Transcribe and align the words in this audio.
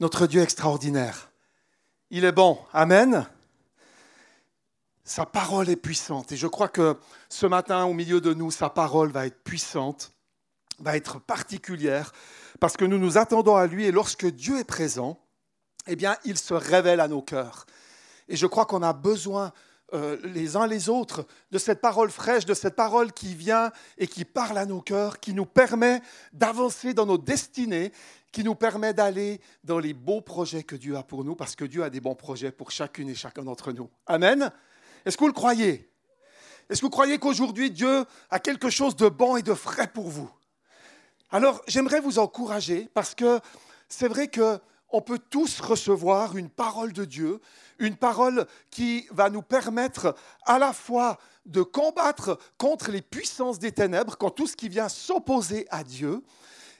Notre 0.00 0.26
Dieu 0.26 0.40
extraordinaire. 0.40 1.30
Il 2.10 2.24
est 2.24 2.32
bon. 2.32 2.58
Amen. 2.72 3.26
Sa 5.04 5.26
parole 5.26 5.68
est 5.68 5.76
puissante. 5.76 6.32
Et 6.32 6.38
je 6.38 6.46
crois 6.46 6.68
que 6.68 6.96
ce 7.28 7.44
matin, 7.44 7.84
au 7.84 7.92
milieu 7.92 8.22
de 8.22 8.32
nous, 8.32 8.50
sa 8.50 8.70
parole 8.70 9.10
va 9.10 9.26
être 9.26 9.44
puissante, 9.44 10.14
va 10.78 10.96
être 10.96 11.20
particulière, 11.20 12.12
parce 12.60 12.78
que 12.78 12.86
nous 12.86 12.96
nous 12.96 13.18
attendons 13.18 13.56
à 13.56 13.66
lui. 13.66 13.84
Et 13.84 13.92
lorsque 13.92 14.24
Dieu 14.24 14.58
est 14.58 14.64
présent, 14.64 15.20
eh 15.86 15.96
bien, 15.96 16.16
il 16.24 16.38
se 16.38 16.54
révèle 16.54 17.00
à 17.00 17.08
nos 17.08 17.20
cœurs. 17.20 17.66
Et 18.26 18.36
je 18.36 18.46
crois 18.46 18.64
qu'on 18.64 18.82
a 18.82 18.94
besoin 18.94 19.52
euh, 19.92 20.16
les 20.22 20.56
uns 20.56 20.68
les 20.68 20.88
autres 20.88 21.26
de 21.50 21.58
cette 21.58 21.80
parole 21.80 22.10
fraîche, 22.10 22.46
de 22.46 22.54
cette 22.54 22.76
parole 22.76 23.12
qui 23.12 23.34
vient 23.34 23.72
et 23.98 24.06
qui 24.06 24.24
parle 24.24 24.56
à 24.56 24.64
nos 24.64 24.80
cœurs, 24.80 25.18
qui 25.18 25.34
nous 25.34 25.46
permet 25.46 26.00
d'avancer 26.32 26.94
dans 26.94 27.06
nos 27.06 27.18
destinées, 27.18 27.92
qui 28.32 28.44
nous 28.44 28.54
permet 28.54 28.94
d'aller 28.94 29.40
dans 29.64 29.78
les 29.78 29.92
beaux 29.92 30.20
projets 30.20 30.62
que 30.62 30.76
Dieu 30.76 30.96
a 30.96 31.02
pour 31.02 31.24
nous, 31.24 31.34
parce 31.34 31.56
que 31.56 31.64
Dieu 31.64 31.82
a 31.82 31.90
des 31.90 32.00
bons 32.00 32.14
projets 32.14 32.52
pour 32.52 32.70
chacune 32.70 33.08
et 33.08 33.14
chacun 33.14 33.42
d'entre 33.42 33.72
nous. 33.72 33.90
Amen. 34.06 34.52
Est-ce 35.04 35.16
que 35.16 35.24
vous 35.24 35.28
le 35.28 35.32
croyez? 35.32 35.90
Est-ce 36.68 36.80
que 36.80 36.86
vous 36.86 36.90
croyez 36.90 37.18
qu'aujourd'hui 37.18 37.70
Dieu 37.70 38.04
a 38.30 38.38
quelque 38.38 38.70
chose 38.70 38.94
de 38.94 39.08
bon 39.08 39.36
et 39.36 39.42
de 39.42 39.54
frais 39.54 39.88
pour 39.88 40.08
vous? 40.08 40.30
Alors 41.30 41.62
j'aimerais 41.66 42.00
vous 42.00 42.18
encourager 42.18 42.88
parce 42.94 43.14
que 43.14 43.40
c'est 43.88 44.08
vrai 44.08 44.28
que 44.28 44.58
on 44.92 45.00
peut 45.00 45.18
tous 45.18 45.60
recevoir 45.60 46.36
une 46.36 46.48
parole 46.48 46.92
de 46.92 47.04
Dieu, 47.04 47.40
une 47.78 47.96
parole 47.96 48.46
qui 48.70 49.06
va 49.12 49.30
nous 49.30 49.42
permettre 49.42 50.16
à 50.44 50.58
la 50.58 50.72
fois 50.72 51.18
de 51.46 51.62
combattre 51.62 52.38
contre 52.58 52.90
les 52.90 53.02
puissances 53.02 53.58
des 53.58 53.72
ténèbres, 53.72 54.16
contre 54.16 54.34
tout 54.34 54.46
ce 54.46 54.56
qui 54.56 54.68
vient 54.68 54.88
s'opposer 54.88 55.66
à 55.70 55.84
Dieu, 55.84 56.22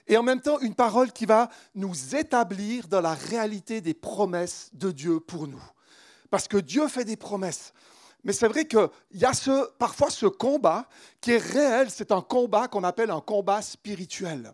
et 0.07 0.17
en 0.17 0.23
même 0.23 0.41
temps 0.41 0.59
une 0.59 0.75
parole 0.75 1.11
qui 1.11 1.25
va 1.25 1.49
nous 1.75 2.15
établir 2.15 2.87
dans 2.87 3.01
la 3.01 3.13
réalité 3.13 3.81
des 3.81 3.93
promesses 3.93 4.69
de 4.73 4.91
Dieu 4.91 5.19
pour 5.19 5.47
nous. 5.47 5.63
Parce 6.29 6.47
que 6.47 6.57
Dieu 6.57 6.87
fait 6.87 7.05
des 7.05 7.17
promesses. 7.17 7.73
Mais 8.23 8.33
c'est 8.33 8.47
vrai 8.47 8.65
qu'il 8.65 8.87
y 9.13 9.25
a 9.25 9.33
ce, 9.33 9.69
parfois 9.77 10.09
ce 10.09 10.27
combat 10.27 10.87
qui 11.19 11.31
est 11.31 11.37
réel, 11.37 11.89
c'est 11.89 12.11
un 12.11 12.21
combat 12.21 12.67
qu'on 12.67 12.83
appelle 12.83 13.11
un 13.11 13.21
combat 13.21 13.61
spirituel 13.61 14.53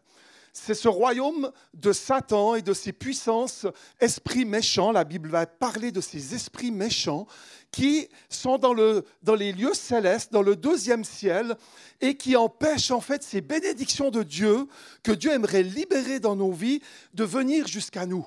c'est 0.58 0.74
ce 0.74 0.88
royaume 0.88 1.52
de 1.74 1.94
Satan 1.94 2.56
et 2.56 2.62
de 2.62 2.74
ses 2.74 2.92
puissances, 2.92 3.66
esprits 4.00 4.46
méchants. 4.46 4.92
La 4.92 5.04
Bible 5.04 5.30
va 5.30 5.46
parler 5.46 5.92
de 5.92 6.02
ces 6.02 6.34
esprits 6.34 6.72
méchants 6.72 7.28
qui 7.72 8.10
sont 8.30 8.58
dans, 8.58 8.74
les 8.74 9.52
lieux 9.52 9.74
célestes, 9.74 10.34
dans 10.34 10.42
le 10.42 10.56
deuxième 10.56 11.04
ciel, 11.04 11.56
et 12.02 12.16
qui 12.16 12.36
empêchent 12.36 12.92
en 12.92 13.02
fait 13.02 13.24
ces 13.24 13.42
bénédictions 13.42 14.10
de 14.10 14.24
Dieu 14.24 14.68
que 15.04 15.12
Dieu 15.12 15.32
aimerait 15.32 15.64
libérer 15.64 16.20
dans 16.20 16.36
nos 16.36 16.52
vies 16.52 16.82
de 17.14 17.24
venir 17.24 17.68
jusqu'à 17.68 18.06
nous. 18.06 18.26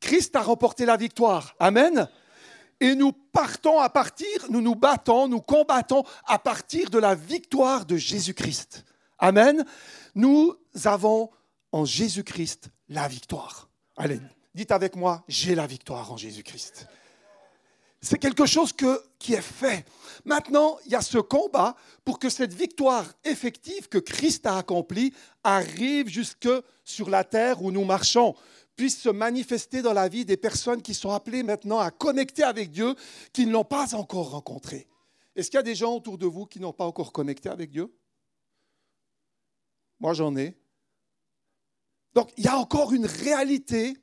Christ 0.00 0.36
a 0.36 0.42
remporté 0.42 0.84
la 0.84 0.96
victoire. 0.96 1.54
Amen. 1.58 2.08
Et 2.80 2.94
nous 2.94 3.12
partons 3.12 3.78
à 3.78 3.88
partir, 3.88 4.28
nous 4.50 4.60
nous 4.60 4.74
battons, 4.74 5.28
nous 5.28 5.40
combattons 5.40 6.02
à 6.26 6.38
partir 6.38 6.90
de 6.90 6.98
la 6.98 7.14
victoire 7.14 7.86
de 7.86 7.96
Jésus-Christ. 7.96 8.84
Amen. 9.18 9.64
Nous 10.14 10.56
avons 10.84 11.30
en 11.72 11.84
Jésus-Christ 11.84 12.70
la 12.88 13.08
victoire. 13.08 13.68
Allez, 13.96 14.20
dites 14.54 14.70
avec 14.70 14.94
moi, 14.94 15.24
j'ai 15.28 15.54
la 15.54 15.66
victoire 15.66 16.12
en 16.12 16.16
Jésus-Christ. 16.16 16.86
C'est 18.04 18.18
quelque 18.18 18.46
chose 18.46 18.72
qui 19.18 19.32
est 19.32 19.40
fait. 19.40 19.86
Maintenant, 20.24 20.76
il 20.84 20.90
y 20.90 20.96
a 20.96 21.02
ce 21.02 21.18
combat 21.18 21.76
pour 22.04 22.18
que 22.18 22.28
cette 22.28 22.52
victoire 22.52 23.06
effective 23.24 23.88
que 23.88 23.98
Christ 23.98 24.44
a 24.44 24.58
accomplie 24.58 25.14
arrive 25.44 26.08
jusque 26.08 26.48
sur 26.84 27.08
la 27.08 27.22
terre 27.22 27.62
où 27.62 27.70
nous 27.70 27.84
marchons, 27.84 28.34
puisse 28.74 29.00
se 29.00 29.08
manifester 29.08 29.82
dans 29.82 29.92
la 29.92 30.08
vie 30.08 30.24
des 30.24 30.36
personnes 30.36 30.82
qui 30.82 30.94
sont 30.94 31.12
appelées 31.12 31.44
maintenant 31.44 31.78
à 31.78 31.92
connecter 31.92 32.42
avec 32.42 32.72
Dieu, 32.72 32.96
qui 33.32 33.46
ne 33.46 33.52
l'ont 33.52 33.64
pas 33.64 33.94
encore 33.94 34.30
rencontré. 34.30 34.88
Est-ce 35.36 35.50
qu'il 35.50 35.58
y 35.58 35.60
a 35.60 35.62
des 35.62 35.76
gens 35.76 35.94
autour 35.94 36.18
de 36.18 36.26
vous 36.26 36.46
qui 36.46 36.58
n'ont 36.58 36.72
pas 36.72 36.86
encore 36.86 37.12
connecté 37.12 37.48
avec 37.48 37.70
Dieu? 37.70 37.94
Moi, 40.00 40.12
j'en 40.14 40.34
ai. 40.36 40.56
Donc 42.14 42.30
il 42.36 42.44
y 42.44 42.48
a 42.48 42.58
encore 42.58 42.92
une 42.92 43.06
réalité 43.06 43.96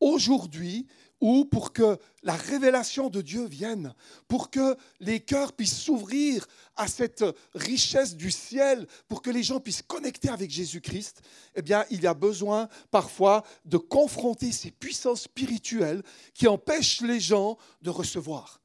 aujourd'hui 0.00 0.86
où 1.20 1.44
pour 1.44 1.72
que 1.72 1.98
la 2.22 2.32
révélation 2.32 3.10
de 3.10 3.20
Dieu 3.20 3.44
vienne, 3.44 3.94
pour 4.26 4.50
que 4.50 4.76
les 5.00 5.20
cœurs 5.20 5.52
puissent 5.52 5.78
s'ouvrir 5.78 6.46
à 6.76 6.88
cette 6.88 7.24
richesse 7.54 8.16
du 8.16 8.30
ciel, 8.30 8.86
pour 9.06 9.20
que 9.20 9.30
les 9.30 9.42
gens 9.42 9.60
puissent 9.60 9.82
connecter 9.82 10.30
avec 10.30 10.50
Jésus-Christ, 10.50 11.20
eh 11.54 11.62
bien, 11.62 11.84
il 11.90 12.02
y 12.02 12.06
a 12.06 12.14
besoin 12.14 12.68
parfois 12.90 13.44
de 13.66 13.76
confronter 13.76 14.50
ces 14.50 14.70
puissances 14.70 15.22
spirituelles 15.22 16.02
qui 16.34 16.48
empêchent 16.48 17.02
les 17.02 17.20
gens 17.20 17.58
de 17.82 17.90
recevoir, 17.90 18.62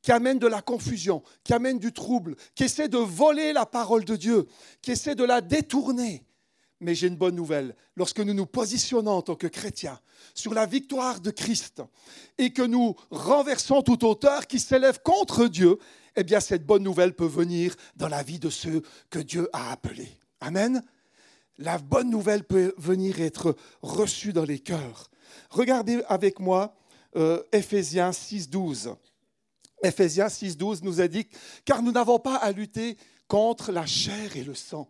qui 0.00 0.12
amènent 0.12 0.38
de 0.38 0.46
la 0.46 0.62
confusion, 0.62 1.22
qui 1.44 1.52
amènent 1.52 1.78
du 1.78 1.92
trouble, 1.92 2.36
qui 2.54 2.64
essaient 2.64 2.88
de 2.88 2.98
voler 2.98 3.52
la 3.52 3.66
parole 3.66 4.04
de 4.04 4.16
Dieu, 4.16 4.46
qui 4.80 4.92
essaient 4.92 5.14
de 5.14 5.24
la 5.24 5.42
détourner. 5.42 6.24
Mais 6.80 6.94
j'ai 6.94 7.08
une 7.08 7.16
bonne 7.16 7.34
nouvelle. 7.34 7.74
Lorsque 7.96 8.20
nous 8.20 8.34
nous 8.34 8.46
positionnons 8.46 9.12
en 9.12 9.22
tant 9.22 9.34
que 9.34 9.48
chrétiens 9.48 9.98
sur 10.34 10.54
la 10.54 10.66
victoire 10.66 11.20
de 11.20 11.30
Christ 11.30 11.82
et 12.38 12.52
que 12.52 12.62
nous 12.62 12.94
renversons 13.10 13.82
toute 13.82 14.04
hauteur 14.04 14.46
qui 14.46 14.60
s'élève 14.60 15.00
contre 15.02 15.48
Dieu, 15.48 15.78
eh 16.14 16.24
bien 16.24 16.40
cette 16.40 16.64
bonne 16.64 16.84
nouvelle 16.84 17.14
peut 17.14 17.26
venir 17.26 17.74
dans 17.96 18.08
la 18.08 18.22
vie 18.22 18.38
de 18.38 18.50
ceux 18.50 18.82
que 19.10 19.18
Dieu 19.18 19.48
a 19.52 19.72
appelés. 19.72 20.16
Amen. 20.40 20.82
La 21.58 21.78
bonne 21.78 22.10
nouvelle 22.10 22.44
peut 22.44 22.74
venir 22.76 23.20
être 23.20 23.56
reçue 23.82 24.32
dans 24.32 24.44
les 24.44 24.60
cœurs. 24.60 25.10
Regardez 25.50 26.02
avec 26.08 26.38
moi 26.38 26.76
euh, 27.16 27.42
Ephésiens 27.52 28.10
6.12. 28.10 28.94
Ephésiens 29.82 30.28
6.12 30.28 30.80
nous 30.82 31.00
indique, 31.00 31.30
car 31.64 31.82
nous 31.82 31.92
n'avons 31.92 32.18
pas 32.18 32.36
à 32.36 32.52
lutter 32.52 32.96
contre 33.26 33.72
la 33.72 33.86
chair 33.86 34.36
et 34.36 34.44
le 34.44 34.54
sang 34.54 34.88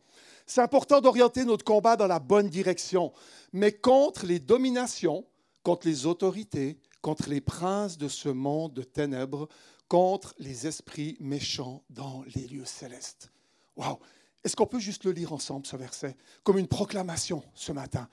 c'est 0.49 0.63
important 0.63 1.01
d'orienter 1.01 1.45
notre 1.45 1.65
combat 1.65 1.97
dans 1.97 2.07
la 2.07 2.19
bonne 2.19 2.49
direction, 2.49 3.13
mais 3.53 3.73
contre 3.73 4.27
les 4.27 4.41
dominations, 4.41 5.27
contre 5.63 5.87
les 5.87 6.07
autorités, 6.07 6.79
contre 7.03 7.29
les 7.29 7.43
princes 7.43 7.99
de 7.99 8.09
ce 8.09 8.31
monde 8.31 8.73
de 8.73 8.83
ténèbres, 8.83 9.49
contre 9.89 10.35
les 10.39 10.67
esprits 10.67 11.17
méchants 11.21 11.83
dans 11.91 12.25
les 12.35 12.47
lieux 12.47 12.65
célestes. 12.65 13.31
Waouh! 13.77 13.99
Est-ce 14.43 14.57
qu'on 14.57 14.67
peut 14.67 14.79
juste 14.79 15.05
le 15.05 15.13
lire 15.13 15.33
ensemble, 15.33 15.67
ce 15.67 15.77
verset, 15.77 16.17
comme 16.43 16.59
une 16.59 16.69
proclamation 16.69 17.43
ce 17.55 17.73
matin? 17.73 18.09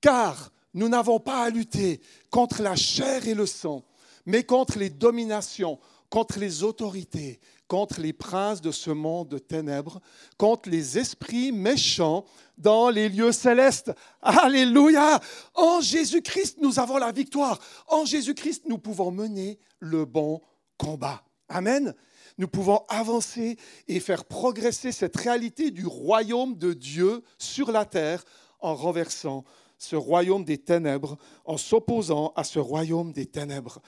Car 0.00 0.52
nous 0.74 0.88
n'avons 0.88 1.20
pas 1.20 1.44
à 1.44 1.50
lutter 1.50 2.00
contre 2.30 2.62
la 2.62 2.76
chair 2.76 3.26
et 3.26 3.34
le 3.34 3.46
sang, 3.46 3.84
mais 4.26 4.44
contre 4.44 4.78
les 4.78 4.90
dominations, 4.90 5.78
contre 6.10 6.38
les 6.38 6.62
autorités, 6.62 7.40
contre 7.72 8.02
les 8.02 8.12
princes 8.12 8.60
de 8.60 8.70
ce 8.70 8.90
monde 8.90 9.28
de 9.28 9.38
ténèbres, 9.38 9.98
contre 10.36 10.68
les 10.68 10.98
esprits 10.98 11.52
méchants 11.52 12.26
dans 12.58 12.90
les 12.90 13.08
lieux 13.08 13.32
célestes. 13.32 13.92
Alléluia. 14.20 15.18
En 15.54 15.80
Jésus-Christ, 15.80 16.58
nous 16.60 16.78
avons 16.78 16.98
la 16.98 17.12
victoire. 17.12 17.58
En 17.88 18.04
Jésus-Christ, 18.04 18.64
nous 18.66 18.76
pouvons 18.76 19.10
mener 19.10 19.58
le 19.78 20.04
bon 20.04 20.42
combat. 20.76 21.24
Amen. 21.48 21.94
Nous 22.36 22.46
pouvons 22.46 22.84
avancer 22.90 23.56
et 23.88 24.00
faire 24.00 24.26
progresser 24.26 24.92
cette 24.92 25.16
réalité 25.16 25.70
du 25.70 25.86
royaume 25.86 26.58
de 26.58 26.74
Dieu 26.74 27.22
sur 27.38 27.72
la 27.72 27.86
terre 27.86 28.22
en 28.60 28.74
renversant 28.74 29.44
ce 29.78 29.96
royaume 29.96 30.44
des 30.44 30.58
ténèbres, 30.58 31.16
en 31.46 31.56
s'opposant 31.56 32.32
à 32.36 32.44
ce 32.44 32.58
royaume 32.58 33.12
des 33.12 33.26
ténèbres. 33.26 33.80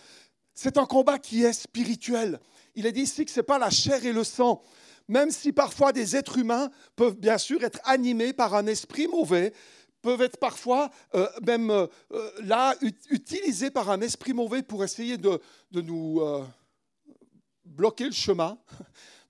C'est 0.54 0.78
un 0.78 0.87
combat 0.87 1.19
qui 1.19 1.42
est 1.42 1.53
spirituel. 1.53 2.41
Il 2.75 2.87
est 2.87 2.92
dit 2.92 3.03
ici 3.03 3.25
que 3.25 3.31
ce 3.31 3.41
n'est 3.41 3.44
pas 3.44 3.59
la 3.59 3.70
chair 3.70 4.04
et 4.04 4.12
le 4.12 4.25
sang. 4.25 4.62
Même 5.09 5.31
si 5.31 5.53
parfois 5.53 5.92
des 5.92 6.16
êtres 6.16 6.38
humains 6.38 6.70
peuvent 6.97 7.16
bien 7.16 7.38
sûr 7.38 7.62
être 7.62 7.81
animés 7.84 8.32
par 8.32 8.54
un 8.54 8.66
esprit 8.66 9.06
mauvais, 9.06 9.53
peuvent 10.00 10.22
être 10.22 10.38
parfois 10.38 10.91
euh, 11.15 11.26
même 11.47 11.70
euh, 11.70 11.87
euh, 12.12 12.31
là 12.42 12.75
utilisés 13.10 13.71
par 13.71 13.91
un 13.91 14.01
esprit 14.03 14.34
mauvais 14.34 14.62
pour 14.62 14.84
essayer 14.84 15.16
de, 15.16 15.41
nous 15.72 16.21
bloquer 17.65 18.04
le 18.04 18.12
chemin, 18.12 18.59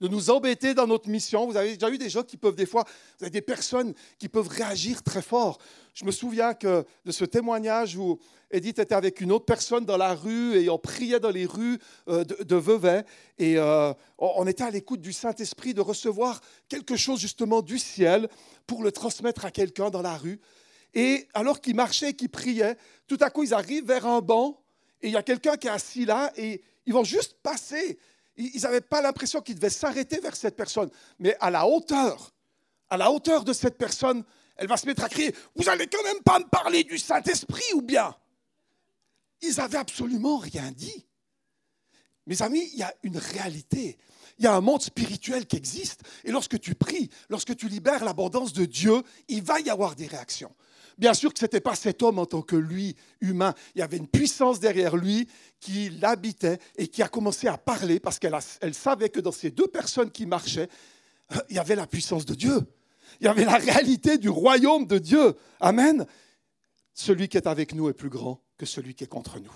de 0.04 0.08
nous 0.08 0.28
embêter 0.28 0.74
dans 0.74 0.86
notre 0.86 1.08
mission. 1.08 1.46
Vous 1.46 1.56
avez 1.56 1.74
déjà 1.74 1.88
eu 1.88 1.96
des 1.96 2.10
gens 2.10 2.22
qui 2.22 2.36
peuvent 2.36 2.54
des 2.54 2.66
fois, 2.66 2.84
vous 3.18 3.24
avez 3.24 3.30
des 3.30 3.40
personnes 3.40 3.94
qui 4.18 4.28
peuvent 4.28 4.48
réagir 4.48 5.02
très 5.02 5.22
fort. 5.22 5.56
Je 5.94 6.04
me 6.04 6.10
souviens 6.10 6.52
que 6.52 6.84
de 7.06 7.10
ce 7.10 7.24
témoignage 7.24 7.96
où 7.96 8.18
Edith 8.50 8.78
était 8.78 8.94
avec 8.94 9.22
une 9.22 9.32
autre 9.32 9.46
personne 9.46 9.86
dans 9.86 9.96
la 9.96 10.12
rue 10.14 10.56
et 10.56 10.68
on 10.68 10.76
priait 10.76 11.20
dans 11.20 11.30
les 11.30 11.46
rues 11.46 11.78
euh, 12.08 12.22
de, 12.22 12.54
Vevey 12.54 13.02
et 13.38 13.56
euh, 13.56 13.94
on 14.18 14.46
était 14.46 14.64
à 14.64 14.70
l'écoute 14.70 15.00
du 15.00 15.14
Saint-Esprit 15.14 15.72
de 15.72 15.80
recevoir 15.80 16.42
quelque 16.68 16.96
chose 16.96 17.18
justement 17.18 17.62
du 17.62 17.78
ciel 17.78 18.28
pour 18.66 18.82
le 18.82 18.92
transmettre 18.92 19.46
à 19.46 19.50
quelqu'un 19.50 19.88
dans 19.88 20.02
la 20.02 20.18
rue. 20.18 20.38
Et 20.92 21.28
alors 21.32 21.62
qu'ils 21.62 21.76
marchaient 21.76 22.12
qu'ils 22.12 22.28
priaient, 22.28 22.76
tout 23.06 23.18
à 23.22 23.30
coup 23.30 23.42
ils 23.42 23.54
arrivent 23.54 23.86
vers 23.86 24.06
un 24.06 24.20
banc 24.20 24.60
et 25.00 25.06
il 25.06 25.14
y 25.14 25.16
a 25.16 25.22
quelqu'un 25.22 25.56
qui 25.56 25.68
est 25.68 25.70
assis 25.70 26.04
là 26.04 26.30
et 26.36 26.60
ils 26.84 26.92
vont 26.92 27.04
juste 27.04 27.38
passer. 27.42 27.98
Ils 28.36 28.60
n'avaient 28.62 28.80
pas 28.80 29.00
l'impression 29.00 29.40
qu'ils 29.40 29.54
devaient 29.54 29.70
s'arrêter 29.70 30.18
vers 30.20 30.34
cette 30.34 30.56
personne, 30.56 30.90
mais 31.18 31.36
à 31.40 31.50
la 31.50 31.66
hauteur, 31.66 32.32
à 32.90 32.96
la 32.96 33.10
hauteur 33.10 33.44
de 33.44 33.52
cette 33.52 33.78
personne, 33.78 34.24
elle 34.56 34.66
va 34.66 34.76
se 34.76 34.86
mettre 34.86 35.04
à 35.04 35.08
crier, 35.08 35.34
vous 35.56 35.68
allez 35.68 35.86
quand 35.86 36.02
même 36.02 36.22
pas 36.22 36.38
me 36.38 36.44
parler 36.44 36.84
du 36.84 36.98
Saint-Esprit 36.98 37.72
ou 37.74 37.82
bien? 37.82 38.14
Ils 39.40 39.56
n'avaient 39.56 39.78
absolument 39.78 40.38
rien 40.38 40.70
dit. 40.72 41.06
Mes 42.26 42.40
amis, 42.42 42.68
il 42.72 42.78
y 42.78 42.82
a 42.82 42.94
une 43.02 43.18
réalité. 43.18 43.98
Il 44.38 44.44
y 44.44 44.46
a 44.46 44.54
un 44.54 44.60
monde 44.60 44.82
spirituel 44.82 45.46
qui 45.46 45.56
existe. 45.56 46.02
Et 46.24 46.32
lorsque 46.32 46.58
tu 46.58 46.74
pries, 46.74 47.10
lorsque 47.28 47.54
tu 47.56 47.68
libères 47.68 48.04
l'abondance 48.04 48.52
de 48.52 48.64
Dieu, 48.64 49.02
il 49.28 49.42
va 49.42 49.60
y 49.60 49.70
avoir 49.70 49.94
des 49.94 50.06
réactions. 50.06 50.54
Bien 50.96 51.14
sûr 51.14 51.32
que 51.32 51.38
ce 51.38 51.44
n'était 51.44 51.60
pas 51.60 51.74
cet 51.74 52.02
homme 52.02 52.18
en 52.18 52.26
tant 52.26 52.42
que 52.42 52.56
lui, 52.56 52.94
humain. 53.20 53.54
Il 53.74 53.80
y 53.80 53.82
avait 53.82 53.96
une 53.96 54.08
puissance 54.08 54.60
derrière 54.60 54.96
lui 54.96 55.28
qui 55.60 55.90
l'habitait 55.90 56.58
et 56.76 56.88
qui 56.88 57.02
a 57.02 57.08
commencé 57.08 57.48
à 57.48 57.58
parler 57.58 58.00
parce 58.00 58.18
qu'elle 58.18 58.36
elle 58.60 58.74
savait 58.74 59.08
que 59.08 59.20
dans 59.20 59.32
ces 59.32 59.50
deux 59.50 59.66
personnes 59.66 60.10
qui 60.10 60.26
marchaient, 60.26 60.68
il 61.48 61.56
y 61.56 61.58
avait 61.58 61.76
la 61.76 61.86
puissance 61.86 62.24
de 62.24 62.34
Dieu. 62.34 62.60
Il 63.20 63.26
y 63.26 63.28
avait 63.28 63.44
la 63.44 63.56
réalité 63.56 64.18
du 64.18 64.28
royaume 64.28 64.86
de 64.86 64.98
Dieu. 64.98 65.34
Amen. 65.60 66.06
Celui 66.92 67.28
qui 67.28 67.36
est 67.36 67.46
avec 67.46 67.74
nous 67.74 67.88
est 67.88 67.94
plus 67.94 68.08
grand 68.08 68.40
que 68.56 68.66
celui 68.66 68.94
qui 68.94 69.04
est 69.04 69.08
contre 69.08 69.40
nous. 69.40 69.52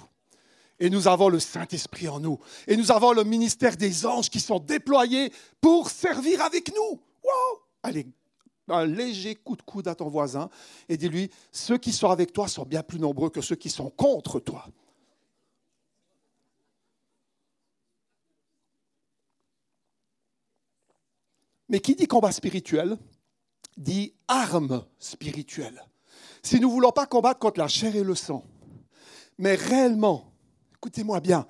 Et 0.81 0.91
nous 0.91 1.09
avons 1.09 1.29
le 1.29 1.41
Saint-Esprit 1.41 2.09
en 2.09 2.21
nous. 2.21 2.39
Et 2.67 2.77
nous 2.77 2.93
avons 2.93 3.13
le 3.13 3.25
ministère 3.25 3.77
des 3.77 4.07
anges 4.07 4.31
qui 4.31 4.41
sont 4.41 4.61
déployés 4.61 5.33
pour 5.61 5.91
servir 5.91 6.43
avec 6.43 6.73
nous. 6.75 7.01
Wow! 7.23 7.63
Allez, 7.83 8.07
un 8.71 8.87
léger 8.87 9.35
coup 9.35 9.57
de 9.57 9.63
coude 9.63 9.89
à 9.89 9.95
ton 9.95 10.09
voisin 10.09 10.49
et 10.89 10.97
dis-lui, 10.97 11.31
ceux 11.53 11.79
qui 11.79 11.93
sont 11.93 12.11
avec 12.11 12.33
toi 12.33 12.49
sont 12.49 12.65
bien 12.65 12.83
plus 12.83 12.99
nombreux 12.99 13.31
que 13.31 13.41
ceux 13.41 13.57
qui 13.57 13.71
sont 13.71 13.91
contre 13.91 14.41
toi. 14.41 14.67
Mais 21.69 21.81
qui 21.81 21.95
dit 21.95 22.07
combat 22.07 22.33
spirituel 22.33 22.97
dit 23.77 24.15
arme 24.27 24.85
spirituelle. 24.99 25.85
Si 26.43 26.61
nous 26.61 26.69
ne 26.69 26.73
voulons 26.73 26.91
pas 26.91 27.07
combattre 27.07 27.39
contre 27.39 27.61
la 27.61 27.69
chair 27.69 27.95
et 27.95 28.03
le 28.03 28.15
sang, 28.15 28.45
mais 29.39 29.55
réellement, 29.55 30.33
écoutez-moi 30.77 31.21
bien, 31.21 31.47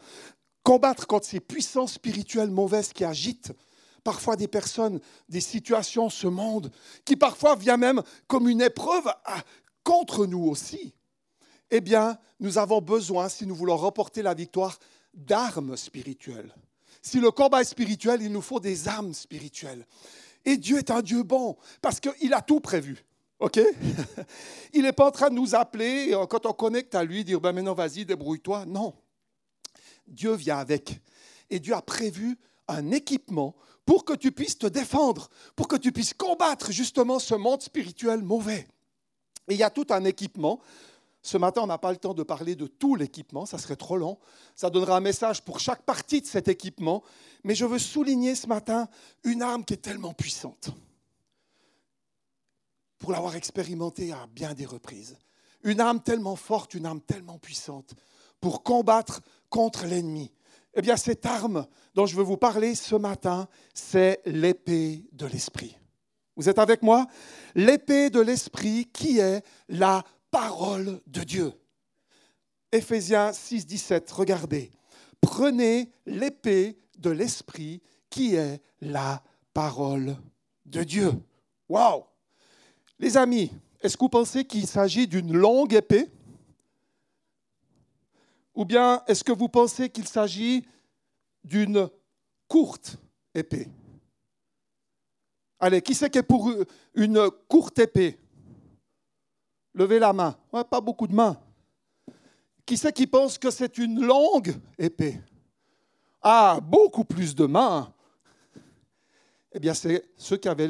combattre 0.62 1.06
contre 1.06 1.26
ces 1.26 1.40
puissances 1.40 1.94
spirituelles 1.94 2.50
mauvaises 2.50 2.92
qui 2.92 3.04
agitent 3.04 3.52
parfois 4.08 4.36
des 4.36 4.48
personnes, 4.48 5.00
des 5.28 5.42
situations, 5.42 6.08
ce 6.08 6.26
monde, 6.26 6.72
qui 7.04 7.14
parfois 7.14 7.56
vient 7.56 7.76
même 7.76 8.02
comme 8.26 8.48
une 8.48 8.62
épreuve 8.62 9.06
contre 9.84 10.24
nous 10.24 10.44
aussi, 10.44 10.94
eh 11.70 11.82
bien, 11.82 12.16
nous 12.40 12.56
avons 12.56 12.80
besoin, 12.80 13.28
si 13.28 13.46
nous 13.46 13.54
voulons 13.54 13.76
remporter 13.76 14.22
la 14.22 14.32
victoire, 14.32 14.78
d'armes 15.12 15.76
spirituelles. 15.76 16.54
Si 17.02 17.20
le 17.20 17.30
combat 17.30 17.60
est 17.60 17.64
spirituel, 17.64 18.22
il 18.22 18.32
nous 18.32 18.40
faut 18.40 18.60
des 18.60 18.88
armes 18.88 19.12
spirituelles. 19.12 19.86
Et 20.46 20.56
Dieu 20.56 20.78
est 20.78 20.90
un 20.90 21.02
Dieu 21.02 21.22
bon, 21.22 21.58
parce 21.82 22.00
qu'il 22.00 22.32
a 22.32 22.40
tout 22.40 22.60
prévu. 22.60 23.04
OK? 23.40 23.60
Il 24.72 24.84
n'est 24.84 24.94
pas 24.94 25.08
en 25.08 25.10
train 25.10 25.28
de 25.28 25.34
nous 25.34 25.54
appeler, 25.54 26.14
euh, 26.14 26.24
quand 26.24 26.46
on 26.46 26.54
connecte 26.54 26.94
à 26.94 27.04
lui, 27.04 27.24
dire 27.24 27.42
ben 27.42 27.52
maintenant 27.52 27.74
vas-y, 27.74 28.06
débrouille-toi. 28.06 28.64
Non. 28.64 28.94
Dieu 30.06 30.32
vient 30.32 30.58
avec. 30.58 30.98
Et 31.50 31.60
Dieu 31.60 31.74
a 31.74 31.82
prévu 31.82 32.38
un 32.68 32.90
équipement 32.90 33.54
pour 33.88 34.04
que 34.04 34.12
tu 34.12 34.32
puisses 34.32 34.58
te 34.58 34.66
défendre, 34.66 35.30
pour 35.56 35.66
que 35.66 35.76
tu 35.76 35.92
puisses 35.92 36.12
combattre 36.12 36.72
justement 36.72 37.18
ce 37.18 37.34
monde 37.34 37.62
spirituel 37.62 38.22
mauvais. 38.22 38.68
Il 39.48 39.56
y 39.56 39.62
a 39.62 39.70
tout 39.70 39.86
un 39.88 40.04
équipement. 40.04 40.60
Ce 41.22 41.38
matin, 41.38 41.62
on 41.62 41.68
n'a 41.68 41.78
pas 41.78 41.90
le 41.90 41.96
temps 41.96 42.12
de 42.12 42.22
parler 42.22 42.54
de 42.54 42.66
tout 42.66 42.96
l'équipement, 42.96 43.46
ça 43.46 43.56
serait 43.56 43.76
trop 43.76 43.96
long. 43.96 44.18
Ça 44.54 44.68
donnera 44.68 44.98
un 44.98 45.00
message 45.00 45.40
pour 45.40 45.58
chaque 45.58 45.84
partie 45.84 46.20
de 46.20 46.26
cet 46.26 46.48
équipement. 46.48 47.02
Mais 47.44 47.54
je 47.54 47.64
veux 47.64 47.78
souligner 47.78 48.34
ce 48.34 48.46
matin 48.46 48.88
une 49.24 49.40
arme 49.40 49.64
qui 49.64 49.72
est 49.72 49.78
tellement 49.78 50.12
puissante 50.12 50.68
pour 52.98 53.10
l'avoir 53.10 53.36
expérimenté 53.36 54.12
à 54.12 54.26
bien 54.26 54.52
des 54.52 54.66
reprises. 54.66 55.16
Une 55.62 55.80
âme 55.80 56.02
tellement 56.02 56.36
forte, 56.36 56.74
une 56.74 56.84
âme 56.84 57.00
tellement 57.00 57.38
puissante 57.38 57.94
pour 58.38 58.62
combattre 58.62 59.22
contre 59.48 59.86
l'ennemi. 59.86 60.30
Eh 60.78 60.80
bien, 60.80 60.96
cette 60.96 61.26
arme 61.26 61.66
dont 61.92 62.06
je 62.06 62.14
veux 62.14 62.22
vous 62.22 62.36
parler 62.36 62.76
ce 62.76 62.94
matin, 62.94 63.48
c'est 63.74 64.22
l'épée 64.24 65.04
de 65.10 65.26
l'esprit. 65.26 65.76
Vous 66.36 66.48
êtes 66.48 66.60
avec 66.60 66.82
moi? 66.82 67.08
L'épée 67.56 68.10
de 68.10 68.20
l'esprit 68.20 68.88
qui 68.92 69.18
est 69.18 69.42
la 69.68 70.04
parole 70.30 71.00
de 71.08 71.24
Dieu. 71.24 71.52
Éphésiens 72.70 73.32
6, 73.32 73.66
17, 73.66 74.08
regardez. 74.12 74.70
Prenez 75.20 75.90
l'épée 76.06 76.78
de 76.96 77.10
l'esprit 77.10 77.82
qui 78.08 78.36
est 78.36 78.62
la 78.80 79.20
parole 79.52 80.16
de 80.64 80.84
Dieu. 80.84 81.10
Waouh 81.68 82.04
les 83.00 83.16
amis, 83.16 83.52
est-ce 83.80 83.96
que 83.96 84.04
vous 84.04 84.08
pensez 84.08 84.44
qu'il 84.44 84.66
s'agit 84.66 85.06
d'une 85.06 85.32
longue 85.32 85.72
épée? 85.72 86.08
Ou 88.58 88.64
bien 88.64 89.04
est-ce 89.06 89.22
que 89.22 89.30
vous 89.30 89.48
pensez 89.48 89.88
qu'il 89.88 90.08
s'agit 90.08 90.66
d'une 91.44 91.88
courte 92.48 92.96
épée? 93.32 93.68
Allez, 95.60 95.80
qui 95.80 95.94
c'est 95.94 96.10
qui 96.10 96.18
est 96.18 96.24
pour 96.24 96.52
une 96.92 97.30
courte 97.46 97.78
épée? 97.78 98.18
Levez 99.74 100.00
la 100.00 100.12
main. 100.12 100.36
pas 100.68 100.80
beaucoup 100.80 101.06
de 101.06 101.14
mains. 101.14 101.38
Qui 102.66 102.76
c'est 102.76 102.92
qui 102.92 103.06
pense 103.06 103.38
que 103.38 103.52
c'est 103.52 103.78
une 103.78 104.04
longue 104.04 104.56
épée? 104.76 105.20
Ah, 106.20 106.58
beaucoup 106.60 107.04
plus 107.04 107.36
de 107.36 107.46
mains. 107.46 107.94
Eh 109.52 109.60
bien, 109.60 109.72
c'est 109.72 110.04
ceux 110.16 110.36
qui 110.36 110.48
avaient 110.48 110.68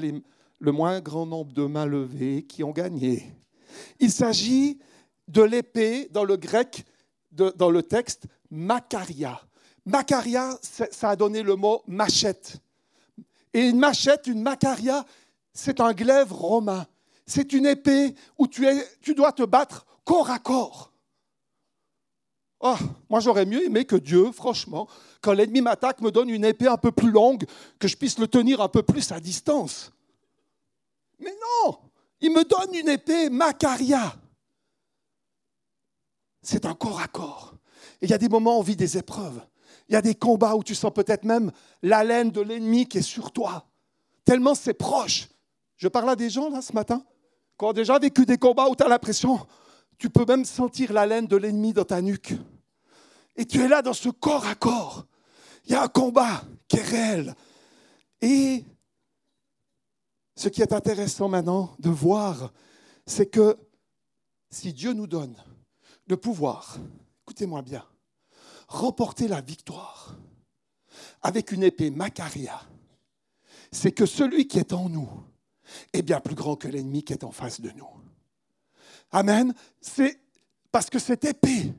le 0.58 0.72
moins 0.72 1.00
grand 1.00 1.24
nombre 1.24 1.54
de 1.54 1.64
mains 1.64 1.86
levées 1.86 2.42
qui 2.42 2.62
ont 2.62 2.72
gagné. 2.72 3.32
Il 3.98 4.12
s'agit 4.12 4.78
de 5.26 5.40
l'épée 5.40 6.06
dans 6.10 6.24
le 6.24 6.36
grec, 6.36 6.84
dans 7.56 7.70
le 7.70 7.82
texte, 7.82 8.24
Macaria. 8.50 9.40
Macaria, 9.84 10.58
ça 10.62 11.10
a 11.10 11.16
donné 11.16 11.42
le 11.42 11.56
mot 11.56 11.82
machette. 11.86 12.58
Et 13.54 13.68
une 13.68 13.78
machette, 13.78 14.26
une 14.26 14.42
Macaria, 14.42 15.04
c'est 15.52 15.80
un 15.80 15.92
glaive 15.92 16.32
romain. 16.32 16.86
C'est 17.26 17.52
une 17.52 17.66
épée 17.66 18.14
où 18.38 18.46
tu, 18.46 18.66
es, 18.66 18.86
dois 19.14 19.32
te 19.32 19.42
battre 19.42 19.86
corps 20.04 20.30
à 20.30 20.38
corps. 20.38 20.92
Oh, 22.60 22.76
moi, 23.08 23.20
j'aurais 23.20 23.46
mieux 23.46 23.64
aimé 23.64 23.84
que 23.84 23.96
Dieu, 23.96 24.32
franchement, 24.32 24.88
quand 25.20 25.32
l'ennemi 25.32 25.60
m'attaque, 25.60 26.00
me 26.00 26.10
donne 26.10 26.28
une 26.28 26.44
épée 26.44 26.66
un 26.66 26.76
peu 26.76 26.90
plus 26.90 27.10
longue, 27.10 27.44
que 27.78 27.86
je 27.86 27.96
puisse 27.96 28.18
le 28.18 28.26
tenir 28.26 28.60
un 28.60 28.68
peu 28.68 28.82
plus 28.82 29.12
à 29.12 29.20
distance. 29.20 29.92
Mais 31.20 31.32
non, 31.64 31.78
il 32.20 32.32
me 32.32 32.44
donne 32.44 32.74
une 32.74 32.88
épée 32.88 33.30
Macaria. 33.30 34.14
C'est 36.50 36.64
un 36.64 36.72
corps 36.72 36.98
à 36.98 37.08
corps. 37.08 37.52
Et 38.00 38.06
il 38.06 38.10
y 38.10 38.14
a 38.14 38.18
des 38.18 38.30
moments 38.30 38.56
où 38.56 38.60
on 38.60 38.62
vit 38.62 38.74
des 38.74 38.96
épreuves. 38.96 39.38
Il 39.86 39.92
y 39.92 39.96
a 39.96 40.00
des 40.00 40.14
combats 40.14 40.56
où 40.56 40.64
tu 40.64 40.74
sens 40.74 40.90
peut-être 40.94 41.24
même 41.24 41.52
l'haleine 41.82 42.30
de 42.30 42.40
l'ennemi 42.40 42.88
qui 42.88 42.96
est 42.96 43.02
sur 43.02 43.32
toi. 43.32 43.66
Tellement 44.24 44.54
c'est 44.54 44.72
proche. 44.72 45.28
Je 45.76 45.88
parle 45.88 46.08
à 46.08 46.16
des 46.16 46.30
gens 46.30 46.48
là 46.48 46.62
ce 46.62 46.72
matin 46.72 47.04
qui 47.58 47.64
ont 47.66 47.74
déjà 47.74 47.98
vécu 47.98 48.24
des 48.24 48.38
combats 48.38 48.66
où 48.70 48.74
tu 48.74 48.82
as 48.82 48.88
l'impression, 48.88 49.46
tu 49.98 50.08
peux 50.08 50.24
même 50.24 50.46
sentir 50.46 50.90
l'haleine 50.94 51.26
de 51.26 51.36
l'ennemi 51.36 51.74
dans 51.74 51.84
ta 51.84 52.00
nuque. 52.00 52.32
Et 53.36 53.44
tu 53.44 53.60
es 53.60 53.68
là 53.68 53.82
dans 53.82 53.92
ce 53.92 54.08
corps 54.08 54.46
à 54.46 54.54
corps. 54.54 55.04
Il 55.66 55.72
y 55.72 55.74
a 55.74 55.82
un 55.82 55.88
combat 55.88 56.44
qui 56.66 56.78
est 56.78 56.82
réel. 56.82 57.34
Et 58.22 58.64
ce 60.34 60.48
qui 60.48 60.62
est 60.62 60.72
intéressant 60.72 61.28
maintenant 61.28 61.74
de 61.78 61.90
voir, 61.90 62.54
c'est 63.04 63.26
que 63.26 63.54
si 64.48 64.72
Dieu 64.72 64.94
nous 64.94 65.06
donne 65.06 65.36
le 66.08 66.16
pouvoir, 66.16 66.78
écoutez-moi 67.24 67.62
bien, 67.62 67.84
remporter 68.66 69.28
la 69.28 69.40
victoire 69.40 70.16
avec 71.22 71.52
une 71.52 71.62
épée 71.62 71.90
Macaria, 71.90 72.60
c'est 73.70 73.92
que 73.92 74.06
celui 74.06 74.48
qui 74.48 74.58
est 74.58 74.72
en 74.72 74.88
nous 74.88 75.08
est 75.92 76.02
bien 76.02 76.20
plus 76.20 76.34
grand 76.34 76.56
que 76.56 76.68
l'ennemi 76.68 77.04
qui 77.04 77.12
est 77.12 77.24
en 77.24 77.30
face 77.30 77.60
de 77.60 77.70
nous. 77.72 77.88
Amen. 79.10 79.54
C'est 79.80 80.20
parce 80.72 80.88
que 80.88 80.98
cette 80.98 81.24
épée, 81.24 81.72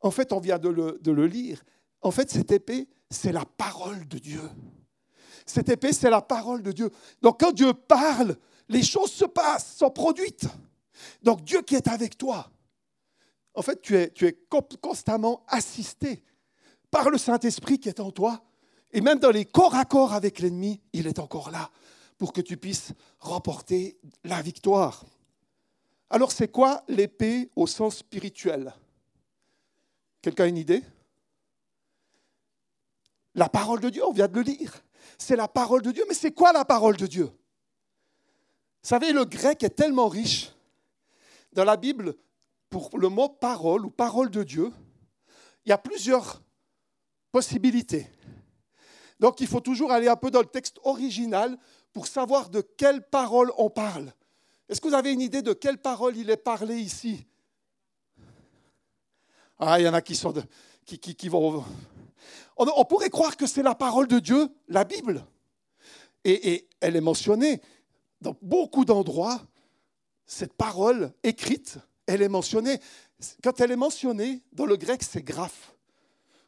en 0.00 0.10
fait, 0.10 0.32
on 0.32 0.40
vient 0.40 0.58
de 0.58 0.68
le, 0.68 0.98
de 1.00 1.12
le 1.12 1.26
lire, 1.26 1.62
en 2.00 2.10
fait, 2.10 2.30
cette 2.30 2.52
épée, 2.52 2.88
c'est 3.10 3.32
la 3.32 3.44
parole 3.44 4.06
de 4.06 4.18
Dieu. 4.18 4.42
Cette 5.46 5.68
épée, 5.68 5.92
c'est 5.92 6.10
la 6.10 6.20
parole 6.20 6.62
de 6.62 6.72
Dieu. 6.72 6.90
Donc 7.22 7.40
quand 7.40 7.52
Dieu 7.52 7.72
parle, 7.72 8.36
les 8.68 8.82
choses 8.82 9.12
se 9.12 9.24
passent, 9.24 9.76
sont 9.76 9.90
produites. 9.90 10.46
Donc 11.22 11.42
Dieu 11.42 11.62
qui 11.62 11.74
est 11.74 11.88
avec 11.88 12.18
toi, 12.18 12.50
en 13.58 13.62
fait, 13.62 13.82
tu 13.82 13.96
es, 13.96 14.46
constamment 14.80 15.44
assisté 15.48 16.22
par 16.90 17.10
le 17.10 17.18
Saint-Esprit 17.18 17.78
qui 17.78 17.88
est 17.88 18.00
en 18.00 18.10
toi. 18.10 18.42
Et 18.92 19.00
même 19.00 19.18
dans 19.18 19.30
les 19.30 19.44
corps 19.44 19.74
à 19.74 19.84
corps 19.84 20.14
avec 20.14 20.38
l'ennemi, 20.38 20.80
il 20.92 21.06
est 21.06 21.18
encore 21.18 21.50
là 21.50 21.70
pour 22.16 22.32
que 22.32 22.40
tu 22.40 22.56
puisses 22.56 22.92
remporter 23.18 23.98
la 24.24 24.40
victoire. 24.40 25.04
Alors 26.10 26.32
c'est 26.32 26.48
quoi 26.48 26.82
l'épée 26.88 27.50
au 27.54 27.66
sens 27.66 27.98
spirituel? 27.98 28.72
Quelqu'un 30.22 30.44
a 30.44 30.48
une 30.48 30.56
idée? 30.56 30.82
La 33.34 33.48
parole 33.48 33.80
de 33.80 33.90
Dieu, 33.90 34.04
on 34.06 34.12
vient 34.12 34.28
de 34.28 34.34
le 34.34 34.42
lire 34.42 34.82
c'est 35.16 35.36
la 35.36 35.48
parole 35.48 35.82
de 35.82 35.90
Dieu. 35.90 36.04
Mais 36.08 36.14
c'est 36.14 36.32
quoi 36.32 36.52
la 36.52 36.64
parole 36.64 36.96
de 36.96 37.06
Dieu? 37.06 37.24
Vous 37.24 38.88
savez, 38.88 39.12
le 39.12 39.24
grec 39.24 39.62
est 39.62 39.70
tellement 39.70 40.08
riche. 40.08 40.52
Dans 41.52 41.64
la 41.64 41.76
Bible, 41.76 42.14
pour 42.70 42.98
le 42.98 43.08
mot 43.08 43.28
parole 43.28 43.86
ou 43.86 43.90
parole 43.90 44.30
de 44.30 44.42
Dieu, 44.42 44.72
il 45.64 45.70
y 45.70 45.72
a 45.72 45.78
plusieurs 45.78 46.42
possibilités. 47.32 48.06
Donc 49.20 49.40
il 49.40 49.46
faut 49.46 49.60
toujours 49.60 49.92
aller 49.92 50.08
un 50.08 50.16
peu 50.16 50.30
dans 50.30 50.40
le 50.40 50.46
texte 50.46 50.78
original 50.84 51.58
pour 51.92 52.06
savoir 52.06 52.50
de 52.50 52.60
quelle 52.60 53.02
parole 53.02 53.52
on 53.58 53.70
parle. 53.70 54.12
Est-ce 54.68 54.80
que 54.80 54.88
vous 54.88 54.94
avez 54.94 55.12
une 55.12 55.20
idée 55.20 55.42
de 55.42 55.52
quelle 55.52 55.78
parole 55.78 56.16
il 56.16 56.30
est 56.30 56.36
parlé 56.36 56.76
ici? 56.76 57.26
Ah, 59.58 59.80
il 59.80 59.84
y 59.84 59.88
en 59.88 59.94
a 59.94 60.02
qui 60.02 60.14
sont 60.14 60.32
qui, 60.84 60.98
qui, 60.98 61.28
vont. 61.28 61.64
On, 62.56 62.84
pourrait 62.84 63.10
croire 63.10 63.36
que 63.36 63.46
c'est 63.46 63.62
la 63.62 63.74
parole 63.74 64.06
de 64.06 64.18
Dieu, 64.18 64.48
la 64.68 64.84
Bible. 64.84 65.26
Et, 66.24 66.52
et 66.52 66.68
elle 66.80 66.96
est 66.96 67.00
mentionnée 67.00 67.60
dans 68.20 68.36
beaucoup 68.40 68.84
d'endroits. 68.84 69.40
Cette 70.26 70.52
parole 70.52 71.12
écrite, 71.22 71.78
elle 72.08 72.22
est 72.22 72.28
mentionnée. 72.28 72.80
Quand 73.44 73.60
elle 73.60 73.70
est 73.70 73.76
mentionnée, 73.76 74.42
dans 74.52 74.64
le 74.64 74.76
grec, 74.76 75.02
c'est 75.02 75.22
graphe. 75.22 75.74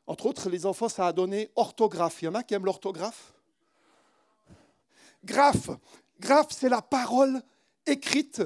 Entre 0.07 0.27
autres, 0.27 0.49
les 0.49 0.67
enfants, 0.67 0.89
ça 0.89 1.07
a 1.07 1.13
donné 1.13 1.51
orthographe. 1.55 2.23
Il 2.23 2.25
y 2.25 2.29
en 2.29 2.35
a 2.35 2.43
qui 2.43 2.55
aiment 2.55 2.65
l'orthographe 2.65 3.35
Graphe. 5.23 5.71
Graphe, 6.19 6.49
c'est 6.51 6.71
la 6.71 6.81
parole 6.81 7.43
écrite, 7.87 8.43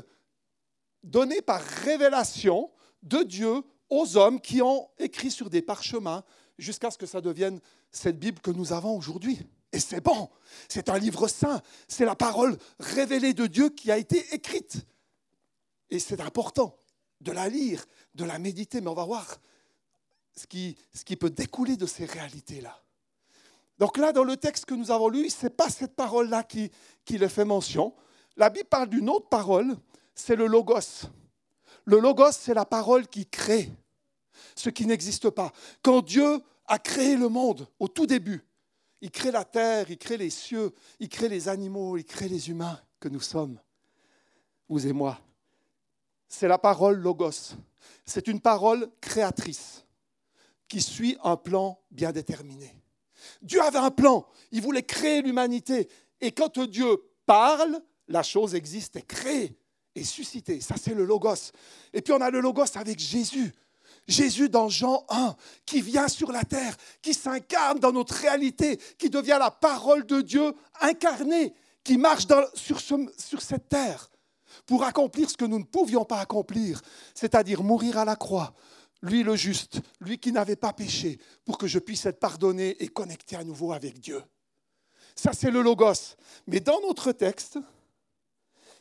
donnée 1.04 1.40
par 1.40 1.60
révélation 1.60 2.70
de 3.04 3.22
Dieu 3.22 3.62
aux 3.90 4.16
hommes 4.16 4.40
qui 4.40 4.60
ont 4.60 4.88
écrit 4.98 5.30
sur 5.30 5.50
des 5.50 5.62
parchemins 5.62 6.24
jusqu'à 6.58 6.90
ce 6.90 6.98
que 6.98 7.06
ça 7.06 7.20
devienne 7.20 7.60
cette 7.92 8.18
Bible 8.18 8.40
que 8.40 8.50
nous 8.50 8.72
avons 8.72 8.96
aujourd'hui. 8.96 9.38
Et 9.72 9.78
c'est 9.78 10.00
bon, 10.00 10.30
c'est 10.68 10.88
un 10.88 10.98
livre 10.98 11.28
saint, 11.28 11.62
c'est 11.86 12.04
la 12.04 12.16
parole 12.16 12.58
révélée 12.80 13.34
de 13.34 13.46
Dieu 13.46 13.68
qui 13.68 13.92
a 13.92 13.98
été 13.98 14.34
écrite. 14.34 14.84
Et 15.90 16.00
c'est 16.00 16.20
important 16.20 16.76
de 17.24 17.32
la 17.32 17.48
lire, 17.48 17.84
de 18.14 18.24
la 18.24 18.38
méditer, 18.38 18.80
mais 18.80 18.88
on 18.88 18.94
va 18.94 19.04
voir 19.04 19.40
ce 20.36 20.46
qui, 20.46 20.76
peut 21.16 21.30
découler 21.30 21.76
de 21.76 21.86
ces 21.86 22.04
réalités-là. 22.04 22.80
Donc 23.78 23.96
là, 23.96 24.12
dans 24.12 24.24
le 24.24 24.36
texte 24.36 24.66
que 24.66 24.74
nous 24.74 24.90
avons 24.90 25.08
lu, 25.08 25.30
ce 25.30 25.46
n'est 25.46 25.50
pas 25.50 25.68
cette 25.68 25.96
parole-là 25.96 26.44
qui, 26.44 26.70
qui 27.04 27.18
le 27.18 27.28
fait 27.28 27.44
mention. 27.44 27.94
La 28.36 28.50
Bible 28.50 28.68
parle 28.68 28.88
d'une 28.88 29.08
autre 29.08 29.28
parole, 29.28 29.76
c'est 30.14 30.36
le 30.36 30.46
logos. 30.46 31.08
Le 31.84 31.98
logos, 31.98 32.32
c'est 32.32 32.54
la 32.54 32.64
parole 32.64 33.08
qui 33.08 33.26
crée 33.26 33.70
ce 34.54 34.70
qui 34.70 34.86
n'existe 34.86 35.30
pas. 35.30 35.52
Quand 35.82 36.02
Dieu 36.02 36.40
a 36.66 36.78
créé 36.78 37.16
le 37.16 37.28
monde 37.28 37.66
au 37.78 37.88
tout 37.88 38.06
début, 38.06 38.44
il 39.00 39.10
crée 39.10 39.30
la 39.30 39.44
terre, 39.44 39.90
il 39.90 39.98
crée 39.98 40.16
les 40.16 40.30
cieux, 40.30 40.72
il 40.98 41.08
crée 41.08 41.28
les 41.28 41.48
animaux, 41.48 41.96
il 41.96 42.04
crée 42.04 42.28
les 42.28 42.48
humains 42.48 42.80
que 43.00 43.08
nous 43.08 43.20
sommes, 43.20 43.58
vous 44.68 44.86
et 44.86 44.92
moi. 44.92 45.20
C'est 46.36 46.48
la 46.48 46.58
parole 46.58 46.96
logos. 46.96 47.54
C'est 48.04 48.26
une 48.26 48.40
parole 48.40 48.90
créatrice 49.00 49.84
qui 50.66 50.82
suit 50.82 51.16
un 51.22 51.36
plan 51.36 51.78
bien 51.92 52.10
déterminé. 52.10 52.74
Dieu 53.40 53.62
avait 53.62 53.78
un 53.78 53.92
plan, 53.92 54.26
il 54.50 54.60
voulait 54.60 54.82
créer 54.82 55.22
l'humanité. 55.22 55.88
Et 56.20 56.32
quand 56.32 56.58
Dieu 56.58 56.96
parle, 57.24 57.80
la 58.08 58.24
chose 58.24 58.56
existe 58.56 58.96
et 58.96 59.02
crée 59.02 59.56
et 59.94 60.02
suscitée. 60.02 60.60
Ça, 60.60 60.74
c'est 60.76 60.92
le 60.92 61.04
logos. 61.04 61.52
Et 61.92 62.02
puis 62.02 62.12
on 62.12 62.20
a 62.20 62.30
le 62.30 62.40
logos 62.40 62.76
avec 62.76 62.98
Jésus. 62.98 63.54
Jésus 64.08 64.48
dans 64.48 64.68
Jean 64.68 65.06
1, 65.10 65.36
qui 65.64 65.82
vient 65.82 66.08
sur 66.08 66.32
la 66.32 66.42
terre, 66.42 66.76
qui 67.00 67.14
s'incarne 67.14 67.78
dans 67.78 67.92
notre 67.92 68.14
réalité, 68.14 68.78
qui 68.98 69.08
devient 69.08 69.38
la 69.38 69.52
parole 69.52 70.04
de 70.04 70.20
Dieu 70.20 70.52
incarnée, 70.80 71.54
qui 71.84 71.96
marche 71.96 72.26
sur 72.56 73.40
cette 73.40 73.68
terre 73.68 74.10
pour 74.66 74.84
accomplir 74.84 75.30
ce 75.30 75.36
que 75.36 75.44
nous 75.44 75.58
ne 75.58 75.64
pouvions 75.64 76.04
pas 76.04 76.20
accomplir, 76.20 76.80
c'est-à-dire 77.14 77.62
mourir 77.62 77.98
à 77.98 78.04
la 78.04 78.16
croix, 78.16 78.54
lui 79.02 79.22
le 79.22 79.36
juste, 79.36 79.80
lui 80.00 80.18
qui 80.18 80.32
n'avait 80.32 80.56
pas 80.56 80.72
péché, 80.72 81.18
pour 81.44 81.58
que 81.58 81.66
je 81.66 81.78
puisse 81.78 82.06
être 82.06 82.18
pardonné 82.18 82.82
et 82.82 82.88
connecté 82.88 83.36
à 83.36 83.44
nouveau 83.44 83.72
avec 83.72 84.00
Dieu. 84.00 84.22
Ça, 85.14 85.32
c'est 85.32 85.50
le 85.50 85.62
logos. 85.62 86.16
Mais 86.46 86.60
dans 86.60 86.80
notre 86.80 87.12
texte, 87.12 87.58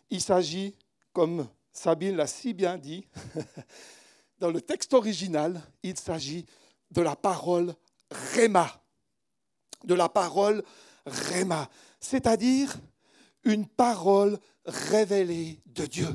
il 0.09 0.21
s'agit, 0.21 0.75
comme 1.11 1.47
Sabine 1.71 2.15
l'a 2.15 2.27
si 2.27 2.53
bien 2.53 2.77
dit, 2.77 3.07
dans 4.39 4.49
le 4.49 4.61
texte 4.61 4.93
original, 4.93 5.61
il 5.83 5.97
s'agit 5.97 6.45
de 6.91 7.01
la 7.01 7.15
parole 7.15 7.73
Réma. 8.33 8.81
De 9.83 9.93
la 9.93 10.07
parole 10.07 10.63
Réma, 11.05 11.69
c'est-à-dire 11.99 12.77
une 13.43 13.67
parole 13.67 14.39
révélée 14.65 15.61
de 15.67 15.85
Dieu. 15.85 16.07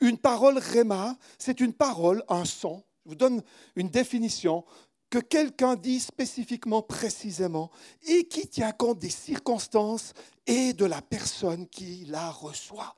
Une 0.00 0.18
parole 0.18 0.58
réma, 0.58 1.16
c'est 1.38 1.60
une 1.60 1.72
parole, 1.72 2.24
un 2.28 2.44
son. 2.44 2.82
Je 3.04 3.10
vous 3.10 3.14
donne 3.14 3.42
une 3.76 3.88
définition 3.88 4.64
que 5.10 5.18
quelqu'un 5.18 5.76
dit 5.76 6.00
spécifiquement, 6.00 6.82
précisément, 6.82 7.70
et 8.06 8.24
qui 8.24 8.48
tient 8.48 8.72
compte 8.72 8.98
des 8.98 9.10
circonstances 9.10 10.14
et 10.46 10.72
de 10.72 10.86
la 10.86 11.02
personne 11.02 11.68
qui 11.68 12.06
la 12.06 12.30
reçoit. 12.30 12.96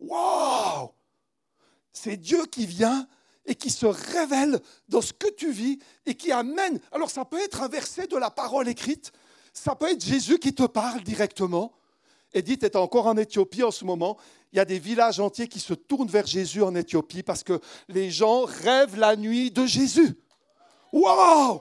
Wow 0.00 0.92
C'est 1.92 2.16
Dieu 2.16 2.44
qui 2.46 2.66
vient 2.66 3.06
et 3.46 3.54
qui 3.54 3.70
se 3.70 3.86
révèle 3.86 4.60
dans 4.88 5.00
ce 5.00 5.12
que 5.12 5.30
tu 5.34 5.52
vis 5.52 5.78
et 6.04 6.14
qui 6.14 6.32
amène. 6.32 6.80
Alors 6.90 7.10
ça 7.10 7.24
peut 7.24 7.40
être 7.40 7.62
un 7.62 7.68
verset 7.68 8.08
de 8.08 8.16
la 8.16 8.30
parole 8.30 8.68
écrite, 8.68 9.12
ça 9.52 9.74
peut 9.76 9.90
être 9.90 10.04
Jésus 10.04 10.38
qui 10.38 10.54
te 10.54 10.64
parle 10.64 11.02
directement. 11.02 11.72
Edith 12.32 12.64
est 12.64 12.76
encore 12.76 13.06
en 13.06 13.16
Éthiopie 13.16 13.62
en 13.62 13.70
ce 13.70 13.84
moment 13.84 14.16
il 14.56 14.58
y 14.58 14.60
a 14.60 14.64
des 14.64 14.78
villages 14.78 15.20
entiers 15.20 15.48
qui 15.48 15.60
se 15.60 15.74
tournent 15.74 16.08
vers 16.08 16.26
Jésus 16.26 16.62
en 16.62 16.74
Éthiopie 16.74 17.22
parce 17.22 17.42
que 17.42 17.60
les 17.88 18.10
gens 18.10 18.46
rêvent 18.46 18.98
la 18.98 19.14
nuit 19.14 19.50
de 19.50 19.66
Jésus. 19.66 20.18
Waouh 20.94 21.60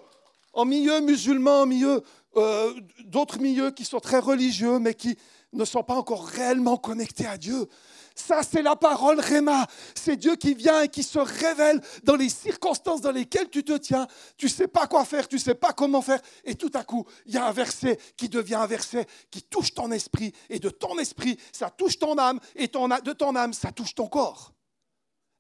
En 0.54 0.64
milieu 0.64 1.02
musulman, 1.02 1.64
en 1.64 1.66
milieu 1.66 2.02
euh, 2.38 2.74
d'autres 3.04 3.40
milieux 3.40 3.72
qui 3.72 3.84
sont 3.84 4.00
très 4.00 4.20
religieux, 4.20 4.80
mais 4.80 4.94
qui 4.94 5.18
ne 5.52 5.66
sont 5.66 5.84
pas 5.84 5.96
encore 5.96 6.26
réellement 6.26 6.78
connectés 6.78 7.26
à 7.26 7.38
Dieu. 7.38 7.68
Ça, 8.16 8.44
c'est 8.44 8.62
la 8.62 8.78
parole 8.78 9.20
Réma. 9.20 9.68
C'est 9.94 10.16
Dieu 10.16 10.38
qui 10.38 10.56
vient 10.56 10.82
et 10.82 10.88
qui 10.88 11.04
se 11.04 11.20
révèle 11.20 11.82
dans 12.04 12.16
les 12.16 12.30
circonstances 12.30 13.02
dans 13.02 13.12
lesquelles 13.12 13.50
tu 13.50 13.64
te 13.64 13.78
tiens. 13.78 14.08
Tu 14.38 14.46
ne 14.46 14.52
sais 14.52 14.70
pas 14.70 14.88
quoi 14.88 15.04
faire, 15.04 15.28
tu 15.28 15.36
ne 15.36 15.42
sais 15.42 15.54
pas 15.54 15.74
comment 15.74 16.02
faire. 16.02 16.22
Et 16.46 16.56
tout 16.56 16.72
à 16.74 16.86
coup, 16.86 17.06
il 17.26 17.34
y 17.34 17.38
a 17.38 17.46
un 17.46 17.52
verset 17.52 18.00
qui 18.16 18.30
devient 18.30 18.56
un 18.56 18.68
verset 18.68 19.06
qui 19.30 19.44
touche 19.44 19.74
ton 19.74 19.92
esprit. 19.92 20.32
Et 20.50 20.60
de 20.60 20.70
ton 20.70 20.98
esprit, 20.98 21.38
ça 21.52 21.70
touche 21.70 22.00
ton 22.00 22.18
âme. 22.18 22.40
Et 22.56 22.68
de 22.68 23.14
ton 23.14 23.36
âme, 23.36 23.54
ça 23.54 23.74
touche 23.74 23.94
ton 23.94 24.08
corps. 24.08 24.54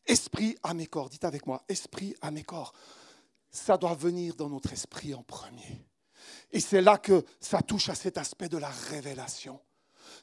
Esprit 0.06 0.58
à 0.62 0.74
mes 0.74 0.88
corps. 0.88 1.10
Dites 1.10 1.26
avec 1.26 1.48
moi, 1.48 1.64
esprit 1.70 2.14
à 2.22 2.30
mes 2.30 2.44
corps. 2.44 2.74
Ça 3.50 3.78
doit 3.78 3.96
venir 3.96 4.36
dans 4.36 4.50
notre 4.50 4.74
esprit 4.74 5.14
en 5.14 5.24
premier. 5.24 5.88
Et 6.52 6.60
c'est 6.60 6.82
là 6.82 6.98
que 6.98 7.24
ça 7.40 7.62
touche 7.62 7.88
à 7.88 7.96
cet 7.96 8.18
aspect 8.18 8.50
de 8.50 8.58
la 8.58 8.70
révélation. 8.70 9.62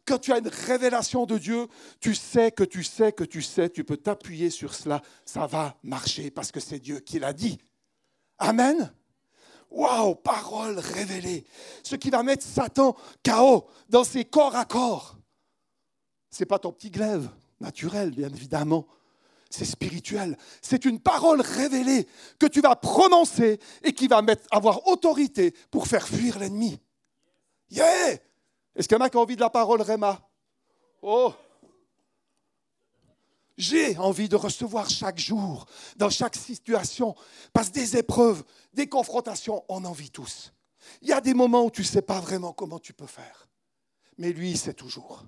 Quand 0.04 0.18
tu 0.18 0.32
as 0.32 0.38
une 0.38 0.48
révélation 0.48 1.26
de 1.26 1.38
Dieu, 1.38 1.68
tu 2.00 2.14
sais 2.14 2.50
que 2.50 2.64
tu 2.64 2.82
sais 2.82 3.12
que 3.12 3.24
tu 3.24 3.40
sais, 3.40 3.70
tu 3.70 3.84
peux 3.84 3.96
t'appuyer 3.96 4.50
sur 4.50 4.74
cela, 4.74 5.00
ça 5.24 5.46
va 5.46 5.76
marcher 5.82 6.30
parce 6.30 6.50
que 6.50 6.60
c'est 6.60 6.80
Dieu 6.80 6.98
qui 7.00 7.20
l'a 7.20 7.32
dit. 7.32 7.58
Amen. 8.38 8.92
Waouh, 9.70 10.16
parole 10.16 10.78
révélée. 10.78 11.44
Ce 11.84 11.94
qui 11.96 12.10
va 12.10 12.22
mettre 12.22 12.44
Satan 12.44 12.96
KO 13.24 13.66
dans 13.88 14.04
ses 14.04 14.24
corps 14.24 14.56
à 14.56 14.64
corps. 14.64 15.16
Ce 16.30 16.42
n'est 16.42 16.46
pas 16.46 16.58
ton 16.58 16.72
petit 16.72 16.90
glaive 16.90 17.28
naturel, 17.60 18.10
bien 18.10 18.28
évidemment. 18.28 18.86
C'est 19.50 19.64
spirituel. 19.64 20.36
C'est 20.62 20.84
une 20.84 20.98
parole 20.98 21.40
révélée 21.40 22.08
que 22.38 22.46
tu 22.46 22.60
vas 22.60 22.74
prononcer 22.74 23.60
et 23.84 23.92
qui 23.92 24.08
va 24.08 24.22
mettre, 24.22 24.42
avoir 24.50 24.86
autorité 24.88 25.54
pour 25.70 25.86
faire 25.86 26.08
fuir 26.08 26.38
l'ennemi. 26.38 26.80
Yeah! 27.70 28.18
Est-ce 28.74 28.88
qu'il 28.88 28.96
y 28.96 29.00
en 29.00 29.04
a 29.04 29.10
qui 29.10 29.16
ont 29.16 29.20
envie 29.20 29.36
de 29.36 29.40
la 29.40 29.50
parole 29.50 29.82
Réma 29.82 30.20
Oh 31.02 31.34
J'ai 33.56 33.98
envie 33.98 34.28
de 34.28 34.36
recevoir 34.36 34.88
chaque 34.88 35.18
jour, 35.18 35.66
dans 35.96 36.10
chaque 36.10 36.36
situation, 36.36 37.14
parce 37.52 37.68
que 37.68 37.74
des 37.74 37.96
épreuves, 37.96 38.42
des 38.72 38.88
confrontations, 38.88 39.64
on 39.68 39.84
en 39.84 39.92
vit 39.92 40.10
tous. 40.10 40.52
Il 41.02 41.08
y 41.08 41.12
a 41.12 41.20
des 41.20 41.34
moments 41.34 41.64
où 41.64 41.70
tu 41.70 41.82
ne 41.82 41.86
sais 41.86 42.02
pas 42.02 42.20
vraiment 42.20 42.52
comment 42.52 42.78
tu 42.78 42.92
peux 42.92 43.06
faire. 43.06 43.48
Mais 44.18 44.32
lui, 44.32 44.50
il 44.50 44.58
sait 44.58 44.74
toujours. 44.74 45.24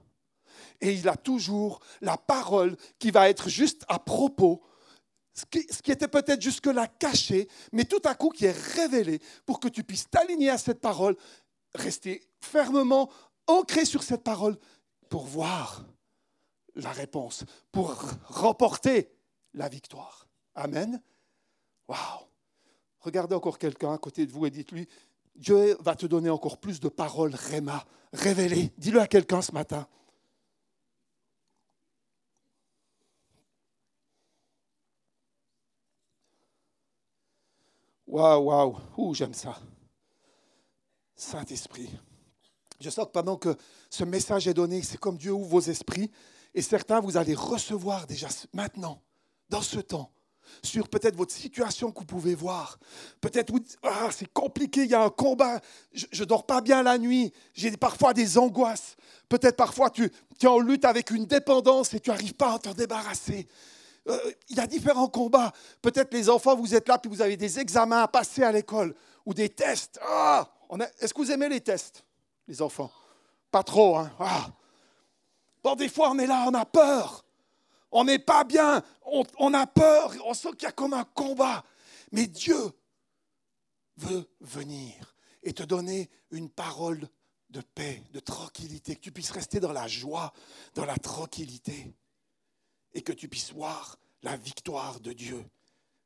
Et 0.81 0.93
il 0.93 1.09
a 1.09 1.17
toujours 1.17 1.81
la 2.01 2.17
parole 2.17 2.77
qui 2.99 3.11
va 3.11 3.29
être 3.29 3.49
juste 3.49 3.85
à 3.89 3.99
propos, 3.99 4.63
ce 5.33 5.45
qui, 5.45 5.67
ce 5.71 5.83
qui 5.83 5.93
était 5.93 6.09
peut-être 6.09 6.41
jusque-là 6.41 6.87
caché, 6.87 7.49
mais 7.73 7.85
tout 7.85 8.01
à 8.05 8.15
coup 8.15 8.31
qui 8.31 8.47
est 8.47 8.57
révélé 8.75 9.21
pour 9.47 9.61
que 9.61 9.69
tu 9.69 9.85
puisses 9.85 10.09
t'aligner 10.09 10.51
à 10.51 10.59
cette 10.59 10.81
parole, 10.81 11.17
rester 11.75 12.23
fermement 12.41 13.11
ancré 13.47 13.85
sur 13.85 14.03
cette 14.03 14.23
parole 14.23 14.57
pour 15.09 15.27
voir 15.27 15.85
la 16.75 16.91
réponse, 16.91 17.45
pour 17.73 18.03
remporter 18.25 19.11
la 19.53 19.69
victoire. 19.69 20.27
Amen. 20.55 21.01
Waouh. 21.89 22.27
Regardez 23.01 23.35
encore 23.35 23.59
quelqu'un 23.59 23.93
à 23.93 23.99
côté 23.99 24.27
de 24.27 24.33
vous 24.33 24.47
et 24.47 24.51
dites-lui, 24.51 24.89
Dieu 25.37 25.77
va 25.81 25.95
te 25.95 26.07
donner 26.07 26.31
encore 26.31 26.59
plus 26.59 26.81
de 26.81 26.89
paroles 26.89 27.35
réma, 27.35 27.85
révélées. 28.13 28.73
Dis-le 28.79 29.01
à 29.01 29.07
quelqu'un 29.07 29.43
ce 29.43 29.53
matin. 29.53 29.87
Waouh, 38.07 38.45
waouh, 38.45 38.77
ouh, 38.97 39.15
j'aime 39.15 39.35
ça. 39.35 39.59
Saint-Esprit. 41.17 41.91
Je 42.81 42.91
sens 42.91 43.07
que 43.07 43.13
pendant 43.13 43.37
que 43.37 43.57
ce 43.91 44.05
message 44.05 44.49
est 44.49 44.55
donné, 44.55 44.83
c'est 44.83 44.99
comme 44.99 45.17
Dieu 45.17 45.33
ouvre 45.33 45.49
vos 45.49 45.61
esprits. 45.61 46.11
Et 46.55 46.63
certains, 46.63 47.01
vous 47.01 47.17
allez 47.17 47.35
recevoir 47.35 48.07
déjà 48.07 48.29
maintenant, 48.53 49.01
dans 49.49 49.63
ce 49.63 49.81
temps, 49.81 50.11
sur 50.63 50.89
peut-être 50.89 51.17
votre 51.17 51.33
situation 51.33 51.91
que 51.91 52.01
vous 52.01 52.05
pouvez 52.05 52.35
voir. 52.35 52.79
Peut-être, 53.21 53.53
ah, 53.83 54.09
c'est 54.11 54.33
compliqué, 54.33 54.85
il 54.85 54.91
y 54.91 54.95
a 54.95 55.03
un 55.03 55.11
combat, 55.11 55.61
je 55.93 56.07
ne 56.21 56.25
dors 56.25 56.47
pas 56.47 56.61
bien 56.61 56.83
la 56.83 56.99
nuit, 56.99 57.33
j'ai 57.55 57.73
parfois 57.77 58.15
des 58.15 58.39
angoisses. 58.39 58.97
Peut-être 59.29 59.57
parfois 59.57 59.91
tu, 59.91 60.05
es 60.05 60.47
en 60.47 60.59
lutte 60.59 60.85
avec 60.85 61.11
une 61.11 61.27
dépendance 61.27 61.95
et 61.95 62.01
tu 62.01 62.11
n'arrives 62.11 62.35
pas 62.35 62.55
à 62.55 62.59
t'en 62.59 62.73
débarrasser. 62.73 63.49
Euh, 64.07 64.19
il 64.51 64.57
y 64.57 64.61
a 64.61 64.67
différents 64.67 65.09
combats. 65.09 65.53
Peut-être 65.81 66.13
les 66.13 66.29
enfants, 66.29 66.55
vous 66.55 66.75
êtes 66.75 66.89
là, 66.89 66.99
puis 66.99 67.11
vous 67.11 67.23
avez 67.23 67.37
des 67.37 67.59
examens 67.59 68.03
à 68.03 68.09
passer 68.09 68.43
à 68.43 68.53
l'école 68.53 68.95
ou 69.25 69.33
des 69.33 69.49
tests. 69.49 69.99
Ah, 70.03 70.47
Est-ce 71.01 71.15
que 71.15 71.19
vous 71.19 71.31
aimez 71.31 71.49
les 71.49 71.61
tests, 71.61 72.05
les 72.47 72.63
enfants 72.63 72.93
Pas 73.51 73.63
trop, 73.63 73.97
hein 73.97 74.13
ah. 74.19 74.51
Bon, 75.63 75.75
des 75.75 75.89
fois, 75.89 76.11
on 76.11 76.19
est 76.19 76.27
là, 76.27 76.45
on 76.47 76.55
a 76.55 76.67
peur. 76.67 77.25
On 77.91 78.05
n'est 78.05 78.19
pas 78.19 78.45
bien. 78.45 78.83
On, 79.07 79.55
a 79.55 79.67
peur. 79.67 80.15
On 80.27 80.35
sent 80.35 80.51
qu'il 80.53 80.65
y 80.65 80.67
a 80.67 80.73
comme 80.73 80.93
un 80.93 81.05
combat. 81.05 81.65
Mais 82.13 82.27
Dieu 82.27 82.73
veut 83.97 84.29
venir 84.41 85.17
et 85.43 85.55
te 85.55 85.63
donner 85.63 86.11
une 86.31 86.51
parole 86.51 87.09
de 87.51 87.61
paix, 87.61 88.03
de 88.13 88.21
tranquillité, 88.21 88.97
que 88.97 89.01
tu 89.01 89.13
puisses 89.13 89.31
rester 89.31 89.61
dans 89.61 89.73
la 89.73 89.87
joie, 89.87 90.33
dans 90.75 90.85
la 90.85 90.97
tranquillité 90.97 91.95
et 92.93 93.03
que 93.03 93.13
tu 93.13 93.29
puisses 93.29 93.53
voir 93.53 93.97
la 94.23 94.37
victoire 94.37 95.01
de 95.01 95.13
Dieu, 95.13 95.45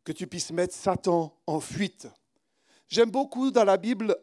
que 0.05 0.13
tu 0.13 0.27
puisses 0.27 0.51
mettre 0.51 0.75
Satan 0.75 1.35
en 1.47 1.61
fuite. 1.61 2.07
J'aime 2.89 3.11
beaucoup 3.11 3.51
dans 3.51 3.65
la 3.65 3.77
Bible, 3.77 4.17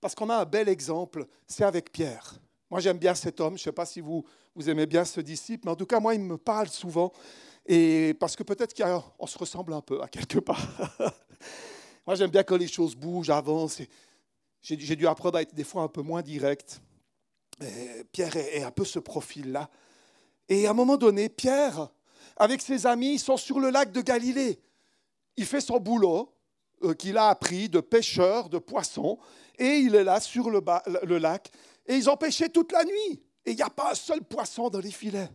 parce 0.00 0.14
qu'on 0.14 0.30
a 0.30 0.36
un 0.36 0.44
bel 0.44 0.68
exemple, 0.68 1.26
c'est 1.46 1.64
avec 1.64 1.92
Pierre. 1.92 2.40
Moi 2.70 2.80
j'aime 2.80 2.98
bien 2.98 3.14
cet 3.14 3.40
homme, 3.40 3.56
je 3.56 3.62
ne 3.62 3.64
sais 3.64 3.72
pas 3.72 3.86
si 3.86 4.00
vous, 4.00 4.24
vous 4.54 4.70
aimez 4.70 4.86
bien 4.86 5.04
ce 5.04 5.20
disciple, 5.20 5.62
mais 5.64 5.72
en 5.72 5.76
tout 5.76 5.86
cas 5.86 6.00
moi 6.00 6.14
il 6.14 6.20
me 6.20 6.38
parle 6.38 6.68
souvent, 6.68 7.12
et 7.66 8.14
parce 8.18 8.36
que 8.36 8.42
peut-être 8.42 8.74
qu'on 8.74 9.26
se 9.26 9.38
ressemble 9.38 9.72
un 9.72 9.80
peu 9.80 10.02
à 10.02 10.08
quelque 10.08 10.38
part. 10.38 10.66
moi 12.06 12.14
j'aime 12.14 12.30
bien 12.30 12.42
quand 12.42 12.56
les 12.56 12.68
choses 12.68 12.94
bougent, 12.94 13.30
avancent. 13.30 13.82
J'ai 14.62 14.96
dû 14.96 15.06
apprendre 15.06 15.38
à 15.38 15.42
être 15.42 15.54
des 15.54 15.64
fois 15.64 15.82
un 15.82 15.88
peu 15.88 16.02
moins 16.02 16.20
direct. 16.22 16.82
Pierre 18.12 18.36
est 18.36 18.62
un 18.62 18.70
peu 18.70 18.84
ce 18.84 18.98
profil-là. 18.98 19.70
Et 20.48 20.66
à 20.66 20.70
un 20.70 20.74
moment 20.74 20.96
donné, 20.96 21.28
Pierre, 21.28 21.88
avec 22.36 22.60
ses 22.60 22.86
amis, 22.86 23.14
ils 23.14 23.18
sont 23.18 23.36
sur 23.36 23.60
le 23.60 23.70
lac 23.70 23.92
de 23.92 24.00
Galilée. 24.00 24.60
Il 25.36 25.46
fait 25.46 25.60
son 25.60 25.78
boulot 25.78 26.34
euh, 26.82 26.94
qu'il 26.94 27.16
a 27.18 27.28
appris 27.28 27.68
de 27.68 27.80
pêcheur 27.80 28.48
de 28.48 28.58
poissons, 28.58 29.18
et 29.60 29.78
il 29.78 29.94
est 29.94 30.02
là 30.02 30.18
sur 30.20 30.50
le, 30.50 31.18
lac, 31.18 31.50
et 31.86 31.94
ils 31.94 32.10
ont 32.10 32.16
pêché 32.16 32.48
toute 32.48 32.72
la 32.72 32.84
nuit. 32.84 33.22
Et 33.44 33.52
il 33.52 33.56
n'y 33.56 33.62
a 33.62 33.70
pas 33.70 33.92
un 33.92 33.94
seul 33.94 34.22
poisson 34.22 34.68
dans 34.68 34.80
les 34.80 34.90
filets. 34.90 35.30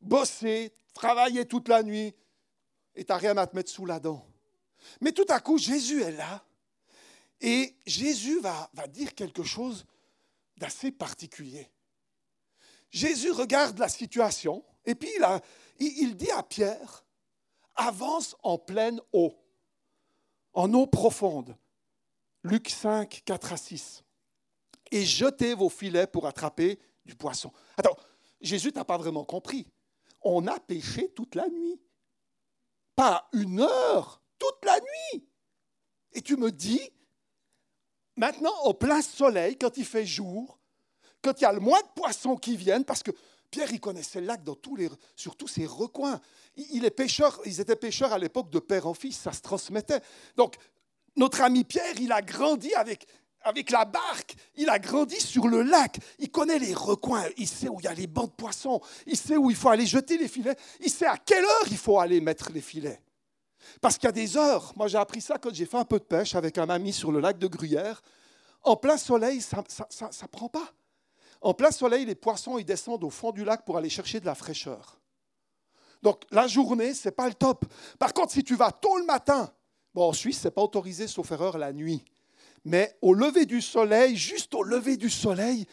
Bosser, 0.00 0.72
travailler 0.92 1.46
toute 1.46 1.68
la 1.68 1.82
nuit, 1.82 2.14
et 2.94 3.04
tu 3.04 3.12
n'as 3.12 3.18
rien 3.18 3.36
à 3.36 3.46
te 3.46 3.56
mettre 3.56 3.70
sous 3.70 3.86
la 3.86 3.98
dent. 3.98 4.26
Mais 5.00 5.12
tout 5.12 5.26
à 5.28 5.40
coup, 5.40 5.56
Jésus 5.56 6.02
est 6.02 6.12
là, 6.12 6.44
et 7.40 7.74
Jésus 7.86 8.40
va 8.40 8.68
dire 8.88 9.14
quelque 9.14 9.42
chose 9.42 9.86
d'assez 10.58 10.90
particulier. 10.90 11.70
Jésus 12.90 13.30
regarde 13.30 13.78
la 13.78 13.88
situation 13.88 14.64
et 14.88 14.94
puis 14.94 15.10
il, 15.78 16.16
dit 16.16 16.30
à 16.30 16.42
Pierre, 16.42 17.04
avance 17.76 18.34
en 18.42 18.56
pleine 18.56 19.00
eau, 19.12 19.34
en 20.54 20.72
eau 20.72 20.86
profonde. 20.86 21.54
Luc 22.48 22.70
5, 22.70 23.22
4 23.24 23.52
à 23.52 23.56
6. 23.56 24.04
Et 24.90 25.04
jetez 25.04 25.54
vos 25.54 25.68
filets 25.68 26.06
pour 26.06 26.26
attraper 26.26 26.78
du 27.04 27.14
poisson. 27.14 27.52
Attends, 27.76 27.96
Jésus 28.40 28.72
n'a 28.74 28.84
pas 28.84 28.96
vraiment 28.96 29.24
compris. 29.24 29.66
On 30.22 30.46
a 30.46 30.58
pêché 30.58 31.10
toute 31.10 31.34
la 31.34 31.48
nuit. 31.48 31.80
Pas 32.96 33.28
une 33.32 33.60
heure, 33.60 34.22
toute 34.38 34.64
la 34.64 34.78
nuit. 34.80 35.28
Et 36.12 36.22
tu 36.22 36.36
me 36.36 36.50
dis, 36.50 36.80
maintenant 38.16 38.54
au 38.64 38.74
plein 38.74 39.02
soleil, 39.02 39.56
quand 39.56 39.76
il 39.76 39.84
fait 39.84 40.06
jour, 40.06 40.58
quand 41.22 41.38
il 41.40 41.42
y 41.42 41.46
a 41.46 41.52
le 41.52 41.60
moins 41.60 41.80
de 41.80 41.88
poissons 41.94 42.36
qui 42.36 42.56
viennent, 42.56 42.84
parce 42.84 43.02
que 43.02 43.10
Pierre, 43.50 43.72
il 43.72 43.80
connaissait 43.80 44.20
le 44.20 44.26
lac 44.26 44.42
dans 44.42 44.54
tous 44.54 44.76
les, 44.76 44.88
sur 45.16 45.36
tous 45.36 45.48
ses 45.48 45.66
recoins. 45.66 46.20
Il, 46.56 46.84
est 46.84 46.90
pêcheur, 46.90 47.40
ils 47.46 47.60
étaient 47.60 47.76
pêcheurs 47.76 48.12
à 48.12 48.18
l'époque 48.18 48.50
de 48.50 48.58
père 48.58 48.86
en 48.86 48.94
fils, 48.94 49.18
ça 49.18 49.32
se 49.32 49.40
transmettait. 49.40 50.00
Donc, 50.36 50.56
notre 51.18 51.42
ami 51.42 51.64
Pierre, 51.64 51.94
il 52.00 52.12
a 52.12 52.22
grandi 52.22 52.72
avec, 52.74 53.06
avec 53.42 53.70
la 53.70 53.84
barque, 53.84 54.36
il 54.56 54.68
a 54.70 54.78
grandi 54.78 55.20
sur 55.20 55.48
le 55.48 55.62
lac, 55.62 55.98
il 56.18 56.30
connaît 56.30 56.58
les 56.58 56.72
recoins, 56.72 57.24
il 57.36 57.48
sait 57.48 57.68
où 57.68 57.80
il 57.80 57.84
y 57.84 57.88
a 57.88 57.94
les 57.94 58.06
bancs 58.06 58.30
de 58.30 58.34
poissons, 58.34 58.80
il 59.06 59.16
sait 59.16 59.36
où 59.36 59.50
il 59.50 59.56
faut 59.56 59.68
aller 59.68 59.86
jeter 59.86 60.16
les 60.16 60.28
filets, 60.28 60.56
il 60.80 60.90
sait 60.90 61.06
à 61.06 61.18
quelle 61.18 61.44
heure 61.44 61.66
il 61.70 61.76
faut 61.76 61.98
aller 61.98 62.20
mettre 62.20 62.50
les 62.52 62.60
filets. 62.60 63.02
Parce 63.80 63.98
qu'il 63.98 64.06
y 64.06 64.08
a 64.08 64.12
des 64.12 64.36
heures, 64.36 64.72
moi 64.76 64.88
j'ai 64.88 64.98
appris 64.98 65.20
ça 65.20 65.38
quand 65.38 65.52
j'ai 65.52 65.66
fait 65.66 65.76
un 65.76 65.84
peu 65.84 65.98
de 65.98 66.04
pêche 66.04 66.34
avec 66.34 66.56
un 66.56 66.70
ami 66.70 66.92
sur 66.92 67.12
le 67.12 67.20
lac 67.20 67.38
de 67.38 67.46
Gruyère, 67.46 68.00
en 68.62 68.76
plein 68.76 68.96
soleil, 68.96 69.40
ça 69.40 69.58
ne 69.58 70.26
prend 70.28 70.48
pas. 70.48 70.72
En 71.40 71.54
plein 71.54 71.70
soleil, 71.70 72.04
les 72.04 72.14
poissons 72.14 72.58
ils 72.58 72.64
descendent 72.64 73.04
au 73.04 73.10
fond 73.10 73.30
du 73.30 73.44
lac 73.44 73.64
pour 73.64 73.76
aller 73.76 73.90
chercher 73.90 74.20
de 74.20 74.26
la 74.26 74.34
fraîcheur. 74.34 75.00
Donc 76.02 76.22
la 76.30 76.46
journée, 76.46 76.94
ce 76.94 77.08
n'est 77.08 77.12
pas 77.12 77.28
le 77.28 77.34
top. 77.34 77.64
Par 77.98 78.12
contre, 78.12 78.32
si 78.32 78.44
tu 78.44 78.56
vas 78.56 78.70
tôt 78.70 78.98
le 78.98 79.04
matin, 79.04 79.52
en 80.02 80.12
Suisse, 80.12 80.40
ce 80.40 80.48
n'est 80.48 80.52
pas 80.52 80.62
autorisé 80.62 81.06
sauf 81.06 81.30
erreur 81.30 81.58
la 81.58 81.72
nuit. 81.72 82.04
Mais 82.64 82.96
au 83.02 83.14
lever 83.14 83.46
du 83.46 83.60
soleil, 83.60 84.16
juste 84.16 84.54
au 84.54 84.62
lever 84.62 84.96
du 84.96 85.10
soleil, 85.10 85.66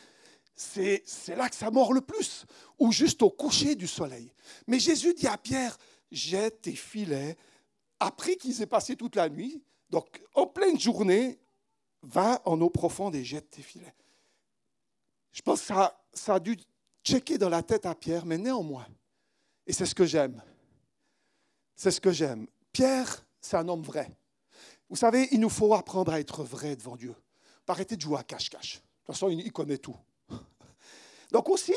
c'est 0.56 1.04
là 1.36 1.50
que 1.50 1.56
ça 1.56 1.72
mord 1.72 1.94
le 1.94 2.02
plus. 2.02 2.46
Ou 2.80 2.92
juste 2.92 3.22
au 3.22 3.30
coucher 3.30 3.76
du 3.76 3.88
soleil. 3.88 4.32
Mais 4.68 4.80
Jésus 4.80 5.14
dit 5.14 5.28
à 5.28 5.38
Pierre, 5.38 5.78
jette 6.12 6.62
tes 6.62 6.76
filets. 6.76 7.38
Après 8.00 8.36
qu'ils 8.36 8.62
aient 8.62 8.68
passé 8.68 8.96
toute 8.96 9.16
la 9.16 9.30
nuit, 9.30 9.64
donc 9.90 10.22
en 10.34 10.48
pleine 10.48 10.80
journée, 10.80 11.40
va 12.02 12.42
en 12.46 12.60
eau 12.62 12.70
profonde 12.70 13.16
et 13.16 13.24
jette 13.24 13.50
tes 13.50 13.62
filets. 13.62 13.96
Je 15.32 15.42
pense 15.42 15.62
que 15.62 15.68
ça, 15.68 16.06
ça 16.14 16.36
a 16.36 16.40
dû 16.40 16.58
checker 17.04 17.38
dans 17.38 17.50
la 17.50 17.64
tête 17.64 17.86
à 17.86 17.96
Pierre, 17.96 18.26
mais 18.26 18.38
néanmoins, 18.38 18.88
et 19.68 19.74
c'est 19.74 19.86
ce 19.86 19.96
que 19.96 20.06
j'aime, 20.06 20.42
c'est 21.76 21.92
ce 21.92 22.00
que 22.00 22.12
j'aime. 22.12 22.48
Pierre, 22.72 23.26
c'est 23.46 23.58
un 23.58 23.68
homme 23.70 23.84
vrai. 23.84 24.10
Vous 24.90 24.96
savez, 24.96 25.28
il 25.32 25.40
nous 25.40 25.50
faut 25.50 25.74
apprendre 25.74 26.12
à 26.12 26.20
être 26.20 26.44
vrai 26.44 26.76
devant 26.76 26.96
Dieu. 26.96 27.16
Arrêtez 27.68 27.96
de 27.96 28.02
jouer 28.02 28.18
à 28.18 28.24
cache-cache. 28.24 28.76
De 28.76 28.80
toute 28.80 29.16
façon, 29.16 29.30
il 29.30 29.52
connaît 29.52 29.78
tout. 29.78 29.96
Donc 31.32 31.50
aussi, 31.50 31.74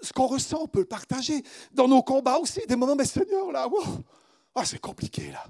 ce 0.00 0.12
qu'on 0.12 0.26
ressent, 0.26 0.62
on 0.62 0.68
peut 0.68 0.80
le 0.80 0.86
partager. 0.86 1.42
Dans 1.72 1.88
nos 1.88 2.02
combats 2.02 2.38
aussi, 2.38 2.60
des 2.66 2.76
moments, 2.76 2.96
mais 2.96 3.04
Seigneur, 3.04 3.50
là, 3.50 3.68
ah, 4.54 4.64
c'est 4.64 4.80
compliqué, 4.80 5.30
là. 5.30 5.44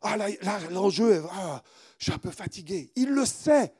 Ah, 0.00 0.16
là, 0.16 0.28
l'enjeu, 0.70 1.24
ah, 1.30 1.62
je 1.98 2.04
suis 2.04 2.12
un 2.12 2.18
peu 2.18 2.30
fatigué. 2.30 2.92
Il 2.96 3.10
le 3.10 3.24
sait. 3.24 3.74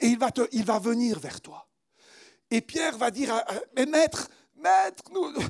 Et 0.00 0.08
il 0.08 0.18
va, 0.18 0.30
te, 0.30 0.46
il 0.52 0.64
va 0.64 0.78
venir 0.78 1.18
vers 1.18 1.40
toi. 1.40 1.66
Et 2.50 2.60
Pierre 2.60 2.98
va 2.98 3.10
dire, 3.10 3.32
mais 3.76 3.86
maître, 3.86 4.28
maître, 4.56 5.04
nous, 5.12 5.32
je 5.32 5.38
ne 5.40 5.48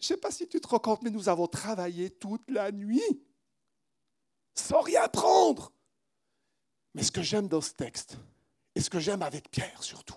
sais 0.00 0.16
pas 0.16 0.30
si 0.30 0.48
tu 0.48 0.60
te 0.60 0.66
rends 0.66 0.78
compte, 0.78 1.02
mais 1.02 1.10
nous 1.10 1.28
avons 1.28 1.46
travaillé 1.46 2.10
toute 2.10 2.50
la 2.50 2.72
nuit 2.72 3.22
sans 4.58 4.80
rien 4.80 5.08
prendre. 5.08 5.72
Mais 6.94 7.02
ce 7.02 7.12
que 7.12 7.22
j'aime 7.22 7.48
dans 7.48 7.60
ce 7.60 7.72
texte, 7.72 8.16
et 8.74 8.80
ce 8.80 8.90
que 8.90 9.00
j'aime 9.00 9.22
avec 9.22 9.50
Pierre 9.50 9.82
surtout, 9.82 10.16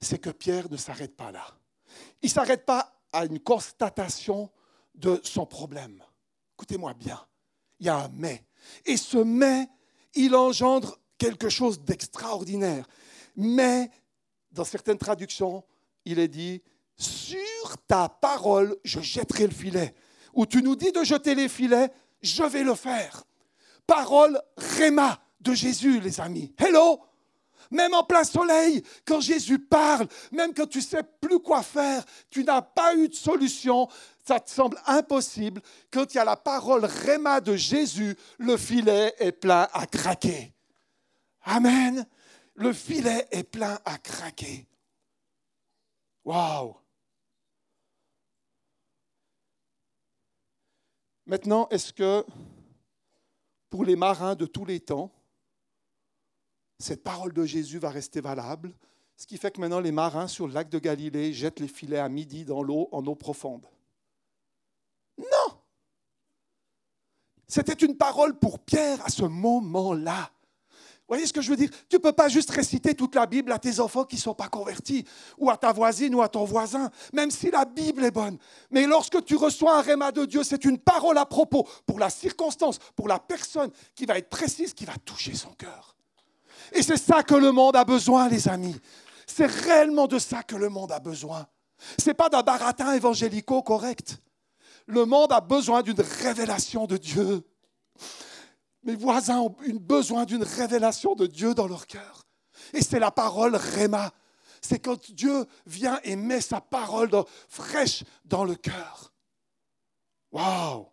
c'est 0.00 0.18
que 0.18 0.30
Pierre 0.30 0.70
ne 0.70 0.76
s'arrête 0.76 1.16
pas 1.16 1.30
là. 1.30 1.46
Il 2.22 2.26
ne 2.26 2.32
s'arrête 2.32 2.64
pas 2.64 3.00
à 3.12 3.24
une 3.24 3.40
constatation 3.40 4.50
de 4.94 5.20
son 5.24 5.46
problème. 5.46 6.02
Écoutez-moi 6.54 6.94
bien, 6.94 7.20
il 7.78 7.86
y 7.86 7.88
a 7.88 8.04
un 8.04 8.08
mais. 8.14 8.44
Et 8.84 8.96
ce 8.96 9.18
mais, 9.18 9.68
il 10.14 10.34
engendre 10.34 10.98
quelque 11.18 11.48
chose 11.48 11.80
d'extraordinaire. 11.80 12.86
Mais 13.36 13.90
dans 14.52 14.64
certaines 14.64 14.98
traductions, 14.98 15.64
il 16.04 16.18
est 16.18 16.28
dit, 16.28 16.62
sur 16.96 17.78
ta 17.86 18.08
parole, 18.08 18.76
je 18.84 19.00
jetterai 19.00 19.46
le 19.46 19.52
filet. 19.52 19.94
Ou 20.34 20.46
tu 20.46 20.62
nous 20.62 20.76
dis 20.76 20.92
de 20.92 21.04
jeter 21.04 21.34
les 21.34 21.48
filets, 21.48 21.90
je 22.22 22.42
vais 22.42 22.62
le 22.62 22.74
faire. 22.74 23.24
Parole 23.86 24.40
Réma 24.56 25.18
de 25.40 25.54
Jésus, 25.54 26.00
les 26.00 26.20
amis. 26.20 26.54
Hello? 26.58 27.00
Même 27.70 27.94
en 27.94 28.02
plein 28.02 28.24
soleil, 28.24 28.82
quand 29.04 29.20
Jésus 29.20 29.58
parle, 29.58 30.08
même 30.32 30.52
quand 30.52 30.66
tu 30.66 30.80
sais 30.80 31.02
plus 31.20 31.38
quoi 31.38 31.62
faire, 31.62 32.04
tu 32.28 32.42
n'as 32.42 32.62
pas 32.62 32.96
eu 32.96 33.08
de 33.08 33.14
solution, 33.14 33.86
ça 34.26 34.40
te 34.40 34.50
semble 34.50 34.80
impossible, 34.86 35.62
quand 35.92 36.12
il 36.12 36.16
y 36.16 36.20
a 36.20 36.24
la 36.24 36.36
parole 36.36 36.84
Réma 36.84 37.40
de 37.40 37.54
Jésus, 37.54 38.16
le 38.38 38.56
filet 38.56 39.14
est 39.18 39.32
plein 39.32 39.68
à 39.72 39.86
craquer. 39.86 40.52
Amen 41.44 42.06
le 42.60 42.74
filet 42.74 43.26
est 43.30 43.44
plein 43.44 43.78
à 43.84 43.96
craquer. 43.98 44.66
Waouh! 46.24 46.76
Maintenant, 51.30 51.68
est-ce 51.70 51.92
que 51.92 52.26
pour 53.70 53.84
les 53.84 53.94
marins 53.94 54.34
de 54.34 54.46
tous 54.46 54.64
les 54.64 54.80
temps. 54.80 55.12
Cette 56.80 57.04
parole 57.04 57.32
de 57.32 57.44
Jésus 57.44 57.78
va 57.78 57.90
rester 57.90 58.20
valable, 58.20 58.74
ce 59.16 59.28
qui 59.28 59.36
fait 59.36 59.52
que 59.52 59.60
maintenant 59.60 59.78
les 59.78 59.92
marins 59.92 60.26
sur 60.26 60.48
le 60.48 60.52
lac 60.52 60.68
de 60.68 60.78
Galilée 60.80 61.32
jettent 61.32 61.60
les 61.60 61.68
filets 61.68 61.98
à 61.98 62.08
midi 62.08 62.44
dans 62.44 62.64
l'eau 62.64 62.88
en 62.90 63.06
eau 63.06 63.14
profonde? 63.14 63.64
Non 65.18 65.60
C'était 67.46 67.74
une 67.74 67.96
parole 67.96 68.36
pour 68.36 68.58
Pierre 68.58 69.04
à 69.06 69.08
ce 69.08 69.22
moment-là 69.24 70.32
voyez 71.10 71.26
ce 71.26 71.32
que 71.32 71.42
je 71.42 71.50
veux 71.50 71.56
dire? 71.56 71.70
Tu 71.88 71.96
ne 71.96 72.00
peux 72.00 72.12
pas 72.12 72.28
juste 72.28 72.50
réciter 72.50 72.94
toute 72.94 73.16
la 73.16 73.26
Bible 73.26 73.50
à 73.50 73.58
tes 73.58 73.80
enfants 73.80 74.04
qui 74.04 74.14
ne 74.16 74.20
sont 74.20 74.34
pas 74.34 74.48
convertis, 74.48 75.04
ou 75.38 75.50
à 75.50 75.56
ta 75.56 75.72
voisine, 75.72 76.14
ou 76.14 76.22
à 76.22 76.28
ton 76.28 76.44
voisin, 76.44 76.88
même 77.12 77.30
si 77.32 77.50
la 77.50 77.64
Bible 77.64 78.04
est 78.04 78.12
bonne. 78.12 78.38
Mais 78.70 78.86
lorsque 78.86 79.24
tu 79.24 79.34
reçois 79.34 79.78
un 79.78 79.82
réma 79.82 80.12
de 80.12 80.24
Dieu, 80.24 80.44
c'est 80.44 80.64
une 80.64 80.78
parole 80.78 81.18
à 81.18 81.26
propos 81.26 81.68
pour 81.84 81.98
la 81.98 82.10
circonstance, 82.10 82.78
pour 82.94 83.08
la 83.08 83.18
personne 83.18 83.70
qui 83.94 84.06
va 84.06 84.18
être 84.18 84.30
précise, 84.30 84.72
qui 84.72 84.84
va 84.84 84.94
toucher 85.04 85.34
son 85.34 85.50
cœur. 85.50 85.96
Et 86.72 86.82
c'est 86.82 86.96
ça 86.96 87.24
que 87.24 87.34
le 87.34 87.50
monde 87.50 87.74
a 87.74 87.84
besoin, 87.84 88.28
les 88.28 88.48
amis. 88.48 88.76
C'est 89.26 89.50
réellement 89.50 90.06
de 90.06 90.18
ça 90.18 90.44
que 90.44 90.54
le 90.54 90.68
monde 90.68 90.92
a 90.92 91.00
besoin. 91.00 91.46
Ce 91.98 92.08
n'est 92.08 92.14
pas 92.14 92.28
d'un 92.28 92.42
baratin 92.42 92.92
évangélico 92.92 93.62
correct. 93.62 94.18
Le 94.86 95.04
monde 95.06 95.32
a 95.32 95.40
besoin 95.40 95.82
d'une 95.82 96.00
révélation 96.00 96.86
de 96.86 96.96
Dieu. 96.96 97.42
Mes 98.82 98.96
voisins 98.96 99.40
ont 99.40 99.54
besoin 99.80 100.24
d'une 100.24 100.42
révélation 100.42 101.14
de 101.14 101.26
Dieu 101.26 101.54
dans 101.54 101.66
leur 101.66 101.86
cœur. 101.86 102.26
Et 102.72 102.82
c'est 102.82 102.98
la 102.98 103.10
parole 103.10 103.56
Réma. 103.56 104.12
C'est 104.62 104.78
quand 104.78 105.10
Dieu 105.10 105.46
vient 105.66 106.00
et 106.02 106.16
met 106.16 106.40
sa 106.40 106.60
parole 106.60 107.10
fraîche 107.48 108.04
dans 108.24 108.44
le 108.44 108.54
cœur. 108.54 109.12
Waouh! 110.32 110.86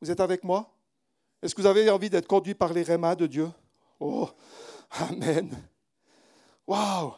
Vous 0.00 0.10
êtes 0.10 0.20
avec 0.20 0.44
moi? 0.44 0.74
Est-ce 1.42 1.54
que 1.54 1.62
vous 1.62 1.66
avez 1.66 1.88
envie 1.90 2.10
d'être 2.10 2.26
conduit 2.26 2.54
par 2.54 2.72
les 2.72 2.82
Rémas 2.82 3.14
de 3.14 3.26
Dieu? 3.26 3.50
Oh, 3.98 4.28
Amen. 4.90 5.50
Waouh! 6.66 7.14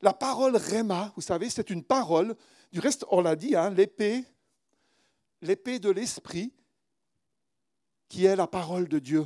La 0.00 0.12
parole 0.12 0.56
Réma, 0.56 1.12
vous 1.14 1.22
savez, 1.22 1.48
c'est 1.48 1.70
une 1.70 1.84
parole. 1.84 2.34
Du 2.72 2.80
reste, 2.80 3.04
on 3.10 3.20
l'a 3.20 3.36
dit, 3.36 3.54
hein, 3.54 3.70
l'épée, 3.70 4.24
l'épée 5.40 5.78
de 5.78 5.90
l'esprit 5.90 6.52
qui 8.12 8.26
est 8.26 8.36
la 8.36 8.46
parole 8.46 8.88
de 8.88 8.98
Dieu. 8.98 9.24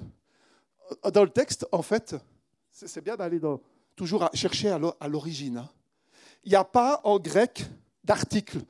Dans 1.13 1.25
le 1.25 1.31
texte, 1.31 1.67
en 1.73 1.83
fait, 1.83 2.15
c'est 2.71 3.03
bien 3.03 3.17
d'aller 3.17 3.41
toujours 3.97 4.31
chercher 4.33 4.71
à 4.71 5.09
l'origine. 5.09 5.57
Hein. 5.57 5.69
Il 6.45 6.51
n'y 6.51 6.55
a 6.55 6.63
pas 6.63 7.01
en 7.03 7.19
grec 7.19 7.65
d'article. 8.05 8.61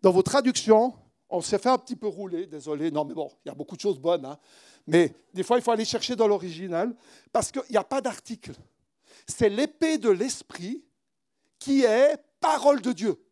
Dans 0.00 0.12
vos 0.12 0.22
traductions, 0.22 0.94
on 1.28 1.42
s'est 1.42 1.58
fait 1.58 1.68
un 1.68 1.76
petit 1.76 1.94
peu 1.94 2.06
rouler, 2.06 2.46
désolé, 2.46 2.90
non 2.90 3.04
mais 3.04 3.12
bon, 3.12 3.30
il 3.44 3.48
y 3.48 3.50
a 3.50 3.54
beaucoup 3.54 3.76
de 3.76 3.82
choses 3.82 3.98
bonnes, 3.98 4.24
hein. 4.24 4.38
mais 4.86 5.14
des 5.34 5.42
fois 5.42 5.58
il 5.58 5.62
faut 5.62 5.72
aller 5.72 5.84
chercher 5.84 6.16
dans 6.16 6.26
l'original 6.26 6.96
parce 7.30 7.52
qu'il 7.52 7.62
n'y 7.70 7.76
a 7.76 7.84
pas 7.84 8.00
d'article. 8.00 8.54
C'est 9.26 9.50
l'épée 9.50 9.98
de 9.98 10.08
l'esprit 10.08 10.82
qui 11.58 11.84
est 11.84 12.16
parole 12.40 12.80
de 12.80 12.92
Dieu, 12.92 13.22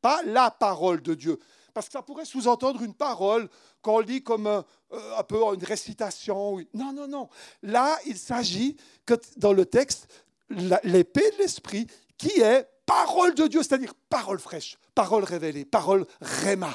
pas 0.00 0.22
la 0.22 0.52
parole 0.52 1.02
de 1.02 1.14
Dieu. 1.14 1.40
Parce 1.74 1.86
que 1.88 1.92
ça 1.92 2.02
pourrait 2.02 2.24
sous-entendre 2.24 2.82
une 2.82 2.94
parole 2.94 3.48
qu'on 3.82 3.98
lit 3.98 4.22
comme 4.22 4.46
un, 4.46 4.64
euh, 4.92 5.22
peu 5.24 5.42
une 5.54 5.64
récitation. 5.64 6.58
Non, 6.72 6.92
non, 6.92 7.08
non. 7.08 7.28
Là, 7.62 7.98
il 8.06 8.16
s'agit 8.16 8.76
que 9.04 9.14
dans 9.36 9.52
le 9.52 9.66
texte, 9.66 10.08
l'épée 10.48 11.30
de 11.32 11.38
l'esprit 11.38 11.88
qui 12.16 12.40
est 12.40 12.68
parole 12.86 13.34
de 13.34 13.48
Dieu, 13.48 13.62
c'est-à-dire 13.62 13.92
parole 14.08 14.38
fraîche, 14.38 14.78
parole 14.94 15.24
révélée, 15.24 15.64
parole 15.64 16.06
réma, 16.20 16.72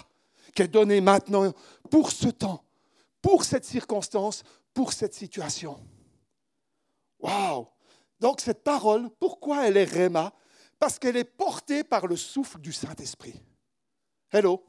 qui 0.53 0.63
est 0.63 0.67
donnée 0.67 0.99
maintenant 0.99 1.53
pour 1.89 2.12
ce 2.12 2.27
temps, 2.27 2.63
pour 3.21 3.45
cette 3.45 3.65
circonstance, 3.65 4.43
pour 4.73 4.91
cette 4.91 5.13
situation. 5.13 5.79
Waouh! 7.19 7.67
Donc 8.19 8.41
cette 8.41 8.63
parole, 8.65 9.09
pourquoi 9.17 9.65
elle 9.65 9.77
est 9.77 9.85
réma? 9.85 10.33
Parce 10.77 10.99
qu'elle 10.99 11.15
est 11.15 11.23
portée 11.23 11.85
par 11.85 12.05
le 12.05 12.17
souffle 12.17 12.59
du 12.59 12.73
Saint-Esprit. 12.73 13.41
Hello? 14.31 14.63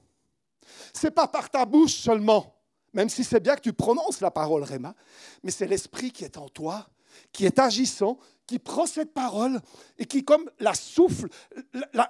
C'est 0.93 1.11
pas 1.11 1.29
par 1.29 1.51
ta 1.51 1.65
bouche 1.65 1.95
seulement, 1.95 2.57
même 2.93 3.09
si 3.09 3.25
c'est 3.25 3.41
bien 3.41 3.57
que 3.57 3.61
tu 3.61 3.73
prononces 3.73 4.21
la 4.21 4.31
parole 4.31 4.63
Réma, 4.63 4.95
mais 5.43 5.51
c'est 5.51 5.67
l'Esprit 5.67 6.11
qui 6.11 6.25
est 6.25 6.37
en 6.37 6.49
toi, 6.49 6.87
qui 7.33 7.47
est 7.47 7.59
agissant, 7.59 8.19
qui 8.47 8.59
prend 8.59 8.87
cette 8.87 9.13
parole 9.13 9.61
et 9.99 10.07
qui, 10.07 10.25
comme 10.25 10.51
la 10.59 10.75
souffle, 10.75 11.29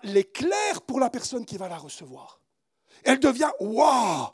l'éclaire 0.05 0.83
pour 0.87 1.01
la 1.01 1.11
personne 1.11 1.44
qui 1.44 1.57
va 1.57 1.68
la 1.68 1.77
recevoir. 1.77 2.40
Elle 3.05 3.20
devient 3.20 3.51
waouh 3.61 4.29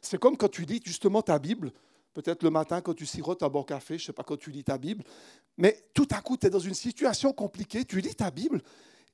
C'est 0.00 0.18
comme 0.18 0.36
quand 0.36 0.48
tu 0.48 0.64
lis 0.64 0.80
justement 0.84 1.22
ta 1.22 1.38
Bible, 1.38 1.72
peut-être 2.14 2.42
le 2.42 2.50
matin 2.50 2.80
quand 2.80 2.94
tu 2.94 3.06
sirotes 3.06 3.42
un 3.42 3.48
bon 3.48 3.62
café, 3.62 3.98
je 3.98 4.02
ne 4.02 4.06
sais 4.06 4.12
pas 4.12 4.24
quand 4.24 4.36
tu 4.36 4.50
lis 4.50 4.64
ta 4.64 4.78
Bible, 4.78 5.04
mais 5.56 5.84
tout 5.94 6.08
à 6.10 6.20
coup 6.20 6.36
tu 6.36 6.46
es 6.46 6.50
dans 6.50 6.58
une 6.58 6.74
situation 6.74 7.32
compliquée, 7.32 7.84
tu 7.84 8.00
lis 8.00 8.14
ta 8.14 8.30
Bible 8.30 8.62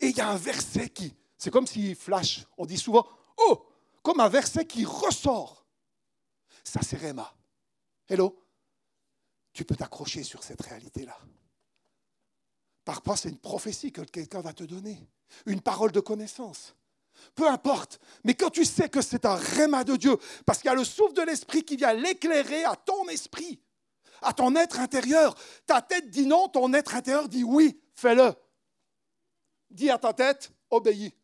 et 0.00 0.08
il 0.08 0.16
y 0.16 0.20
a 0.20 0.30
un 0.30 0.36
verset 0.36 0.88
qui, 0.88 1.14
c'est 1.36 1.50
comme 1.50 1.66
s'il 1.66 1.96
flash. 1.96 2.46
On 2.56 2.66
dit 2.66 2.78
souvent, 2.78 3.06
oh, 3.48 3.66
comme 4.02 4.20
un 4.20 4.28
verset 4.28 4.66
qui 4.66 4.84
ressort. 4.84 5.66
Ça, 6.64 6.80
c'est 6.82 6.96
Réma. 6.96 7.34
Hello? 8.08 8.38
Tu 9.52 9.64
peux 9.64 9.76
t'accrocher 9.76 10.22
sur 10.22 10.42
cette 10.42 10.62
réalité-là. 10.62 11.18
Parfois, 12.84 13.16
c'est 13.16 13.28
une 13.28 13.38
prophétie 13.38 13.92
que 13.92 14.00
quelqu'un 14.02 14.40
va 14.40 14.52
te 14.52 14.64
donner, 14.64 14.98
une 15.46 15.60
parole 15.60 15.92
de 15.92 16.00
connaissance. 16.00 16.74
Peu 17.34 17.48
importe, 17.48 18.00
mais 18.24 18.34
quand 18.34 18.50
tu 18.50 18.64
sais 18.64 18.88
que 18.88 19.02
c'est 19.02 19.26
un 19.26 19.34
réma 19.34 19.84
de 19.84 19.96
Dieu, 19.96 20.16
parce 20.46 20.58
qu'il 20.58 20.68
y 20.68 20.72
a 20.72 20.74
le 20.74 20.84
souffle 20.84 21.14
de 21.14 21.22
l'esprit 21.22 21.62
qui 21.62 21.76
vient 21.76 21.92
l'éclairer 21.92 22.64
à 22.64 22.74
ton 22.74 23.06
esprit, 23.08 23.60
à 24.22 24.32
ton 24.32 24.56
être 24.56 24.80
intérieur. 24.80 25.36
Ta 25.66 25.82
tête 25.82 26.08
dit 26.08 26.26
non, 26.26 26.48
ton 26.48 26.72
être 26.72 26.94
intérieur 26.94 27.28
dit 27.28 27.44
oui, 27.44 27.80
fais-le. 27.94 28.32
Dis 29.70 29.90
à 29.90 29.98
ta 29.98 30.12
tête, 30.12 30.52
obéis. 30.70 31.14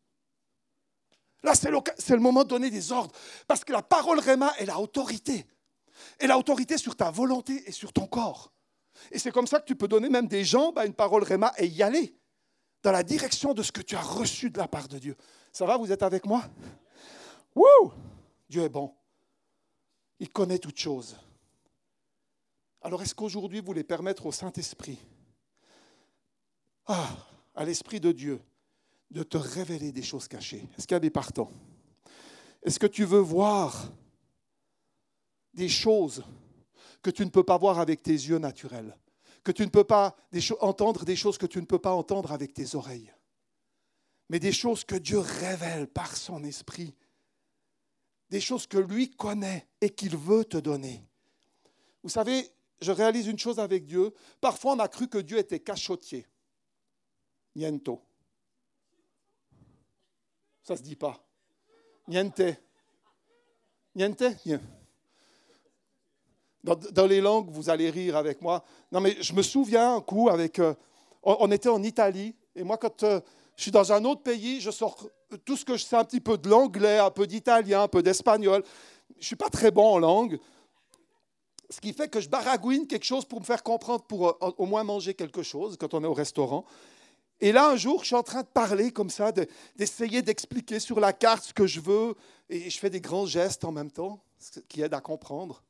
Là, 1.43 1.53
c'est 1.55 1.69
le, 1.69 2.19
moment 2.19 2.43
de 2.43 2.49
donner 2.49 2.69
des 2.69 2.91
ordres. 2.91 3.13
Parce 3.47 3.63
que 3.63 3.71
la 3.71 3.81
parole 3.81 4.19
Réma 4.19 4.53
est 4.59 4.65
la 4.65 4.79
autorité. 4.79 5.45
Elle 6.17 6.31
autorité 6.31 6.77
sur 6.77 6.95
ta 6.95 7.11
volonté 7.11 7.63
et 7.67 7.71
sur 7.71 7.93
ton 7.93 8.07
corps. 8.07 8.51
Et 9.11 9.19
c'est 9.19 9.31
comme 9.31 9.47
ça 9.47 9.59
que 9.59 9.65
tu 9.65 9.75
peux 9.75 9.87
donner 9.87 10.09
même 10.09 10.27
des 10.27 10.43
jambes 10.43 10.77
à 10.77 10.85
une 10.85 10.93
parole 10.93 11.23
Réma 11.23 11.53
et 11.57 11.67
y 11.67 11.83
aller 11.83 12.13
dans 12.83 12.91
la 12.91 13.03
direction 13.03 13.53
de 13.53 13.63
ce 13.63 13.71
que 13.71 13.81
tu 13.81 13.95
as 13.95 14.01
reçu 14.01 14.49
de 14.49 14.57
la 14.57 14.67
part 14.67 14.87
de 14.87 14.99
Dieu. 14.99 15.15
Ça 15.51 15.65
va, 15.65 15.77
vous 15.77 15.91
êtes 15.91 16.03
avec 16.03 16.25
moi? 16.25 16.43
Wouh 17.55 17.93
Dieu 18.49 18.63
est 18.63 18.69
bon. 18.69 18.93
Il 20.19 20.29
connaît 20.29 20.59
toutes 20.59 20.77
choses. 20.77 21.17
Alors 22.81 23.01
est-ce 23.01 23.15
qu'aujourd'hui 23.15 23.59
vous 23.59 23.65
voulez 23.65 23.83
permettre 23.83 24.25
au 24.25 24.31
Saint-Esprit, 24.31 24.99
ah, 26.85 27.09
à 27.55 27.65
l'Esprit 27.65 27.99
de 27.99 28.11
Dieu, 28.11 28.41
de 29.11 29.23
te 29.23 29.37
révéler 29.37 29.91
des 29.91 30.03
choses 30.03 30.27
cachées. 30.27 30.67
Est-ce 30.77 30.87
qu'il 30.87 30.95
y 30.95 30.97
a 30.97 30.99
des 30.99 31.09
partants? 31.09 31.51
Est-ce 32.61 32.79
que 32.79 32.87
tu 32.87 33.05
veux 33.05 33.19
voir 33.19 33.91
des 35.53 35.69
choses 35.69 36.23
que 37.01 37.09
tu 37.09 37.25
ne 37.25 37.29
peux 37.29 37.43
pas 37.43 37.57
voir 37.57 37.79
avec 37.79 38.03
tes 38.03 38.11
yeux 38.11 38.37
naturels? 38.37 38.95
Que 39.43 39.51
tu 39.51 39.63
ne 39.63 39.69
peux 39.69 39.83
pas 39.83 40.15
entendre 40.59 41.05
des 41.05 41.15
choses 41.15 41.37
que 41.37 41.45
tu 41.45 41.59
ne 41.59 41.65
peux 41.65 41.79
pas 41.79 41.93
entendre 41.93 42.31
avec 42.31 42.53
tes 42.53 42.75
oreilles? 42.75 43.13
Mais 44.29 44.39
des 44.39 44.51
choses 44.51 44.83
que 44.83 44.95
Dieu 44.95 45.19
révèle 45.19 45.87
par 45.87 46.15
son 46.15 46.43
esprit. 46.43 46.93
Des 48.29 48.41
choses 48.41 48.67
que 48.67 48.77
lui 48.77 49.09
connaît 49.09 49.67
et 49.81 49.89
qu'il 49.89 50.15
veut 50.15 50.45
te 50.45 50.57
donner. 50.57 51.03
Vous 52.03 52.09
savez, 52.09 52.51
je 52.79 52.91
réalise 52.91 53.25
une 53.27 53.39
chose 53.39 53.59
avec 53.59 53.85
Dieu. 53.85 54.13
Parfois, 54.39 54.73
on 54.73 54.79
a 54.79 54.87
cru 54.87 55.07
que 55.07 55.17
Dieu 55.17 55.39
était 55.39 55.59
cachotier. 55.59 56.27
Niento. 57.55 58.03
Ça 60.69 60.77
se 60.77 60.83
dit 60.83 60.95
pas. 60.95 61.17
Niente. 62.07 62.43
Niente? 63.95 64.23
Dans, 66.63 67.07
les 67.07 67.21
langues, 67.21 67.49
vous 67.49 67.71
allez 67.71 67.89
rire 67.89 68.15
avec 68.15 68.39
moi. 68.39 68.63
Non, 68.91 69.01
mais 69.01 69.17
je 69.19 69.33
me 69.33 69.41
souviens 69.41 69.95
un 69.95 70.01
coup 70.01 70.29
avec. 70.29 70.59
Euh, 70.59 70.75
on, 71.23 71.49
était 71.49 71.69
en 71.69 71.81
Italie, 71.81 72.35
et 72.55 72.61
moi, 72.61 72.77
quand 72.77 73.01
euh, 73.01 73.19
je 73.55 73.63
suis 73.63 73.71
dans 73.71 73.91
un 73.91 74.05
autre 74.05 74.21
pays, 74.21 74.61
je 74.61 74.69
sors 74.69 74.95
tout 75.43 75.57
ce 75.57 75.65
que 75.65 75.75
je 75.75 75.83
sais 75.83 75.95
un 75.95 76.05
petit 76.05 76.21
peu 76.21 76.37
de 76.37 76.47
l'anglais, 76.47 76.99
un 76.99 77.09
peu 77.09 77.25
d'italien, 77.25 77.81
un 77.81 77.87
peu 77.87 78.03
d'espagnol. 78.03 78.63
Je 79.15 79.17
ne 79.17 79.23
suis 79.23 79.35
pas 79.35 79.49
très 79.49 79.71
bon 79.71 79.95
en 79.95 79.97
langue. 79.97 80.39
Ce 81.71 81.81
qui 81.81 81.93
fait 81.93 82.09
que 82.09 82.19
je 82.19 82.29
baragouine 82.29 82.85
quelque 82.85 83.05
chose 83.05 83.25
pour 83.25 83.39
me 83.39 83.45
faire 83.45 83.63
comprendre, 83.63 84.03
pour 84.03 84.27
euh, 84.27 84.53
au 84.59 84.67
moins 84.67 84.83
manger 84.83 85.15
quelque 85.15 85.41
chose 85.41 85.77
quand 85.79 85.95
on 85.95 86.03
est 86.03 86.07
au 86.07 86.13
restaurant. 86.13 86.63
Et 87.41 87.51
là, 87.51 87.69
un 87.69 87.75
jour, 87.77 88.01
je 88.01 88.07
suis 88.07 88.15
en 88.15 88.23
train 88.23 88.41
de 88.41 88.47
parler 88.47 88.91
comme 88.91 89.09
ça, 89.09 89.31
d'essayer 89.75 90.21
d'expliquer 90.21 90.79
sur 90.79 90.99
la 90.99 91.13
carte 91.13 91.45
ce 91.45 91.53
que 91.53 91.67
je 91.67 91.79
veux, 91.79 92.15
et 92.49 92.69
je 92.69 92.77
fais 92.77 92.89
des 92.89 92.99
grands 92.99 93.25
gestes 93.25 93.63
en 93.63 93.71
même 93.71 93.91
temps, 93.91 94.21
ce 94.37 94.59
qui 94.59 94.81
aide 94.81 94.93
à 94.93 94.99
comprendre. 94.99 95.63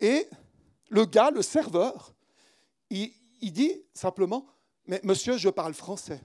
Et 0.00 0.28
le 0.88 1.04
gars, 1.04 1.30
le 1.30 1.42
serveur, 1.42 2.12
il, 2.90 3.12
dit 3.40 3.82
simplement, 3.94 4.46
mais 4.86 5.00
monsieur, 5.04 5.36
je 5.36 5.48
parle 5.48 5.74
français. 5.74 6.20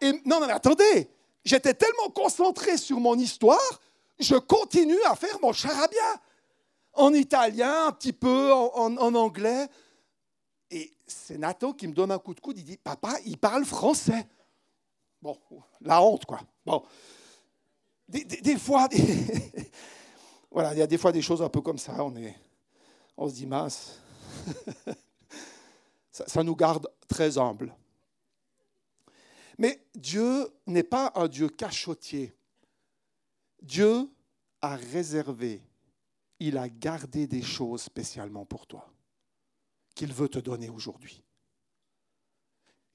Et 0.00 0.12
non, 0.24 0.40
mais 0.40 0.52
attendez, 0.52 1.08
j'étais 1.44 1.74
tellement 1.74 2.08
concentré 2.08 2.76
sur 2.76 2.98
mon 2.98 3.16
histoire, 3.16 3.80
je 4.18 4.34
continue 4.34 5.02
à 5.04 5.14
faire 5.14 5.38
mon 5.40 5.52
charabia. 5.52 6.20
en 6.94 7.14
italien, 7.14 7.86
un 7.86 7.92
petit 7.92 8.12
peu 8.12 8.52
en 8.52 9.14
anglais. 9.14 9.68
C'est 11.10 11.38
Nathan 11.38 11.72
qui 11.72 11.88
me 11.88 11.92
donne 11.92 12.10
un 12.10 12.18
coup 12.18 12.34
de 12.34 12.40
coude. 12.40 12.58
Il 12.58 12.64
dit 12.64 12.76
Papa, 12.76 13.16
il 13.26 13.36
parle 13.36 13.64
français. 13.64 14.28
Bon, 15.20 15.36
la 15.80 16.02
honte, 16.02 16.24
quoi. 16.24 16.40
Bon. 16.64 16.82
Des, 18.08 18.56
fois, 18.56 18.88
voilà, 20.50 20.72
il 20.72 20.78
y 20.78 20.82
a 20.82 20.86
des 20.86 20.98
fois 20.98 21.12
des 21.12 21.22
choses 21.22 21.42
un 21.42 21.48
peu 21.48 21.60
comme 21.60 21.78
ça. 21.78 21.94
On 23.16 23.28
se 23.28 23.34
dit 23.34 23.46
mince. 23.46 24.00
ça, 26.10 26.24
ça 26.26 26.42
nous 26.42 26.56
garde 26.56 26.88
très 27.06 27.38
humbles. 27.38 27.74
Mais 29.58 29.84
Dieu 29.94 30.48
n'est 30.66 30.82
pas 30.82 31.12
un 31.14 31.28
Dieu 31.28 31.48
cachotier. 31.48 32.34
Dieu 33.62 34.08
a 34.62 34.74
réservé, 34.74 35.62
il 36.38 36.56
a 36.56 36.68
gardé 36.68 37.26
des 37.26 37.42
choses 37.42 37.82
spécialement 37.82 38.44
pour 38.44 38.66
toi 38.66 38.90
qu'il 39.94 40.12
veut 40.12 40.28
te 40.28 40.38
donner 40.38 40.68
aujourd'hui. 40.68 41.22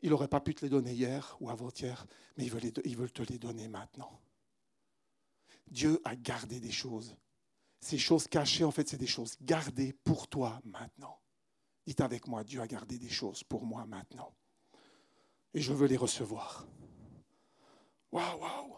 Il 0.01 0.11
n'aurait 0.11 0.27
pas 0.27 0.39
pu 0.39 0.53
te 0.53 0.63
les 0.63 0.69
donner 0.69 0.93
hier 0.93 1.35
ou 1.39 1.49
avant-hier, 1.49 2.05
mais 2.37 2.45
il 2.45 2.51
veut, 2.51 3.09
te 3.09 3.23
les 3.23 3.39
donner 3.39 3.67
maintenant. 3.67 4.19
Dieu 5.67 5.99
a 6.03 6.15
gardé 6.15 6.59
des 6.59 6.71
choses. 6.71 7.15
Ces 7.79 7.97
choses 7.97 8.27
cachées, 8.27 8.63
en 8.63 8.71
fait, 8.71 8.87
c'est 8.87 8.97
des 8.97 9.07
choses 9.07 9.35
gardées 9.41 9.93
pour 10.03 10.27
toi 10.27 10.59
maintenant. 10.63 11.19
Dites 11.87 12.01
avec 12.01 12.27
moi, 12.27 12.43
Dieu 12.43 12.61
a 12.61 12.67
gardé 12.67 12.97
des 12.97 13.09
choses 13.09 13.43
pour 13.43 13.65
moi 13.65 13.85
maintenant. 13.85 14.33
Et 15.53 15.61
je 15.61 15.73
veux 15.73 15.87
les 15.87 15.97
recevoir. 15.97 16.67
Waouh, 18.11 18.39
waouh. 18.39 18.75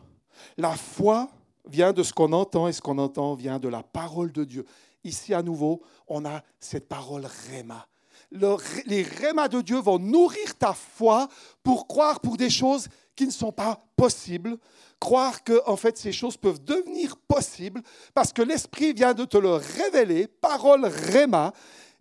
La 0.58 0.76
foi 0.76 1.30
vient 1.66 1.94
de 1.94 2.04
ce 2.04 2.14
qu'on 2.14 2.32
entend 2.32 2.68
et 2.68 2.74
ce 2.74 2.82
qu'on 2.82 2.98
entend 3.00 3.36
vient 3.36 3.60
de 3.60 3.68
la 3.68 3.84
parole 3.84 4.32
de 4.32 4.44
Dieu. 4.44 4.66
Ici, 5.04 5.34
à 5.34 5.42
nouveau, 5.42 5.84
on 6.08 6.26
a 6.26 6.44
cette 6.60 6.88
parole 6.88 7.26
Réma 7.26 7.88
les 8.32 9.04
rémas 9.04 9.48
de 9.48 9.62
Dieu 9.62 9.78
vont 9.78 10.00
nourrir 10.00 10.56
ta 10.56 10.74
foi 10.74 11.28
pour 11.64 11.88
croire 11.88 12.20
pour 12.20 12.38
des 12.38 12.50
choses 12.50 12.88
qui 13.16 13.26
ne 13.26 13.32
sont 13.32 13.52
pas 13.52 13.84
possibles, 13.96 14.58
croire 15.00 15.44
que 15.44 15.62
en 15.66 15.76
fait 15.76 15.98
ces 15.98 16.12
choses 16.12 16.38
peuvent 16.38 16.64
devenir 16.64 17.18
possibles 17.18 17.82
parce 18.14 18.32
que 18.32 18.42
l'Esprit 18.42 18.94
vient 18.94 19.14
de 19.14 19.26
te 19.26 19.38
le 19.38 19.54
révéler, 19.54 20.28
parole 20.28 20.86
réma, 20.86 21.54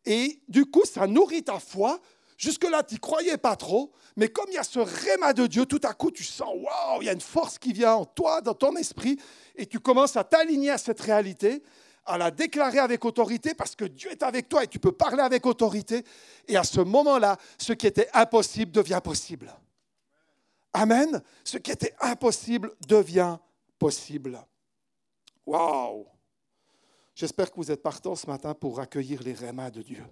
et 0.05 0.41
du 0.49 0.67
coup 0.67 0.85
ça 0.85 1.07
nourrit 1.07 1.43
ta 1.43 1.59
foi. 1.59 2.01
Jusque-là, 2.39 2.83
tu 2.83 2.97
n'y 2.97 3.01
croyais 3.01 3.39
pas 3.39 3.57
trop, 3.57 3.93
mais 4.15 4.29
comme 4.29 4.45
il 4.49 4.55
y 4.55 4.59
a 4.59 4.62
ce 4.62 4.79
réma 4.79 5.33
de 5.33 5.47
Dieu, 5.47 5.65
tout 5.65 5.81
à 5.85 5.95
coup, 5.95 6.11
tu 6.11 6.23
sens, 6.23 6.51
waouh, 6.55 7.01
il 7.01 7.07
y 7.07 7.09
a 7.09 7.15
une 7.15 7.21
force 7.23 7.59
qui 7.59 7.73
vient 7.73 7.95
en 7.95 8.05
toi, 8.05 8.43
dans 8.43 8.53
ton 8.53 8.77
esprit, 8.77 9.19
et 9.55 9.65
tu 9.65 9.81
commences 9.81 10.17
à 10.17 10.25
t'aligner 10.25 10.69
à 10.69 10.77
cette 10.77 11.01
réalité 11.01 11.62
à 12.07 12.16
la 12.16 12.31
déclarer 12.31 12.79
avec 12.79 13.05
autorité 13.05 13.55
parce 13.55 13.75
que 13.75 13.85
Dieu 13.85 14.11
est 14.11 14.23
avec 14.23 14.49
toi 14.49 14.64
et 14.64 14.69
tu 14.69 14.79
peux 14.79 14.92
parler 14.92 15.23
avec 15.23 15.45
autorité. 15.45 16.05
Et 16.47 16.57
à 16.57 16.64
ce 16.64 16.81
moment-là, 16.81 17.37
ce 17.59 17.73
qui 17.73 17.87
était 17.87 18.09
impossible 18.14 18.73
devient 18.73 19.01
possible. 19.03 19.53
Amen. 20.73 21.23
Ce 21.45 21.59
qui 21.59 21.71
était 21.71 21.95
impossible 22.01 22.73
devient 22.87 23.38
possible. 23.79 24.38
Waouh! 25.45 26.07
J'espère 27.14 27.51
que 27.51 27.57
vous 27.57 27.71
êtes 27.71 27.83
partants 27.83 28.14
ce 28.14 28.27
matin 28.27 28.55
pour 28.55 28.79
accueillir 28.79 29.23
les 29.23 29.33
rémas 29.33 29.71
de 29.71 29.83
Dieu. 29.83 30.05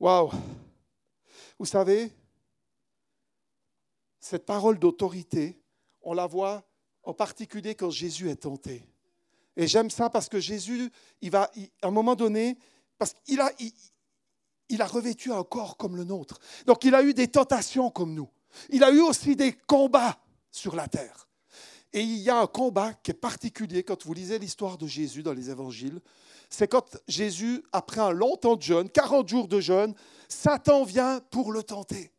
Waouh! 0.00 0.30
Vous 1.58 1.66
savez, 1.66 2.12
cette 4.18 4.44
parole 4.44 4.78
d'autorité, 4.78 5.58
on 6.02 6.12
la 6.12 6.26
voit 6.26 6.64
en 7.06 7.14
particulier 7.14 7.74
quand 7.74 7.90
Jésus 7.90 8.28
est 8.28 8.42
tenté. 8.42 8.84
Et 9.56 9.66
j'aime 9.66 9.88
ça 9.88 10.10
parce 10.10 10.28
que 10.28 10.38
Jésus, 10.38 10.90
il 11.22 11.30
va, 11.30 11.50
à 11.80 11.86
un 11.86 11.90
moment 11.90 12.14
donné, 12.14 12.58
parce 12.98 13.14
qu'il 13.24 13.40
a, 13.40 13.50
il, 14.68 14.82
a 14.82 14.86
revêtu 14.86 15.32
un 15.32 15.44
corps 15.44 15.76
comme 15.76 15.96
le 15.96 16.04
nôtre. 16.04 16.38
Donc 16.66 16.84
il 16.84 16.94
a 16.94 17.02
eu 17.02 17.14
des 17.14 17.28
tentations 17.28 17.90
comme 17.90 18.12
nous. 18.12 18.28
Il 18.70 18.84
a 18.84 18.90
eu 18.90 19.00
aussi 19.00 19.36
des 19.36 19.52
combats 19.52 20.18
sur 20.50 20.76
la 20.76 20.88
terre. 20.88 21.28
Et 21.92 22.00
il 22.00 22.18
y 22.18 22.28
a 22.28 22.38
un 22.38 22.46
combat 22.46 22.92
qui 22.92 23.12
est 23.12 23.14
particulier 23.14 23.82
quand 23.82 24.04
vous 24.04 24.12
lisez 24.12 24.38
l'histoire 24.38 24.76
de 24.76 24.86
Jésus 24.86 25.22
dans 25.22 25.32
les 25.32 25.48
évangiles. 25.48 26.00
C'est 26.50 26.68
quand 26.68 26.98
Jésus, 27.08 27.62
après 27.72 28.00
un 28.00 28.10
long 28.10 28.36
temps 28.36 28.56
de 28.56 28.62
jeûne, 28.62 28.90
40 28.90 29.28
jours 29.28 29.48
de 29.48 29.60
jeûne, 29.60 29.94
Satan 30.28 30.84
vient 30.84 31.20
pour 31.30 31.52
le 31.52 31.62
tenter. 31.62 32.10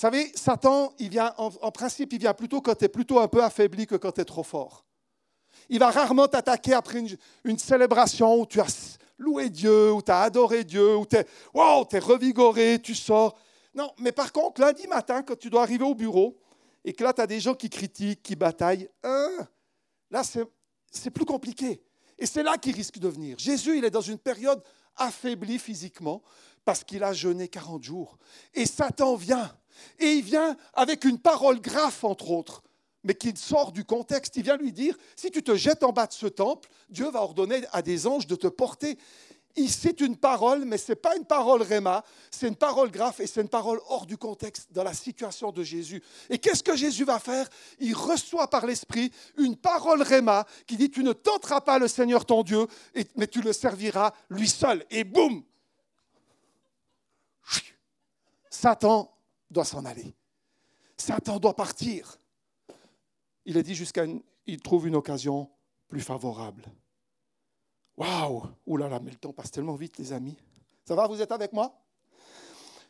Vous 0.00 0.06
savez, 0.06 0.32
Satan, 0.34 0.94
il 0.98 1.10
vient, 1.10 1.34
en, 1.36 1.70
principe, 1.70 2.14
il 2.14 2.20
vient 2.20 2.32
plutôt 2.32 2.62
quand 2.62 2.74
tu 2.74 2.86
es 2.86 2.88
plutôt 2.88 3.18
un 3.18 3.28
peu 3.28 3.44
affaibli 3.44 3.86
que 3.86 3.96
quand 3.96 4.12
tu 4.12 4.22
es 4.22 4.24
trop 4.24 4.42
fort. 4.42 4.86
Il 5.68 5.78
va 5.78 5.90
rarement 5.90 6.26
t'attaquer 6.26 6.72
après 6.72 7.04
une, 7.44 7.58
célébration 7.58 8.40
où 8.40 8.46
tu 8.46 8.62
as 8.62 8.96
loué 9.18 9.50
Dieu, 9.50 9.92
où 9.92 10.00
tu 10.00 10.10
as 10.10 10.22
adoré 10.22 10.64
Dieu, 10.64 10.96
où 10.96 11.04
tu 11.04 11.16
es, 11.16 11.26
wow, 11.52 11.86
es 11.92 11.98
revigoré, 11.98 12.78
tu 12.82 12.94
sors. 12.94 13.38
Non, 13.74 13.92
mais 13.98 14.10
par 14.10 14.32
contre, 14.32 14.62
lundi 14.62 14.86
matin, 14.86 15.22
quand 15.22 15.38
tu 15.38 15.50
dois 15.50 15.64
arriver 15.64 15.84
au 15.84 15.94
bureau 15.94 16.40
et 16.82 16.94
que 16.94 17.04
là, 17.04 17.12
tu 17.12 17.20
as 17.20 17.26
des 17.26 17.40
gens 17.40 17.54
qui 17.54 17.68
critiquent, 17.68 18.22
qui 18.22 18.36
bataillent, 18.36 18.88
hein, 19.02 19.46
là, 20.10 20.22
c'est 20.90 21.10
plus 21.10 21.26
compliqué. 21.26 21.82
Et 22.18 22.24
c'est 22.24 22.42
là 22.42 22.56
qu'il 22.56 22.74
risque 22.74 22.98
de 22.98 23.08
venir. 23.08 23.38
Jésus, 23.38 23.76
il 23.76 23.84
est 23.84 23.90
dans 23.90 24.00
une 24.00 24.18
période 24.18 24.62
affaiblie 24.96 25.58
physiquement 25.58 26.22
parce 26.64 26.84
qu'il 26.84 27.04
a 27.04 27.12
jeûné 27.12 27.48
40 27.48 27.82
jours. 27.82 28.16
Et 28.54 28.64
Satan 28.64 29.14
vient 29.14 29.50
et 29.98 30.12
il 30.12 30.22
vient 30.22 30.56
avec 30.74 31.04
une 31.04 31.18
parole 31.18 31.60
grave, 31.60 31.96
entre 32.02 32.30
autres, 32.30 32.62
mais 33.04 33.14
qui 33.14 33.34
sort 33.36 33.72
du 33.72 33.84
contexte. 33.84 34.36
Il 34.36 34.42
vient 34.42 34.56
lui 34.56 34.72
dire, 34.72 34.96
si 35.16 35.30
tu 35.30 35.42
te 35.42 35.54
jettes 35.54 35.82
en 35.82 35.92
bas 35.92 36.06
de 36.06 36.12
ce 36.12 36.26
temple, 36.26 36.68
Dieu 36.88 37.10
va 37.10 37.22
ordonner 37.22 37.62
à 37.72 37.82
des 37.82 38.06
anges 38.06 38.26
de 38.26 38.36
te 38.36 38.46
porter. 38.46 38.98
C'est 39.68 40.00
une 40.00 40.16
parole, 40.16 40.64
mais 40.64 40.78
ce 40.78 40.92
n'est 40.92 40.96
pas 40.96 41.16
une 41.16 41.24
parole 41.24 41.62
réma, 41.62 42.04
c'est 42.30 42.46
une 42.46 42.56
parole 42.56 42.90
grave 42.90 43.16
et 43.20 43.26
c'est 43.26 43.40
une 43.40 43.48
parole 43.48 43.80
hors 43.88 44.06
du 44.06 44.16
contexte 44.16 44.68
dans 44.72 44.84
la 44.84 44.94
situation 44.94 45.50
de 45.50 45.62
Jésus. 45.62 46.02
Et 46.30 46.38
qu'est-ce 46.38 46.62
que 46.62 46.76
Jésus 46.76 47.04
va 47.04 47.18
faire? 47.18 47.48
Il 47.78 47.94
reçoit 47.94 48.48
par 48.48 48.64
l'Esprit 48.64 49.10
une 49.36 49.56
parole 49.56 50.02
réma 50.02 50.46
qui 50.66 50.76
dit 50.76 50.90
Tu 50.90 51.02
ne 51.02 51.12
tenteras 51.12 51.60
pas 51.60 51.78
le 51.78 51.88
Seigneur 51.88 52.24
ton 52.24 52.42
Dieu, 52.42 52.66
mais 53.16 53.26
tu 53.26 53.42
le 53.42 53.52
serviras 53.52 54.12
lui 54.30 54.48
seul. 54.48 54.84
Et 54.90 55.04
boum 55.04 55.42
Satan 58.60 59.10
doit 59.50 59.64
s'en 59.64 59.84
aller. 59.84 60.14
Satan 60.96 61.38
doit 61.38 61.56
partir. 61.56 62.18
Il 63.44 63.58
a 63.58 63.62
dit 63.62 63.74
jusqu'à 63.74 64.04
il 64.46 64.60
trouve 64.60 64.86
une 64.86 64.96
occasion 64.96 65.50
plus 65.88 66.00
favorable. 66.00 66.64
Waouh 67.96 68.44
Ouh 68.66 68.76
là 68.76 68.88
là, 68.88 69.00
mais 69.00 69.10
le 69.10 69.16
temps 69.16 69.32
passe 69.32 69.50
tellement 69.50 69.74
vite, 69.74 69.98
les 69.98 70.12
amis. 70.12 70.36
Ça 70.84 70.94
va, 70.94 71.06
vous 71.06 71.20
êtes 71.20 71.32
avec 71.32 71.52
moi? 71.52 71.78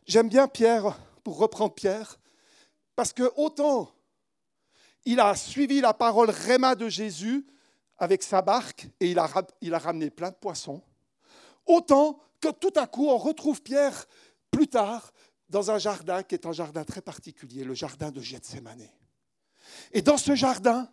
J'aime 0.07 0.29
bien 0.29 0.49
Pierre, 0.49 0.99
pour 1.23 1.39
reprendre 1.39 1.75
Pierre, 1.75 2.19
parce 2.97 3.13
que 3.13 3.31
autant 3.37 3.91
il 5.05 5.21
a 5.21 5.35
suivi 5.35 5.81
la 5.81 5.95
parole 5.95 6.31
réma 6.31 6.75
de 6.75 6.89
Jésus 6.89 7.47
avec 7.97 8.23
sa 8.23 8.43
barque 8.43 8.89
et 9.01 9.11
il 9.11 9.19
a 9.75 9.79
ramené 9.79 10.11
plein 10.11 10.31
de 10.31 10.37
poissons, 10.37 10.83
autant 11.67 12.19
que 12.41 12.49
tout 12.49 12.73
à 12.77 12.87
coup 12.87 13.09
on 13.09 13.19
retrouve 13.19 13.63
Pierre 13.63 14.07
plus 14.51 14.69
tard 14.69 15.13
dans 15.51 15.71
un 15.71 15.79
jardin 15.79 16.23
qui 16.23 16.35
est 16.35 16.47
un 16.47 16.53
jardin 16.53 16.85
très 16.85 17.03
particulier, 17.03 17.65
le 17.65 17.75
jardin 17.75 18.11
de 18.11 18.21
Gethsemane. 18.21 18.89
Et 19.93 20.01
dans 20.01 20.17
ce 20.17 20.35
jardin, 20.35 20.89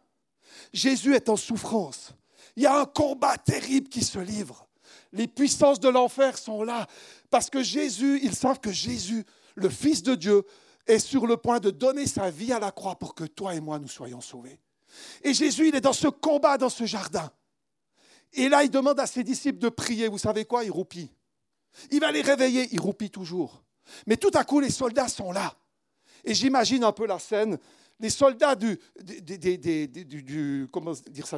Jésus 0.74 1.15
est 1.15 1.30
en 1.30 1.38
souffrance. 1.38 2.12
Il 2.56 2.63
y 2.63 2.65
a 2.65 2.80
un 2.80 2.86
combat 2.86 3.38
terrible 3.38 3.88
qui 3.88 4.04
se 4.04 4.20
livre. 4.20 4.67
Les 5.13 5.28
puissances 5.28 5.80
de 5.80 5.89
l'enfer 5.89 6.38
sont 6.38 6.63
là 6.63 6.88
parce 7.30 7.50
que 7.50 7.63
Jésus, 7.63 8.20
ils 8.24 8.36
savent 8.36 8.60
que 8.60 8.72
Jésus, 8.72 9.24
le 9.56 9.70
Fils 9.70 10.04
de 10.04 10.15
Dieu, 10.15 10.43
est 10.88 11.00
sur 11.00 11.28
le 11.28 11.38
point 11.38 11.60
de 11.60 11.70
donner 11.70 12.08
sa 12.08 12.30
vie 12.30 12.52
à 12.52 12.60
la 12.60 12.72
croix 12.72 12.98
pour 12.98 13.13
que 13.13 13.26
toi 13.26 13.54
et 13.54 13.60
moi 13.60 13.78
nous 13.78 13.88
soyons 13.88 14.22
sauvés. 14.22 14.60
Et 15.24 15.34
Jésus, 15.34 15.67
il 15.67 15.76
est 15.76 15.82
dans 15.82 15.93
ce 15.93 16.08
combat, 16.08 16.58
dans 16.58 16.70
ce 16.70 16.86
jardin. 16.86 17.30
Et 18.34 18.50
là, 18.50 18.63
il 18.63 18.70
demande 18.70 19.00
à 19.00 19.06
ses 19.06 19.24
disciples 19.24 19.60
de 19.60 19.70
prier. 19.70 20.08
Vous 20.08 20.17
savez 20.17 20.46
quoi? 20.46 20.63
Il 20.63 20.72
roupit. 20.72 21.12
Il 21.91 22.00
va 22.00 22.12
les 22.12 22.22
réveiller. 22.22 22.67
Il 22.72 22.80
roupit 22.80 23.10
toujours. 23.10 23.63
Mais 24.06 24.17
tout 24.17 24.32
à 24.34 24.43
coup, 24.43 24.60
les 24.60 24.69
soldats 24.69 25.08
sont 25.08 25.32
là. 25.32 25.56
Et 26.23 26.34
j'imagine 26.34 26.84
un 26.84 26.91
peu 26.91 27.06
la 27.08 27.19
scène. 27.19 27.58
Les 28.00 28.12
soldats 28.12 28.54
du, 28.56 28.80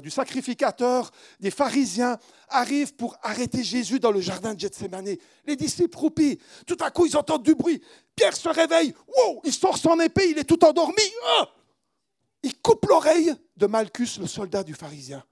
sacrificateur, 0.10 1.12
des 1.40 1.52
pharisiens, 1.52 2.18
arrivent 2.50 2.94
pour 2.96 3.16
arrêter 3.22 3.64
Jésus 3.64 4.00
dans 4.00 4.12
le 4.12 4.20
jardin 4.20 4.54
de 4.54 4.60
Gethsemane. 4.60 5.16
Les 5.46 5.56
disciples 5.56 5.98
roupillent. 5.98 6.38
Tout 6.68 6.78
à 6.82 6.92
coup, 6.92 7.06
ils 7.06 7.16
entendent 7.16 7.44
du 7.44 7.56
bruit. 7.56 7.82
Pierre 8.14 8.36
se 8.36 8.50
réveille. 8.50 8.94
Il 9.46 9.54
sort 9.54 9.78
son 9.78 10.00
épée, 10.02 10.32
il 10.32 10.38
est 10.38 10.44
tout 10.44 10.64
endormi. 10.66 11.04
Ah 11.38 11.50
il 12.44 12.58
coupe 12.60 12.86
l'oreille 12.86 13.34
de 13.58 13.66
Malchus, 13.66 14.20
le 14.20 14.28
soldat 14.28 14.64
du 14.64 14.74
pharisien, 14.74 15.24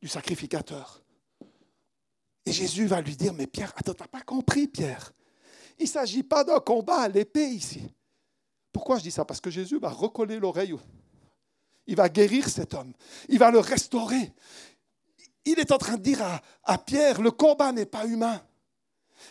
du 0.00 0.08
sacrificateur. 0.08 1.02
Et 2.44 2.52
Jésus 2.52 2.86
va 2.86 3.00
lui 3.00 3.16
dire, 3.16 3.32
mais 3.32 3.46
Pierre, 3.46 3.72
attends, 3.76 3.94
t'as 3.94 4.06
pas 4.06 4.20
compris, 4.20 4.68
Pierre? 4.68 5.12
Il 5.78 5.84
ne 5.84 5.88
s'agit 5.88 6.22
pas 6.22 6.44
d'un 6.44 6.60
combat 6.60 7.02
à 7.02 7.08
l'épée 7.08 7.48
ici. 7.48 7.82
Pourquoi 8.72 8.98
je 8.98 9.02
dis 9.02 9.10
ça? 9.10 9.24
Parce 9.24 9.40
que 9.40 9.50
Jésus 9.50 9.78
va 9.78 9.90
recoller 9.90 10.38
l'oreille. 10.38 10.76
Il 11.86 11.96
va 11.96 12.08
guérir 12.08 12.48
cet 12.48 12.74
homme. 12.74 12.92
Il 13.28 13.38
va 13.38 13.50
le 13.50 13.58
restaurer. 13.58 14.32
Il 15.44 15.58
est 15.58 15.72
en 15.72 15.78
train 15.78 15.96
de 15.96 16.02
dire 16.02 16.22
à, 16.64 16.78
Pierre, 16.78 17.20
le 17.20 17.30
combat 17.30 17.72
n'est 17.72 17.86
pas 17.86 18.06
humain. 18.06 18.42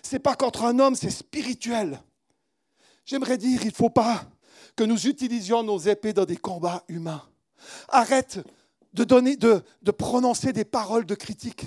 Ce 0.01 0.15
n'est 0.15 0.19
pas 0.19 0.35
contre 0.35 0.63
un 0.63 0.79
homme, 0.79 0.95
c'est 0.95 1.09
spirituel. 1.09 2.01
J'aimerais 3.05 3.37
dire, 3.37 3.61
il 3.61 3.67
ne 3.67 3.73
faut 3.73 3.89
pas 3.89 4.25
que 4.75 4.83
nous 4.83 5.07
utilisions 5.07 5.61
nos 5.63 5.77
épées 5.77 6.13
dans 6.13 6.25
des 6.25 6.37
combats 6.37 6.83
humains. 6.87 7.23
Arrête 7.89 8.39
de, 8.93 9.03
donner, 9.03 9.35
de 9.35 9.91
prononcer 9.91 10.53
des 10.53 10.65
paroles 10.65 11.05
de 11.05 11.15
critique. 11.15 11.65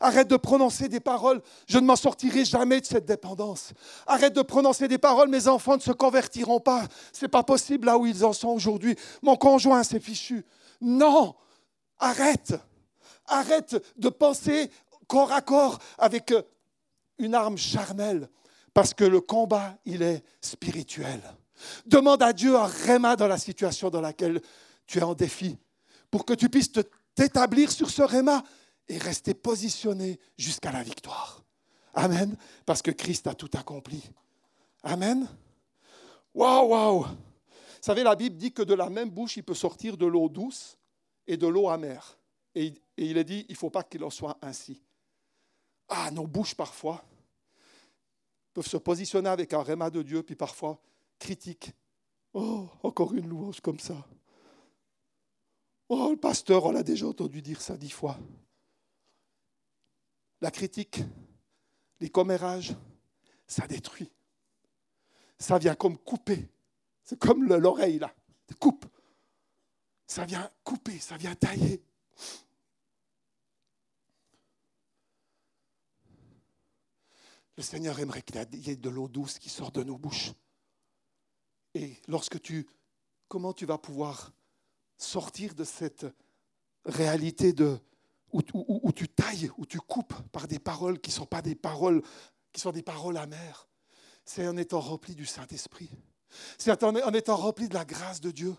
Arrête 0.00 0.28
de 0.28 0.36
prononcer 0.36 0.88
des 0.88 1.00
paroles, 1.00 1.40
je 1.66 1.78
ne 1.78 1.86
m'en 1.86 1.96
sortirai 1.96 2.44
jamais 2.44 2.80
de 2.80 2.86
cette 2.86 3.04
dépendance. 3.04 3.72
Arrête 4.06 4.34
de 4.34 4.42
prononcer 4.42 4.88
des 4.88 4.98
paroles, 4.98 5.28
mes 5.28 5.48
enfants 5.48 5.76
ne 5.76 5.82
se 5.82 5.92
convertiront 5.92 6.60
pas. 6.60 6.84
Ce 7.12 7.24
n'est 7.24 7.28
pas 7.28 7.42
possible 7.42 7.86
là 7.86 7.98
où 7.98 8.06
ils 8.06 8.24
en 8.24 8.32
sont 8.32 8.48
aujourd'hui. 8.48 8.96
Mon 9.22 9.36
conjoint 9.36 9.82
s'est 9.82 10.00
fichu. 10.00 10.44
Non, 10.80 11.34
arrête. 11.98 12.54
Arrête 13.26 13.76
de 13.96 14.08
penser 14.08 14.70
corps 15.06 15.32
à 15.32 15.40
corps 15.40 15.78
avec 15.98 16.32
une 17.18 17.34
arme 17.34 17.58
charnelle, 17.58 18.28
parce 18.72 18.94
que 18.94 19.04
le 19.04 19.20
combat, 19.20 19.76
il 19.84 20.02
est 20.02 20.22
spirituel. 20.40 21.20
Demande 21.86 22.22
à 22.22 22.32
Dieu 22.32 22.56
un 22.56 22.66
réma 22.66 23.16
dans 23.16 23.26
la 23.26 23.38
situation 23.38 23.90
dans 23.90 24.00
laquelle 24.00 24.40
tu 24.86 24.98
es 24.98 25.02
en 25.02 25.14
défi, 25.14 25.58
pour 26.10 26.24
que 26.24 26.32
tu 26.32 26.48
puisses 26.48 26.70
t'établir 27.14 27.72
sur 27.72 27.90
ce 27.90 28.02
réma 28.02 28.44
et 28.88 28.98
rester 28.98 29.34
positionné 29.34 30.18
jusqu'à 30.36 30.72
la 30.72 30.82
victoire. 30.82 31.44
Amen. 31.94 32.36
Parce 32.64 32.82
que 32.82 32.90
Christ 32.90 33.26
a 33.26 33.34
tout 33.34 33.50
accompli. 33.54 34.02
Amen. 34.82 35.28
Waouh, 36.34 36.68
waouh. 36.68 37.02
Vous 37.02 37.82
savez, 37.82 38.02
la 38.02 38.14
Bible 38.14 38.36
dit 38.36 38.52
que 38.52 38.62
de 38.62 38.74
la 38.74 38.88
même 38.88 39.10
bouche, 39.10 39.36
il 39.36 39.44
peut 39.44 39.54
sortir 39.54 39.96
de 39.96 40.06
l'eau 40.06 40.28
douce 40.28 40.76
et 41.26 41.36
de 41.36 41.46
l'eau 41.46 41.68
amère. 41.68 42.18
Et, 42.54 42.74
il 42.96 43.16
est 43.16 43.24
dit, 43.24 43.44
il 43.48 43.52
ne 43.52 43.56
faut 43.56 43.70
pas 43.70 43.84
qu'il 43.84 44.02
en 44.02 44.10
soit 44.10 44.36
ainsi. 44.42 44.80
Ah, 45.88 46.10
nos 46.10 46.26
bouches 46.26 46.54
parfois 46.54 47.04
peuvent 48.52 48.66
se 48.66 48.76
positionner 48.76 49.28
avec 49.28 49.52
un 49.52 49.62
réma 49.62 49.90
de 49.90 50.02
Dieu, 50.02 50.22
puis 50.22 50.34
parfois 50.34 50.80
critiquent. 51.18 51.72
Oh, 52.34 52.68
encore 52.82 53.14
une 53.14 53.28
louange 53.28 53.60
comme 53.60 53.78
ça. 53.78 54.06
Oh, 55.88 56.08
le 56.10 56.16
pasteur, 56.16 56.64
on 56.64 56.72
l'a 56.72 56.82
déjà 56.82 57.06
entendu 57.06 57.40
dire 57.40 57.60
ça 57.60 57.76
dix 57.76 57.90
fois 57.90 58.18
la 60.40 60.50
critique, 60.50 61.00
les 62.00 62.10
commérages, 62.10 62.74
ça 63.46 63.66
détruit. 63.66 64.10
Ça 65.38 65.58
vient 65.58 65.74
comme 65.74 65.98
couper. 65.98 66.48
C'est 67.02 67.18
comme 67.18 67.44
l'oreille 67.44 67.98
là, 67.98 68.14
coupe. 68.60 68.86
Ça 70.06 70.24
vient 70.24 70.50
couper, 70.64 70.98
ça 70.98 71.16
vient 71.16 71.34
tailler. 71.34 71.82
Le 77.56 77.62
Seigneur 77.62 77.98
aimerait 77.98 78.22
qu'il 78.22 78.36
y 78.66 78.70
ait 78.70 78.76
de 78.76 78.88
l'eau 78.88 79.08
douce 79.08 79.38
qui 79.38 79.48
sort 79.48 79.72
de 79.72 79.82
nos 79.82 79.98
bouches. 79.98 80.32
Et 81.74 81.96
lorsque 82.06 82.40
tu, 82.40 82.68
comment 83.26 83.52
tu 83.52 83.66
vas 83.66 83.78
pouvoir 83.78 84.32
sortir 84.96 85.54
de 85.54 85.64
cette 85.64 86.06
réalité 86.84 87.52
de 87.52 87.78
où, 88.32 88.92
tu 88.92 89.08
tailles, 89.08 89.50
où 89.56 89.66
tu 89.66 89.78
coupes 89.78 90.14
par 90.32 90.46
des 90.46 90.58
paroles 90.58 91.00
qui 91.00 91.10
ne 91.10 91.14
sont 91.14 91.26
pas 91.26 91.42
des 91.42 91.54
paroles, 91.54 92.02
qui 92.52 92.60
sont 92.60 92.72
des 92.72 92.82
paroles 92.82 93.16
amères. 93.16 93.68
C'est 94.24 94.46
en 94.46 94.56
étant 94.56 94.80
rempli 94.80 95.14
du 95.14 95.26
Saint-Esprit. 95.26 95.90
C'est 96.58 96.82
en, 96.84 96.94
étant 97.14 97.36
rempli 97.36 97.68
de 97.68 97.74
la 97.74 97.84
grâce 97.84 98.20
de 98.20 98.30
Dieu. 98.30 98.54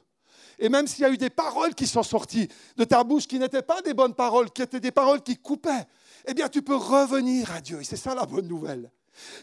Et 0.57 0.69
même 0.69 0.87
s'il 0.87 1.01
y 1.01 1.05
a 1.05 1.11
eu 1.11 1.17
des 1.17 1.29
paroles 1.29 1.75
qui 1.75 1.85
sont 1.85 2.03
sorties 2.03 2.47
de 2.75 2.83
ta 2.83 3.03
bouche 3.03 3.27
qui 3.27 3.39
n'étaient 3.39 3.61
pas 3.61 3.81
des 3.81 3.93
bonnes 3.93 4.15
paroles, 4.15 4.51
qui 4.51 4.61
étaient 4.61 4.79
des 4.79 4.91
paroles 4.91 5.21
qui 5.21 5.37
coupaient, 5.37 5.85
eh 6.25 6.33
bien 6.33 6.49
tu 6.49 6.61
peux 6.61 6.75
revenir 6.75 7.51
à 7.51 7.61
Dieu. 7.61 7.81
Et 7.81 7.83
c'est 7.83 7.97
ça 7.97 8.15
la 8.15 8.25
bonne 8.25 8.47
nouvelle. 8.47 8.91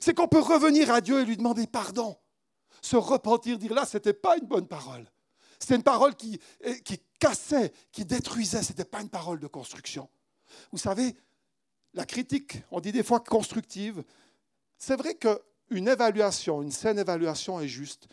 C'est 0.00 0.14
qu'on 0.14 0.28
peut 0.28 0.40
revenir 0.40 0.90
à 0.90 1.00
Dieu 1.00 1.20
et 1.20 1.24
lui 1.24 1.36
demander 1.36 1.66
pardon. 1.66 2.16
Se 2.82 2.96
repentir, 2.96 3.58
dire 3.58 3.74
là, 3.74 3.84
ce 3.84 3.96
n'était 3.96 4.12
pas 4.12 4.36
une 4.36 4.46
bonne 4.46 4.66
parole. 4.66 5.10
C'était 5.58 5.76
une 5.76 5.82
parole 5.82 6.14
qui, 6.14 6.38
qui 6.84 7.00
cassait, 7.18 7.72
qui 7.90 8.04
détruisait. 8.04 8.62
Ce 8.62 8.70
n'était 8.70 8.84
pas 8.84 9.00
une 9.00 9.08
parole 9.08 9.40
de 9.40 9.46
construction. 9.46 10.08
Vous 10.72 10.78
savez, 10.78 11.16
la 11.94 12.04
critique, 12.04 12.62
on 12.70 12.80
dit 12.80 12.92
des 12.92 13.02
fois 13.02 13.20
constructive, 13.20 14.04
c'est 14.78 14.96
vrai 14.96 15.14
qu'une 15.14 15.88
évaluation, 15.88 16.62
une 16.62 16.70
saine 16.70 16.98
évaluation 16.98 17.60
est 17.60 17.68
juste. 17.68 18.08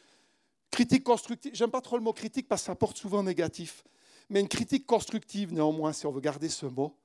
Critique 0.71 1.03
constructive, 1.03 1.53
j'aime 1.53 1.71
pas 1.71 1.81
trop 1.81 1.97
le 1.97 2.03
mot 2.03 2.13
critique 2.13 2.47
parce 2.47 2.61
que 2.61 2.67
ça 2.67 2.75
porte 2.75 2.97
souvent 2.97 3.23
négatif, 3.23 3.83
mais 4.29 4.39
une 4.39 4.47
critique 4.47 4.85
constructive, 4.85 5.53
néanmoins, 5.53 5.93
si 5.93 6.05
on 6.05 6.11
veut 6.11 6.21
garder 6.21 6.49
ce 6.49 6.65
mot, 6.65 6.97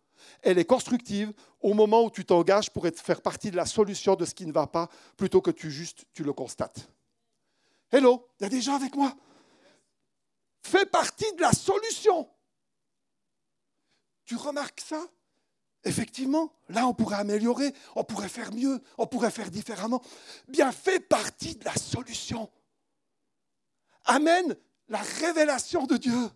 elle 0.42 0.58
est 0.58 0.64
constructive 0.64 1.32
au 1.60 1.74
moment 1.74 2.04
où 2.04 2.10
tu 2.10 2.24
t'engages 2.24 2.70
pour 2.70 2.86
être, 2.86 3.00
faire 3.00 3.22
partie 3.22 3.50
de 3.50 3.56
la 3.56 3.66
solution 3.66 4.14
de 4.14 4.24
ce 4.24 4.34
qui 4.34 4.46
ne 4.46 4.52
va 4.52 4.66
pas, 4.66 4.88
plutôt 5.16 5.40
que 5.40 5.50
tu 5.50 5.70
juste 5.70 6.04
tu 6.12 6.24
le 6.24 6.32
constates. 6.32 6.88
Hello, 7.90 8.28
il 8.38 8.44
y 8.44 8.46
a 8.46 8.48
des 8.48 8.60
gens 8.60 8.76
avec 8.76 8.94
moi. 8.94 9.14
Fais 10.62 10.86
partie 10.86 11.32
de 11.34 11.40
la 11.40 11.52
solution. 11.52 12.28
Tu 14.24 14.36
remarques 14.36 14.80
ça? 14.80 15.06
Effectivement, 15.84 16.52
là, 16.68 16.86
on 16.86 16.94
pourrait 16.94 17.16
améliorer, 17.16 17.72
on 17.94 18.04
pourrait 18.04 18.28
faire 18.28 18.52
mieux, 18.52 18.80
on 18.96 19.06
pourrait 19.06 19.30
faire 19.30 19.50
différemment. 19.50 20.02
Bien, 20.48 20.72
fais 20.72 21.00
partie 21.00 21.54
de 21.54 21.64
la 21.64 21.74
solution. 21.74 22.50
Amène 24.04 24.56
la 24.88 24.98
révélation 24.98 25.86
de 25.86 25.96
Dieu. 25.96 26.30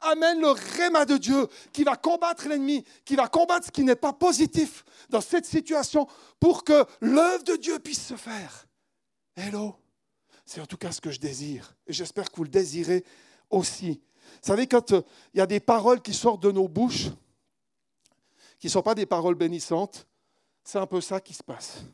Amène 0.00 0.40
le 0.40 0.50
réma 0.50 1.04
de 1.04 1.18
Dieu 1.18 1.46
qui 1.72 1.84
va 1.84 1.96
combattre 1.96 2.48
l'ennemi, 2.48 2.84
qui 3.04 3.14
va 3.14 3.28
combattre 3.28 3.66
ce 3.66 3.70
qui 3.70 3.84
n'est 3.84 3.94
pas 3.96 4.14
positif 4.14 4.84
dans 5.10 5.20
cette 5.20 5.44
situation 5.44 6.06
pour 6.40 6.64
que 6.64 6.86
l'œuvre 7.02 7.44
de 7.44 7.56
Dieu 7.56 7.78
puisse 7.78 8.06
se 8.06 8.16
faire. 8.16 8.66
Hello, 9.36 9.76
c'est 10.46 10.62
en 10.62 10.66
tout 10.66 10.78
cas 10.78 10.92
ce 10.92 11.02
que 11.02 11.10
je 11.10 11.20
désire 11.20 11.76
et 11.86 11.92
j'espère 11.92 12.30
que 12.30 12.36
vous 12.36 12.44
le 12.44 12.48
désirez 12.48 13.04
aussi. 13.50 14.00
Vous 14.42 14.48
savez, 14.48 14.66
quand 14.66 14.92
euh, 14.92 15.02
il 15.34 15.38
y 15.38 15.40
a 15.40 15.46
des 15.46 15.60
paroles 15.60 16.00
qui 16.00 16.14
sortent 16.14 16.42
de 16.42 16.50
nos 16.50 16.68
bouches, 16.68 17.08
qui 18.58 18.66
ne 18.66 18.70
sont 18.70 18.82
pas 18.82 18.94
des 18.94 19.06
paroles 19.06 19.34
bénissantes, 19.34 20.06
c'est 20.64 20.78
un 20.78 20.86
peu 20.86 21.00
ça 21.00 21.20
qui 21.20 21.34
se 21.34 21.42
passe. 21.42 21.84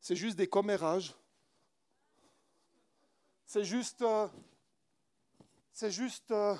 C'est 0.00 0.16
juste 0.16 0.36
des 0.36 0.46
commérages, 0.46 1.14
c'est 3.44 3.64
juste, 3.64 4.00
euh, 4.02 4.28
c'est 5.72 5.90
juste 5.90 6.30
euh, 6.30 6.56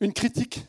une 0.00 0.12
critique. 0.12 0.66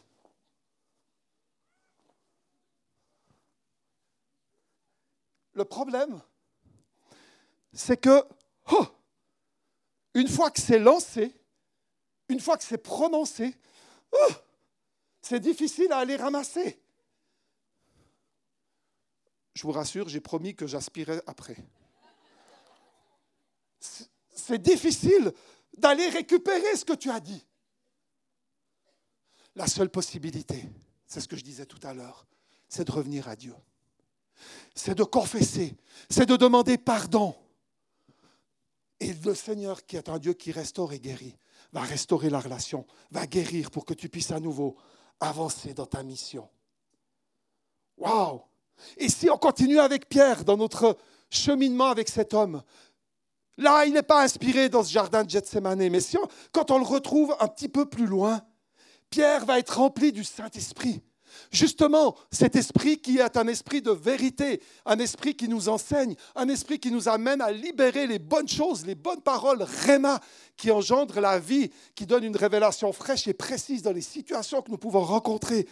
Le 5.54 5.66
problème, 5.66 6.22
c'est 7.72 7.98
que 7.98 8.24
oh, 8.72 8.88
une 10.14 10.28
fois 10.28 10.52
que 10.52 10.62
c'est 10.62 10.80
lancé, 10.80 11.34
une 12.30 12.40
fois 12.40 12.58
que 12.58 12.64
c'est 12.64 12.78
prononcé, 12.78 13.56
oh, 14.12 14.34
c'est 15.22 15.40
difficile 15.40 15.92
à 15.92 15.98
aller 16.00 16.16
ramasser. 16.16 16.80
Je 19.54 19.64
vous 19.64 19.72
rassure, 19.72 20.10
j'ai 20.10 20.20
promis 20.20 20.56
que 20.56 20.68
j'aspirais 20.68 21.22
après. 21.28 21.58
C'est 23.80 24.62
difficile 24.62 25.32
d'aller 25.78 26.10
récupérer 26.10 26.76
ce 26.76 26.86
que 26.86 26.94
tu 26.94 27.10
as 27.10 27.20
dit. 27.20 27.46
La 29.56 29.68
seule 29.68 29.90
possibilité, 29.90 30.68
c'est 31.06 31.22
ce 31.22 31.28
que 31.28 31.36
je 31.36 31.44
disais 31.44 31.66
tout 31.66 31.80
à 31.84 31.94
l'heure, 31.94 32.26
c'est 32.68 32.86
de 32.86 32.92
revenir 32.92 33.28
à 33.28 33.36
Dieu. 33.36 33.54
C'est 34.74 34.96
de 34.96 35.04
confesser, 35.04 35.76
c'est 36.10 36.26
de 36.26 36.36
demander 36.36 36.78
pardon. 36.78 37.36
Et 39.04 39.14
le 39.26 39.36
Seigneur, 39.36 39.86
qui 39.86 39.98
est 39.98 40.08
un 40.08 40.18
Dieu 40.18 40.32
qui 40.32 40.54
restaure 40.54 40.94
et 40.94 41.00
guérit, 41.00 41.36
va 41.74 41.82
restaurer 41.82 42.30
la 42.30 42.40
relation, 42.40 42.86
va 43.12 43.28
guérir 43.28 43.70
pour 43.70 43.84
que 43.84 43.94
tu 43.94 44.08
puisses 44.08 44.32
à 44.32 44.40
nouveau 44.40 44.78
avancer 45.20 45.74
dans 45.74 45.86
ta 45.86 46.04
mission. 46.04 46.48
Waouh 47.98 48.42
Et 48.96 49.10
si 49.10 49.30
on 49.30 49.38
continue 49.38 49.80
avec 49.80 50.08
Pierre 50.08 50.46
dans 50.46 50.56
notre 50.56 50.98
cheminement 51.30 51.90
avec 51.90 52.08
cet 52.08 52.34
homme, 52.34 52.64
là, 53.58 53.86
il 53.86 53.92
n'est 53.92 54.04
pas 54.04 54.24
inspiré 54.24 54.70
dans 54.70 54.86
ce 54.86 54.94
jardin 54.94 55.26
de 55.26 55.30
Gethsemane, 55.30 55.90
mais 55.90 56.00
quand 56.54 56.72
on 56.72 56.78
le 56.78 56.86
retrouve 56.86 57.36
un 57.42 57.50
petit 57.50 57.68
peu 57.68 57.86
plus 57.86 58.06
loin, 58.06 58.42
Pierre 59.10 59.44
va 59.44 59.60
être 59.60 59.80
rempli 59.80 60.14
du 60.14 60.24
Saint-Esprit. 60.24 61.04
Justement, 61.52 62.16
cet 62.32 62.56
esprit 62.56 63.00
qui 63.00 63.20
est 63.20 63.38
un 63.38 63.48
esprit 63.48 63.82
de 63.82 63.92
vérité, 63.92 64.62
un 64.86 65.00
esprit 65.00 65.36
qui 65.36 65.48
nous 65.48 65.70
enseigne, 65.70 66.16
un 66.36 66.50
esprit 66.50 66.80
qui 66.80 66.92
nous 66.92 67.10
amène 67.10 67.42
à 67.42 67.52
libérer 67.52 68.08
les 68.08 68.20
bonnes 68.20 68.48
choses, 68.48 68.86
les 68.86 68.96
bonnes 68.96 69.22
paroles, 69.22 69.64
Réma, 69.64 70.20
qui 70.58 70.72
engendre 70.72 71.20
la 71.20 71.40
vie, 71.40 71.72
qui 71.96 72.06
donne 72.06 72.24
une 72.24 72.38
révélation 72.38 72.92
fraîche 72.94 73.28
et 73.28 73.34
précise 73.34 73.82
dans 73.82 73.92
les 73.92 74.02
situations 74.02 74.62
que 74.62 74.72
nous 74.72 74.78
pouvons 74.78 75.04
rencontrer. 75.04 75.68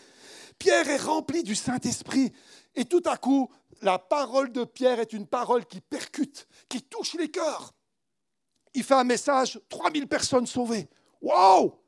Pierre 0.59 0.89
est 0.89 0.97
rempli 0.97 1.43
du 1.43 1.55
Saint-Esprit 1.55 2.31
et 2.75 2.85
tout 2.85 3.01
à 3.05 3.17
coup, 3.17 3.49
la 3.81 3.99
parole 3.99 4.51
de 4.51 4.63
Pierre 4.63 4.99
est 4.99 5.13
une 5.13 5.27
parole 5.27 5.65
qui 5.65 5.81
percute, 5.81 6.47
qui 6.69 6.83
touche 6.83 7.15
les 7.15 7.29
cœurs. 7.29 7.73
Il 8.73 8.83
fait 8.83 8.93
un 8.93 9.03
message, 9.03 9.59
3000 9.69 10.07
personnes 10.07 10.47
sauvées. 10.47 10.89
Wow 11.21 11.79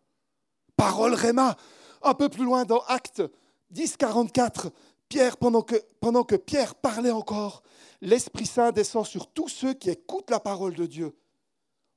Parole 0.76 1.14
Réma. 1.14 1.56
Un 2.02 2.14
peu 2.14 2.28
plus 2.28 2.44
loin 2.44 2.66
dans 2.66 2.82
Actes 2.88 3.24
10, 3.74 3.98
44, 3.98 4.72
Pierre, 5.10 5.38
pendant 5.38 5.64
que, 5.64 5.76
pendant 6.00 6.24
que 6.24 6.36
Pierre 6.36 6.76
parlait 6.76 7.12
encore, 7.12 7.64
l'Esprit 8.02 8.46
Saint 8.46 8.72
descend 8.72 9.06
sur 9.06 9.28
tous 9.28 9.50
ceux 9.50 9.74
qui 9.74 9.90
écoutent 9.90 10.30
la 10.30 10.40
parole 10.40 10.76
de 10.76 10.86
Dieu. 10.86 11.18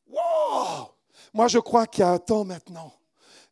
Wow 0.08 0.88
Moi, 1.34 1.48
je 1.48 1.58
crois 1.58 1.86
qu'il 1.86 2.00
y 2.00 2.04
a 2.04 2.10
un 2.10 2.18
temps 2.18 2.44
maintenant 2.44 2.92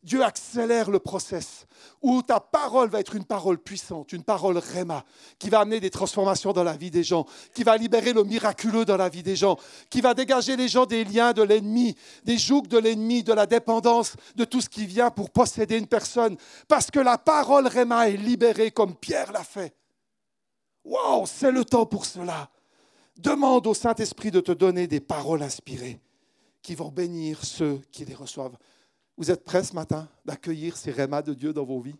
Dieu 0.05 0.23
accélère 0.23 0.91
le 0.91 0.99
process 0.99 1.65
où 2.03 2.21
ta 2.21 2.39
parole 2.39 2.89
va 2.89 2.99
être 2.99 3.15
une 3.15 3.25
parole 3.25 3.57
puissante, 3.57 4.13
une 4.13 4.23
parole 4.23 4.59
réma, 4.59 5.03
qui 5.39 5.49
va 5.49 5.61
amener 5.61 5.79
des 5.79 5.89
transformations 5.89 6.53
dans 6.53 6.63
la 6.63 6.77
vie 6.77 6.91
des 6.91 7.03
gens, 7.03 7.25
qui 7.55 7.63
va 7.63 7.75
libérer 7.75 8.13
le 8.13 8.23
miraculeux 8.23 8.85
dans 8.85 8.97
la 8.97 9.09
vie 9.09 9.23
des 9.23 9.35
gens, 9.35 9.57
qui 9.89 10.01
va 10.01 10.13
dégager 10.13 10.55
les 10.55 10.67
gens 10.67 10.85
des 10.85 11.03
liens 11.03 11.33
de 11.33 11.41
l'ennemi, 11.41 11.95
des 12.23 12.37
jougs 12.37 12.67
de 12.67 12.77
l'ennemi, 12.77 13.23
de 13.23 13.33
la 13.33 13.47
dépendance, 13.47 14.13
de 14.35 14.45
tout 14.45 14.61
ce 14.61 14.69
qui 14.69 14.85
vient 14.85 15.09
pour 15.09 15.31
posséder 15.31 15.79
une 15.79 15.87
personne, 15.87 16.37
parce 16.67 16.91
que 16.91 16.99
la 16.99 17.17
parole 17.17 17.67
réma 17.67 18.07
est 18.07 18.17
libérée 18.17 18.69
comme 18.69 18.95
Pierre 18.95 19.31
l'a 19.31 19.43
fait. 19.43 19.75
Waouh, 20.83 21.25
c'est 21.25 21.51
le 21.51 21.65
temps 21.65 21.87
pour 21.87 22.05
cela. 22.05 22.51
Demande 23.17 23.65
au 23.65 23.73
Saint-Esprit 23.73 24.29
de 24.29 24.39
te 24.39 24.51
donner 24.51 24.85
des 24.85 24.99
paroles 24.99 25.41
inspirées 25.41 25.99
qui 26.61 26.75
vont 26.75 26.89
bénir 26.89 27.43
ceux 27.43 27.81
qui 27.91 28.05
les 28.05 28.13
reçoivent. 28.13 28.57
Vous 29.17 29.31
êtes 29.31 29.43
prêts 29.43 29.63
ce 29.63 29.73
matin 29.73 30.09
d'accueillir 30.25 30.75
ces 30.75 30.91
rémas 30.91 31.21
de 31.21 31.33
Dieu 31.33 31.53
dans 31.53 31.63
vos 31.63 31.79
vies? 31.79 31.99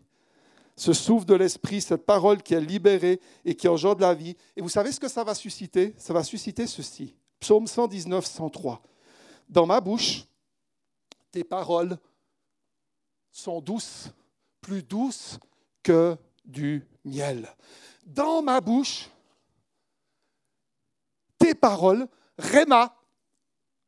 Ce 0.76 0.92
souffle 0.92 1.24
de 1.24 1.34
l'Esprit, 1.34 1.80
cette 1.80 2.04
parole 2.04 2.42
qui 2.42 2.52
est 2.52 2.60
libérée 2.60 3.20
et 3.44 3.54
qui 3.54 3.66
engendre 3.66 4.02
la 4.02 4.12
vie. 4.12 4.36
Et 4.54 4.60
vous 4.60 4.68
savez 4.68 4.92
ce 4.92 5.00
que 5.00 5.08
ça 5.08 5.24
va 5.24 5.34
susciter? 5.34 5.94
Ça 5.96 6.12
va 6.12 6.22
susciter 6.22 6.66
ceci. 6.66 7.14
Psaume 7.40 7.66
119, 7.66 8.26
103. 8.26 8.82
Dans 9.48 9.64
ma 9.64 9.80
bouche, 9.80 10.24
tes 11.30 11.44
paroles 11.44 11.96
sont 13.30 13.60
douces, 13.62 14.10
plus 14.60 14.82
douces 14.82 15.38
que 15.82 16.16
du 16.44 16.86
miel. 17.04 17.48
Dans 18.04 18.42
ma 18.42 18.60
bouche, 18.60 19.08
tes 21.38 21.54
paroles, 21.54 22.06
Réma, 22.38 22.94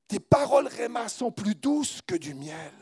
tes 0.07 0.20
paroles 0.20 0.68
Réma 0.68 1.09
sont 1.09 1.31
plus 1.31 1.55
douces 1.55 2.01
que 2.01 2.14
du 2.14 2.35
miel. 2.35 2.72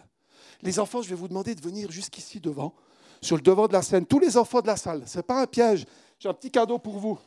Les 0.62 0.78
enfants, 0.78 1.02
je 1.02 1.08
vais 1.08 1.14
vous 1.14 1.28
demander 1.28 1.54
de 1.54 1.60
venir 1.60 1.90
jusqu'ici 1.90 2.40
devant, 2.40 2.74
sur 3.20 3.36
le 3.36 3.42
devant 3.42 3.66
de 3.66 3.72
la 3.72 3.82
scène. 3.82 4.06
Tous 4.06 4.18
les 4.18 4.36
enfants 4.36 4.60
de 4.60 4.66
la 4.66 4.76
salle, 4.76 5.02
ce 5.06 5.18
n'est 5.18 5.22
pas 5.22 5.42
un 5.42 5.46
piège. 5.46 5.86
J'ai 6.18 6.28
un 6.28 6.34
petit 6.34 6.50
cadeau 6.50 6.78
pour 6.78 6.98
vous. 6.98 7.18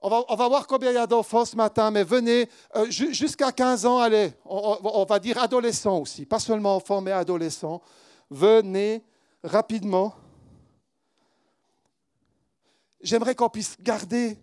On 0.00 0.36
va, 0.36 0.48
voir 0.48 0.66
combien 0.66 0.90
il 0.90 0.94
y 0.94 0.98
a 0.98 1.08
d'enfants 1.08 1.44
ce 1.44 1.56
matin, 1.56 1.90
mais 1.90 2.04
venez, 2.04 2.48
euh, 2.76 2.88
jusqu'à 2.88 3.50
15 3.50 3.84
ans, 3.84 3.98
allez, 3.98 4.32
on, 4.44 4.78
on, 4.82 5.04
va 5.04 5.18
dire 5.18 5.42
adolescents 5.42 5.98
aussi, 5.98 6.24
pas 6.24 6.38
seulement 6.38 6.76
enfants, 6.76 7.00
mais 7.00 7.10
adolescents. 7.10 7.82
Venez 8.30 9.02
rapidement. 9.42 10.14
J'aimerais 13.00 13.34
qu'on 13.34 13.48
puisse 13.48 13.76
garder 13.80 14.38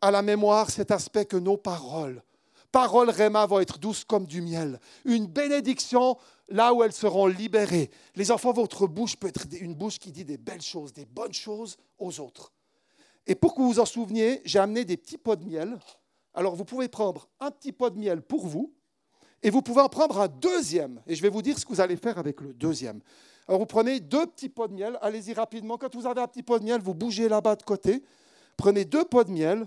à 0.00 0.12
la 0.12 0.22
mémoire 0.22 0.70
cet 0.70 0.92
aspect 0.92 1.24
que 1.24 1.36
nos 1.36 1.56
paroles 1.56 2.22
paroles 2.74 3.10
Réma 3.10 3.46
vont 3.46 3.60
être 3.60 3.78
douces 3.78 4.02
comme 4.02 4.26
du 4.26 4.42
miel. 4.42 4.80
Une 5.04 5.26
bénédiction 5.26 6.18
là 6.48 6.74
où 6.74 6.82
elles 6.82 6.92
seront 6.92 7.28
libérées. 7.28 7.88
Les 8.16 8.32
enfants, 8.32 8.52
votre 8.52 8.88
bouche 8.88 9.14
peut 9.14 9.28
être 9.28 9.46
une 9.60 9.76
bouche 9.76 10.00
qui 10.00 10.10
dit 10.10 10.24
des 10.24 10.38
belles 10.38 10.60
choses, 10.60 10.92
des 10.92 11.04
bonnes 11.04 11.32
choses 11.32 11.76
aux 12.00 12.18
autres. 12.18 12.52
Et 13.28 13.36
pour 13.36 13.54
que 13.54 13.60
vous 13.60 13.74
vous 13.74 13.78
en 13.78 13.84
souveniez, 13.84 14.42
j'ai 14.44 14.58
amené 14.58 14.84
des 14.84 14.96
petits 14.96 15.18
pots 15.18 15.36
de 15.36 15.44
miel. 15.44 15.78
Alors 16.34 16.56
vous 16.56 16.64
pouvez 16.64 16.88
prendre 16.88 17.28
un 17.38 17.52
petit 17.52 17.70
pot 17.70 17.90
de 17.90 17.96
miel 17.96 18.22
pour 18.22 18.44
vous 18.44 18.74
et 19.44 19.50
vous 19.50 19.62
pouvez 19.62 19.80
en 19.80 19.88
prendre 19.88 20.20
un 20.20 20.26
deuxième. 20.26 21.00
Et 21.06 21.14
je 21.14 21.22
vais 21.22 21.28
vous 21.28 21.42
dire 21.42 21.56
ce 21.56 21.64
que 21.64 21.72
vous 21.72 21.80
allez 21.80 21.96
faire 21.96 22.18
avec 22.18 22.40
le 22.40 22.52
deuxième. 22.54 23.00
Alors 23.46 23.60
vous 23.60 23.66
prenez 23.66 24.00
deux 24.00 24.26
petits 24.26 24.48
pots 24.48 24.66
de 24.66 24.72
miel. 24.72 24.98
Allez-y 25.00 25.32
rapidement. 25.32 25.78
Quand 25.78 25.94
vous 25.94 26.08
avez 26.08 26.22
un 26.22 26.26
petit 26.26 26.42
pot 26.42 26.58
de 26.58 26.64
miel, 26.64 26.80
vous 26.80 26.92
bougez 26.92 27.28
là-bas 27.28 27.54
de 27.54 27.62
côté. 27.62 28.02
Prenez 28.56 28.84
deux 28.84 29.04
pots 29.04 29.22
de 29.22 29.30
miel. 29.30 29.64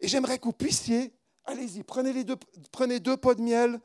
Et 0.00 0.08
j'aimerais 0.08 0.38
que 0.38 0.44
vous 0.44 0.52
puissiez, 0.52 1.12
allez-y, 1.44 1.82
prenez, 1.82 2.24
deux, 2.24 2.36
deux 3.00 3.16
pots 3.16 3.34
de 3.34 3.42
miel. 3.42 3.80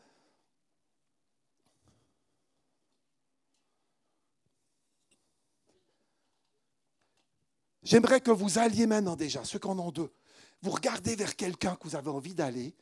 J'aimerais 7.84 8.22
que 8.22 8.32
vous 8.32 8.60
alliez 8.60 8.88
maintenant 8.88 9.16
déjà, 9.16 9.44
ceux 9.44 9.60
qui 9.60 9.68
en 9.68 9.78
ont 9.78 9.92
deux, 9.92 10.12
vous 10.62 10.72
regardez 10.72 11.16
vers 11.16 11.36
quelqu'un 11.36 11.76
que 11.76 11.84
vous 11.84 11.98
avez 11.98 12.10
envie 12.10 12.34
d'aller 12.34 12.74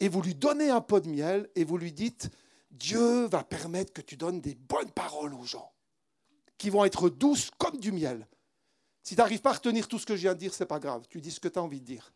et 0.00 0.08
vous 0.08 0.20
lui 0.20 0.34
donnez 0.34 0.70
un 0.70 0.80
pot 0.80 0.98
de 0.98 1.08
miel 1.08 1.48
et 1.54 1.62
vous 1.64 1.78
lui 1.78 1.92
dites, 1.92 2.28
Dieu 2.70 3.26
va 3.26 3.44
permettre 3.44 3.92
que 3.92 4.00
tu 4.00 4.16
donnes 4.16 4.40
des 4.40 4.54
bonnes 4.54 4.90
paroles 4.90 5.34
aux 5.34 5.44
gens, 5.44 5.72
qui 6.58 6.70
vont 6.70 6.84
être 6.84 7.08
douces 7.08 7.50
comme 7.56 7.78
du 7.78 7.92
miel. 7.92 8.26
Si 9.02 9.14
tu 9.14 9.20
n'arrives 9.20 9.40
pas 9.40 9.50
à 9.50 9.54
retenir 9.54 9.88
tout 9.88 9.98
ce 9.98 10.06
que 10.06 10.16
je 10.16 10.22
viens 10.22 10.34
de 10.34 10.40
dire, 10.40 10.52
ce 10.52 10.62
n'est 10.62 10.68
pas 10.68 10.80
grave. 10.80 11.06
Tu 11.08 11.20
dis 11.20 11.30
ce 11.30 11.40
que 11.40 11.48
tu 11.48 11.58
as 11.58 11.62
envie 11.62 11.80
de 11.80 11.86
dire. 11.86 12.12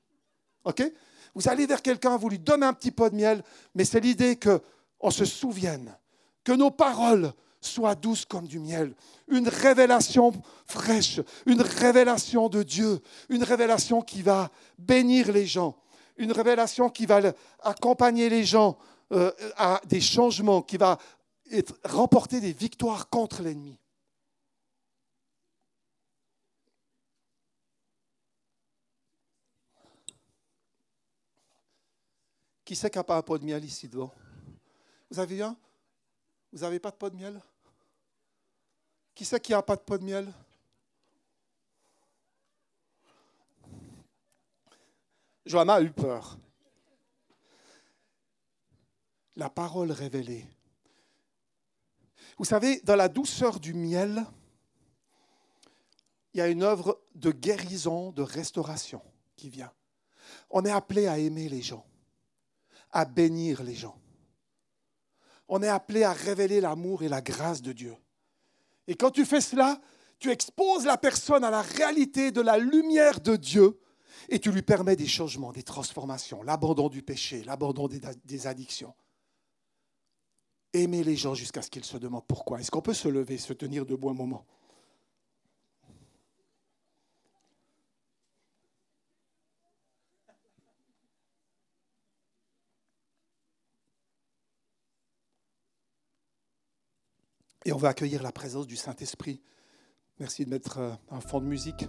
Vous 1.34 1.48
allez 1.48 1.66
vers 1.66 1.82
quelqu'un, 1.82 2.16
vous 2.16 2.28
lui 2.28 2.38
donnez 2.38 2.66
un 2.66 2.72
petit 2.72 2.90
pot 2.90 3.08
de 3.08 3.16
miel, 3.16 3.42
mais 3.74 3.84
c'est 3.84 4.00
l'idée 4.00 4.38
qu'on 4.38 5.10
se 5.10 5.24
souvienne, 5.24 5.96
que 6.44 6.52
nos 6.52 6.70
paroles 6.70 7.32
soient 7.60 7.94
douces 7.94 8.24
comme 8.24 8.46
du 8.46 8.58
miel. 8.58 8.94
Une 9.28 9.48
révélation 9.48 10.32
fraîche, 10.66 11.20
une 11.46 11.62
révélation 11.62 12.48
de 12.48 12.62
Dieu, 12.62 13.00
une 13.28 13.44
révélation 13.44 14.02
qui 14.02 14.22
va 14.22 14.50
bénir 14.78 15.32
les 15.32 15.46
gens, 15.46 15.76
une 16.16 16.32
révélation 16.32 16.90
qui 16.90 17.06
va 17.06 17.20
accompagner 17.62 18.28
les 18.28 18.44
gens 18.44 18.76
euh, 19.12 19.30
à 19.56 19.80
des 19.86 20.00
changements, 20.00 20.62
qui 20.62 20.76
va 20.76 20.98
remporter 21.84 22.40
des 22.40 22.52
victoires 22.52 23.08
contre 23.08 23.42
l'ennemi. 23.42 23.78
Qui 32.64 32.76
c'est 32.76 32.90
qui 32.90 32.98
n'a 32.98 33.04
pas 33.04 33.16
un 33.16 33.22
pot 33.22 33.38
de 33.38 33.44
miel 33.44 33.64
ici 33.64 33.88
devant? 33.88 34.12
Vous 35.10 35.18
avez 35.18 35.42
un? 35.42 35.56
Vous 36.52 36.60
n'avez 36.60 36.78
pas 36.78 36.90
de 36.90 36.96
pot 36.96 37.10
de 37.10 37.16
miel? 37.16 37.40
Qui 39.14 39.24
c'est 39.24 39.40
qui 39.40 39.52
n'a 39.52 39.62
pas 39.62 39.76
de 39.76 39.80
pot 39.80 39.98
de 39.98 40.04
miel? 40.04 40.32
Johanna 45.44 45.74
a 45.74 45.82
eu 45.82 45.90
peur. 45.90 46.38
La 49.34 49.50
parole 49.50 49.90
révélée. 49.90 50.46
Vous 52.38 52.44
savez, 52.44 52.80
dans 52.82 52.96
la 52.96 53.08
douceur 53.08 53.58
du 53.58 53.74
miel, 53.74 54.24
il 56.32 56.38
y 56.38 56.40
a 56.40 56.48
une 56.48 56.62
œuvre 56.62 57.00
de 57.14 57.30
guérison, 57.30 58.12
de 58.12 58.22
restauration 58.22 59.02
qui 59.36 59.50
vient. 59.50 59.72
On 60.48 60.64
est 60.64 60.70
appelé 60.70 61.06
à 61.08 61.18
aimer 61.18 61.48
les 61.48 61.60
gens 61.60 61.84
à 62.92 63.04
bénir 63.04 63.62
les 63.62 63.74
gens. 63.74 63.96
On 65.48 65.62
est 65.62 65.68
appelé 65.68 66.04
à 66.04 66.12
révéler 66.12 66.60
l'amour 66.60 67.02
et 67.02 67.08
la 67.08 67.20
grâce 67.20 67.62
de 67.62 67.72
Dieu. 67.72 67.94
Et 68.86 68.94
quand 68.94 69.10
tu 69.10 69.24
fais 69.24 69.40
cela, 69.40 69.80
tu 70.18 70.30
exposes 70.30 70.84
la 70.84 70.96
personne 70.96 71.44
à 71.44 71.50
la 71.50 71.62
réalité 71.62 72.30
de 72.30 72.40
la 72.40 72.58
lumière 72.58 73.20
de 73.20 73.36
Dieu 73.36 73.80
et 74.28 74.38
tu 74.38 74.52
lui 74.52 74.62
permets 74.62 74.96
des 74.96 75.06
changements, 75.06 75.52
des 75.52 75.62
transformations, 75.62 76.42
l'abandon 76.42 76.88
du 76.88 77.02
péché, 77.02 77.42
l'abandon 77.44 77.88
des, 77.88 78.46
addictions. 78.46 78.94
Aimer 80.72 81.04
les 81.04 81.16
gens 81.16 81.34
jusqu'à 81.34 81.60
ce 81.60 81.70
qu'ils 81.70 81.84
se 81.84 81.96
demandent 81.96 82.26
pourquoi. 82.26 82.60
Est-ce 82.60 82.70
qu'on 82.70 82.82
peut 82.82 82.94
se 82.94 83.08
lever, 83.08 83.36
se 83.36 83.52
tenir 83.52 83.84
debout 83.84 84.10
un 84.10 84.14
moment? 84.14 84.46
Et 97.64 97.72
on 97.72 97.76
va 97.76 97.90
accueillir 97.90 98.22
la 98.22 98.32
présence 98.32 98.66
du 98.66 98.76
Saint-Esprit. 98.76 99.40
Merci 100.18 100.44
de 100.44 100.50
mettre 100.50 100.78
euh, 100.78 100.92
un 101.10 101.20
fond 101.20 101.40
de 101.40 101.46
musique. 101.46 101.88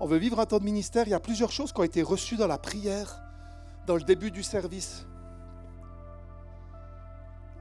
On 0.00 0.06
veut 0.06 0.18
vivre 0.18 0.40
un 0.40 0.46
temps 0.46 0.58
de 0.58 0.64
ministère. 0.64 1.06
Il 1.06 1.10
y 1.10 1.14
a 1.14 1.20
plusieurs 1.20 1.52
choses 1.52 1.72
qui 1.72 1.80
ont 1.80 1.84
été 1.84 2.02
reçues 2.02 2.36
dans 2.36 2.48
la 2.48 2.58
prière, 2.58 3.22
dans 3.86 3.94
le 3.94 4.02
début 4.02 4.32
du 4.32 4.42
service. 4.42 5.06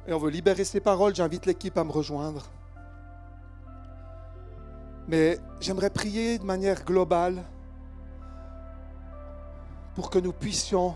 Et 0.08 0.14
on 0.14 0.18
veut 0.18 0.32
libérer 0.32 0.64
ces 0.64 0.80
paroles. 0.80 1.14
J'invite 1.14 1.46
l'équipe 1.46 1.78
à 1.78 1.84
me 1.84 1.92
rejoindre. 1.92 2.50
Mais 5.08 5.38
j'aimerais 5.60 5.92
prier 5.92 6.40
de 6.40 6.44
manière 6.44 6.84
globale 6.84 7.44
pour 9.94 10.10
que 10.10 10.18
nous 10.18 10.34
puissions... 10.34 10.96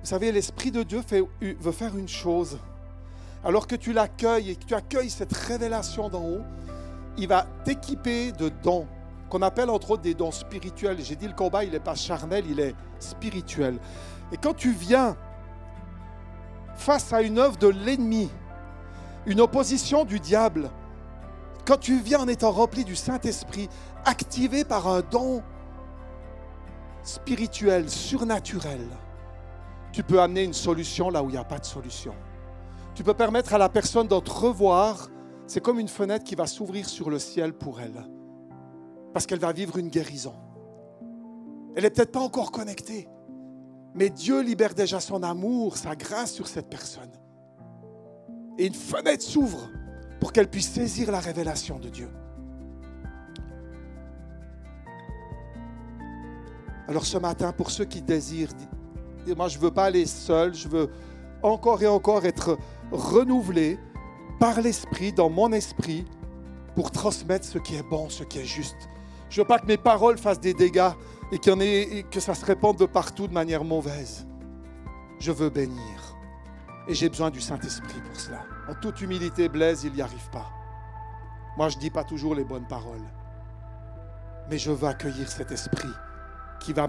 Vous 0.00 0.10
savez, 0.10 0.32
l'Esprit 0.32 0.72
de 0.72 0.82
Dieu 0.82 1.02
veut 1.40 1.72
faire 1.72 1.96
une 1.96 2.08
chose 2.08 2.58
alors 3.44 3.66
que 3.66 3.76
tu 3.76 3.92
l'accueilles 3.92 4.50
et 4.50 4.56
que 4.56 4.64
tu 4.64 4.74
accueilles 4.74 5.10
cette 5.10 5.32
révélation 5.32 6.08
d'en 6.08 6.24
haut, 6.24 6.44
il 7.16 7.28
va 7.28 7.46
t'équiper 7.64 8.32
de 8.32 8.48
dons 8.48 8.86
qu'on 9.28 9.42
appelle 9.42 9.70
entre 9.70 9.92
autres 9.92 10.02
des 10.02 10.14
dons 10.14 10.30
spirituels. 10.30 10.98
J'ai 11.00 11.16
dit 11.16 11.26
le 11.26 11.32
combat, 11.32 11.64
il 11.64 11.72
n'est 11.72 11.80
pas 11.80 11.94
charnel, 11.94 12.44
il 12.48 12.60
est 12.60 12.74
spirituel. 12.98 13.78
Et 14.32 14.36
quand 14.36 14.54
tu 14.54 14.72
viens 14.72 15.16
face 16.76 17.12
à 17.12 17.22
une 17.22 17.38
œuvre 17.38 17.56
de 17.56 17.68
l'ennemi, 17.68 18.30
une 19.26 19.40
opposition 19.40 20.04
du 20.04 20.20
diable, 20.20 20.70
quand 21.66 21.78
tu 21.78 21.98
viens 21.98 22.20
en 22.20 22.28
étant 22.28 22.52
rempli 22.52 22.84
du 22.84 22.94
Saint-Esprit, 22.94 23.68
activé 24.04 24.64
par 24.64 24.86
un 24.86 25.00
don 25.00 25.42
spirituel, 27.02 27.90
surnaturel, 27.90 28.86
tu 29.92 30.02
peux 30.02 30.20
amener 30.20 30.44
une 30.44 30.52
solution 30.52 31.10
là 31.10 31.22
où 31.22 31.28
il 31.28 31.32
n'y 31.32 31.38
a 31.38 31.44
pas 31.44 31.58
de 31.58 31.64
solution. 31.64 32.14
Tu 32.96 33.04
peux 33.04 33.12
permettre 33.12 33.52
à 33.52 33.58
la 33.58 33.68
personne 33.68 34.08
d'entrevoir, 34.08 35.10
c'est 35.46 35.60
comme 35.62 35.78
une 35.78 35.86
fenêtre 35.86 36.24
qui 36.24 36.34
va 36.34 36.46
s'ouvrir 36.46 36.88
sur 36.88 37.10
le 37.10 37.18
ciel 37.18 37.52
pour 37.52 37.78
elle, 37.78 38.06
parce 39.12 39.26
qu'elle 39.26 39.38
va 39.38 39.52
vivre 39.52 39.76
une 39.76 39.90
guérison. 39.90 40.32
Elle 41.76 41.82
n'est 41.82 41.90
peut-être 41.90 42.12
pas 42.12 42.20
encore 42.20 42.50
connectée, 42.50 43.06
mais 43.94 44.08
Dieu 44.08 44.40
libère 44.40 44.72
déjà 44.72 44.98
son 44.98 45.22
amour, 45.22 45.76
sa 45.76 45.94
grâce 45.94 46.32
sur 46.32 46.46
cette 46.48 46.70
personne. 46.70 47.12
Et 48.56 48.66
une 48.66 48.74
fenêtre 48.74 49.22
s'ouvre 49.22 49.68
pour 50.18 50.32
qu'elle 50.32 50.48
puisse 50.48 50.70
saisir 50.70 51.12
la 51.12 51.20
révélation 51.20 51.78
de 51.78 51.90
Dieu. 51.90 52.08
Alors 56.88 57.04
ce 57.04 57.18
matin, 57.18 57.52
pour 57.52 57.70
ceux 57.70 57.84
qui 57.84 58.00
désirent, 58.00 58.52
moi 59.36 59.48
je 59.48 59.58
ne 59.58 59.62
veux 59.64 59.70
pas 59.70 59.84
aller 59.84 60.06
seul, 60.06 60.54
je 60.54 60.66
veux 60.66 60.90
encore 61.42 61.82
et 61.82 61.86
encore 61.86 62.24
être 62.24 62.56
renouvelé 62.92 63.78
par 64.38 64.60
l'Esprit, 64.60 65.12
dans 65.12 65.30
mon 65.30 65.52
esprit, 65.52 66.04
pour 66.74 66.90
transmettre 66.90 67.46
ce 67.46 67.58
qui 67.58 67.74
est 67.76 67.82
bon, 67.82 68.08
ce 68.08 68.22
qui 68.22 68.38
est 68.38 68.44
juste. 68.44 68.88
Je 69.30 69.40
ne 69.40 69.44
veux 69.44 69.48
pas 69.48 69.58
que 69.58 69.66
mes 69.66 69.78
paroles 69.78 70.18
fassent 70.18 70.40
des 70.40 70.54
dégâts 70.54 70.90
et, 71.32 71.36
ait, 71.36 71.98
et 71.98 72.02
que 72.04 72.20
ça 72.20 72.34
se 72.34 72.44
répande 72.44 72.76
de 72.76 72.86
partout 72.86 73.26
de 73.26 73.32
manière 73.32 73.64
mauvaise. 73.64 74.26
Je 75.18 75.32
veux 75.32 75.48
bénir. 75.48 76.16
Et 76.86 76.94
j'ai 76.94 77.08
besoin 77.08 77.30
du 77.30 77.40
Saint-Esprit 77.40 78.00
pour 78.06 78.20
cela. 78.20 78.44
En 78.68 78.74
toute 78.74 79.00
humilité, 79.00 79.48
Blaise, 79.48 79.84
il 79.84 79.92
n'y 79.92 80.02
arrive 80.02 80.30
pas. 80.30 80.50
Moi, 81.56 81.68
je 81.70 81.76
ne 81.76 81.80
dis 81.80 81.90
pas 81.90 82.04
toujours 82.04 82.34
les 82.34 82.44
bonnes 82.44 82.66
paroles. 82.66 83.04
Mais 84.48 84.58
je 84.58 84.70
veux 84.70 84.86
accueillir 84.86 85.28
cet 85.28 85.50
esprit 85.50 85.88
qui 86.60 86.72
va, 86.72 86.86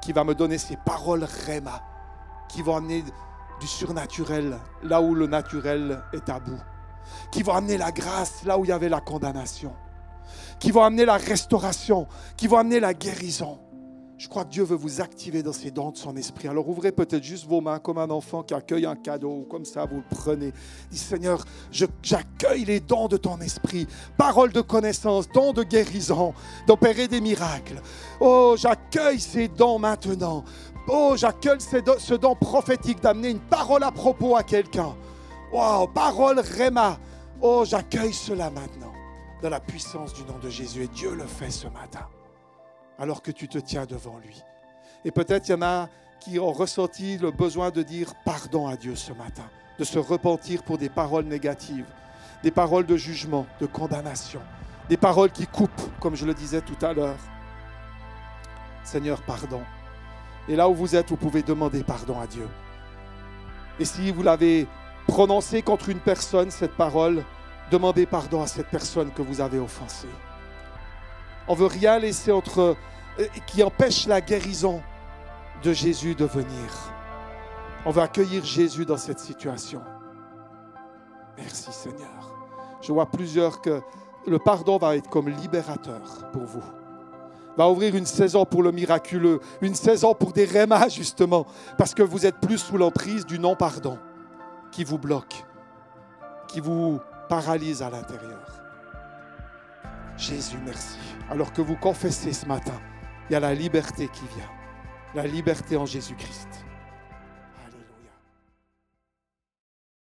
qui 0.00 0.12
va 0.12 0.24
me 0.24 0.34
donner 0.34 0.56
ces 0.56 0.76
paroles 0.76 1.24
Réma, 1.46 1.82
qui 2.48 2.62
vont 2.62 2.76
amener 2.76 3.04
du 3.62 3.68
surnaturel 3.68 4.58
là 4.82 5.00
où 5.00 5.14
le 5.14 5.28
naturel 5.28 6.02
est 6.12 6.28
bout, 6.40 6.60
qui 7.30 7.44
vont 7.44 7.54
amener 7.54 7.78
la 7.78 7.92
grâce 7.92 8.42
là 8.44 8.58
où 8.58 8.64
il 8.64 8.68
y 8.68 8.72
avait 8.72 8.88
la 8.88 9.00
condamnation, 9.00 9.72
qui 10.58 10.72
vont 10.72 10.82
amener 10.82 11.04
la 11.04 11.16
restauration, 11.16 12.08
qui 12.36 12.48
vont 12.48 12.58
amener 12.58 12.80
la 12.80 12.92
guérison. 12.92 13.60
Je 14.22 14.28
crois 14.28 14.44
que 14.44 14.50
Dieu 14.50 14.62
veut 14.62 14.76
vous 14.76 15.00
activer 15.00 15.42
dans 15.42 15.52
ces 15.52 15.72
dons 15.72 15.90
de 15.90 15.96
son 15.96 16.16
esprit. 16.16 16.46
Alors 16.46 16.68
ouvrez 16.68 16.92
peut-être 16.92 17.24
juste 17.24 17.44
vos 17.44 17.60
mains 17.60 17.80
comme 17.80 17.98
un 17.98 18.08
enfant 18.08 18.44
qui 18.44 18.54
accueille 18.54 18.86
un 18.86 18.94
cadeau, 18.94 19.48
comme 19.50 19.64
ça 19.64 19.84
vous 19.84 19.96
le 19.96 20.04
prenez. 20.08 20.52
Dis 20.92 20.98
Seigneur, 20.98 21.44
j'accueille 21.72 22.64
les 22.64 22.78
dons 22.78 23.08
de 23.08 23.16
ton 23.16 23.40
esprit, 23.40 23.88
paroles 24.16 24.52
de 24.52 24.60
connaissance, 24.60 25.28
dons 25.28 25.52
de 25.52 25.64
guérison, 25.64 26.34
d'opérer 26.68 27.08
des 27.08 27.20
miracles. 27.20 27.82
Oh, 28.20 28.54
j'accueille 28.56 29.18
ces 29.18 29.48
dons 29.48 29.80
maintenant. 29.80 30.44
Oh, 30.86 31.14
j'accueille 31.16 31.58
ce 31.58 32.14
don 32.14 32.36
prophétique 32.36 33.00
d'amener 33.00 33.30
une 33.30 33.40
parole 33.40 33.82
à 33.82 33.90
propos 33.90 34.36
à 34.36 34.44
quelqu'un. 34.44 34.94
Wow, 35.52 35.88
parole 35.88 36.38
Réma. 36.38 36.96
Oh, 37.40 37.64
j'accueille 37.66 38.14
cela 38.14 38.50
maintenant 38.50 38.92
dans 39.42 39.50
la 39.50 39.58
puissance 39.58 40.14
du 40.14 40.22
nom 40.22 40.38
de 40.40 40.48
Jésus. 40.48 40.84
Et 40.84 40.88
Dieu 40.88 41.12
le 41.12 41.26
fait 41.26 41.50
ce 41.50 41.66
matin 41.66 42.06
alors 42.98 43.22
que 43.22 43.30
tu 43.30 43.48
te 43.48 43.58
tiens 43.58 43.86
devant 43.86 44.18
lui. 44.18 44.42
Et 45.04 45.10
peut-être 45.10 45.48
il 45.48 45.52
y 45.52 45.54
en 45.54 45.62
a 45.62 45.88
qui 46.20 46.38
ont 46.38 46.52
ressenti 46.52 47.18
le 47.18 47.30
besoin 47.30 47.70
de 47.70 47.82
dire 47.82 48.14
pardon 48.24 48.68
à 48.68 48.76
Dieu 48.76 48.94
ce 48.94 49.12
matin, 49.12 49.48
de 49.78 49.84
se 49.84 49.98
repentir 49.98 50.62
pour 50.62 50.78
des 50.78 50.88
paroles 50.88 51.24
négatives, 51.24 51.86
des 52.42 52.50
paroles 52.50 52.86
de 52.86 52.96
jugement, 52.96 53.46
de 53.60 53.66
condamnation, 53.66 54.40
des 54.88 54.96
paroles 54.96 55.32
qui 55.32 55.46
coupent, 55.46 55.90
comme 55.98 56.14
je 56.14 56.26
le 56.26 56.34
disais 56.34 56.60
tout 56.60 56.76
à 56.84 56.92
l'heure. 56.92 57.18
Seigneur, 58.84 59.22
pardon. 59.22 59.62
Et 60.48 60.56
là 60.56 60.68
où 60.68 60.74
vous 60.74 60.94
êtes, 60.94 61.08
vous 61.08 61.16
pouvez 61.16 61.42
demander 61.42 61.82
pardon 61.82 62.20
à 62.20 62.26
Dieu. 62.26 62.48
Et 63.78 63.84
si 63.84 64.10
vous 64.10 64.22
l'avez 64.22 64.66
prononcé 65.06 65.62
contre 65.62 65.88
une 65.88 66.00
personne, 66.00 66.50
cette 66.50 66.76
parole, 66.76 67.24
demandez 67.70 68.06
pardon 68.06 68.42
à 68.42 68.46
cette 68.46 68.68
personne 68.68 69.10
que 69.12 69.22
vous 69.22 69.40
avez 69.40 69.58
offensée. 69.58 70.08
On 71.52 71.54
veut 71.54 71.66
rien 71.66 71.98
laisser 71.98 72.32
entre 72.32 72.76
euh, 73.20 73.26
qui 73.46 73.62
empêche 73.62 74.06
la 74.06 74.22
guérison 74.22 74.80
de 75.62 75.74
Jésus 75.74 76.14
de 76.14 76.24
venir. 76.24 76.94
On 77.84 77.90
veut 77.90 78.00
accueillir 78.00 78.42
Jésus 78.42 78.86
dans 78.86 78.96
cette 78.96 79.18
situation. 79.18 79.82
Merci 81.36 81.70
Seigneur. 81.70 82.34
Je 82.80 82.90
vois 82.90 83.04
plusieurs 83.04 83.60
que 83.60 83.82
le 84.26 84.38
pardon 84.38 84.78
va 84.78 84.96
être 84.96 85.10
comme 85.10 85.28
libérateur 85.28 86.00
pour 86.32 86.44
vous. 86.44 86.64
Va 87.58 87.68
ouvrir 87.68 87.94
une 87.96 88.06
saison 88.06 88.46
pour 88.46 88.62
le 88.62 88.72
miraculeux, 88.72 89.38
une 89.60 89.74
saison 89.74 90.14
pour 90.14 90.32
des 90.32 90.46
rémas 90.46 90.88
justement, 90.88 91.44
parce 91.76 91.92
que 91.92 92.02
vous 92.02 92.24
êtes 92.24 92.40
plus 92.40 92.56
sous 92.56 92.78
l'emprise 92.78 93.26
du 93.26 93.38
non-pardon 93.38 93.98
qui 94.70 94.84
vous 94.84 94.96
bloque, 94.96 95.44
qui 96.48 96.60
vous 96.60 96.98
paralyse 97.28 97.82
à 97.82 97.90
l'intérieur. 97.90 98.40
Jésus, 100.16 100.58
merci. 100.64 100.96
Alors 101.30 101.52
que 101.52 101.62
vous 101.62 101.76
confessez 101.76 102.32
ce 102.32 102.46
matin, 102.46 102.78
il 103.28 103.32
y 103.32 103.36
a 103.36 103.40
la 103.40 103.54
liberté 103.54 104.08
qui 104.08 104.24
vient. 104.36 104.50
La 105.14 105.26
liberté 105.26 105.76
en 105.76 105.86
Jésus-Christ. 105.86 106.61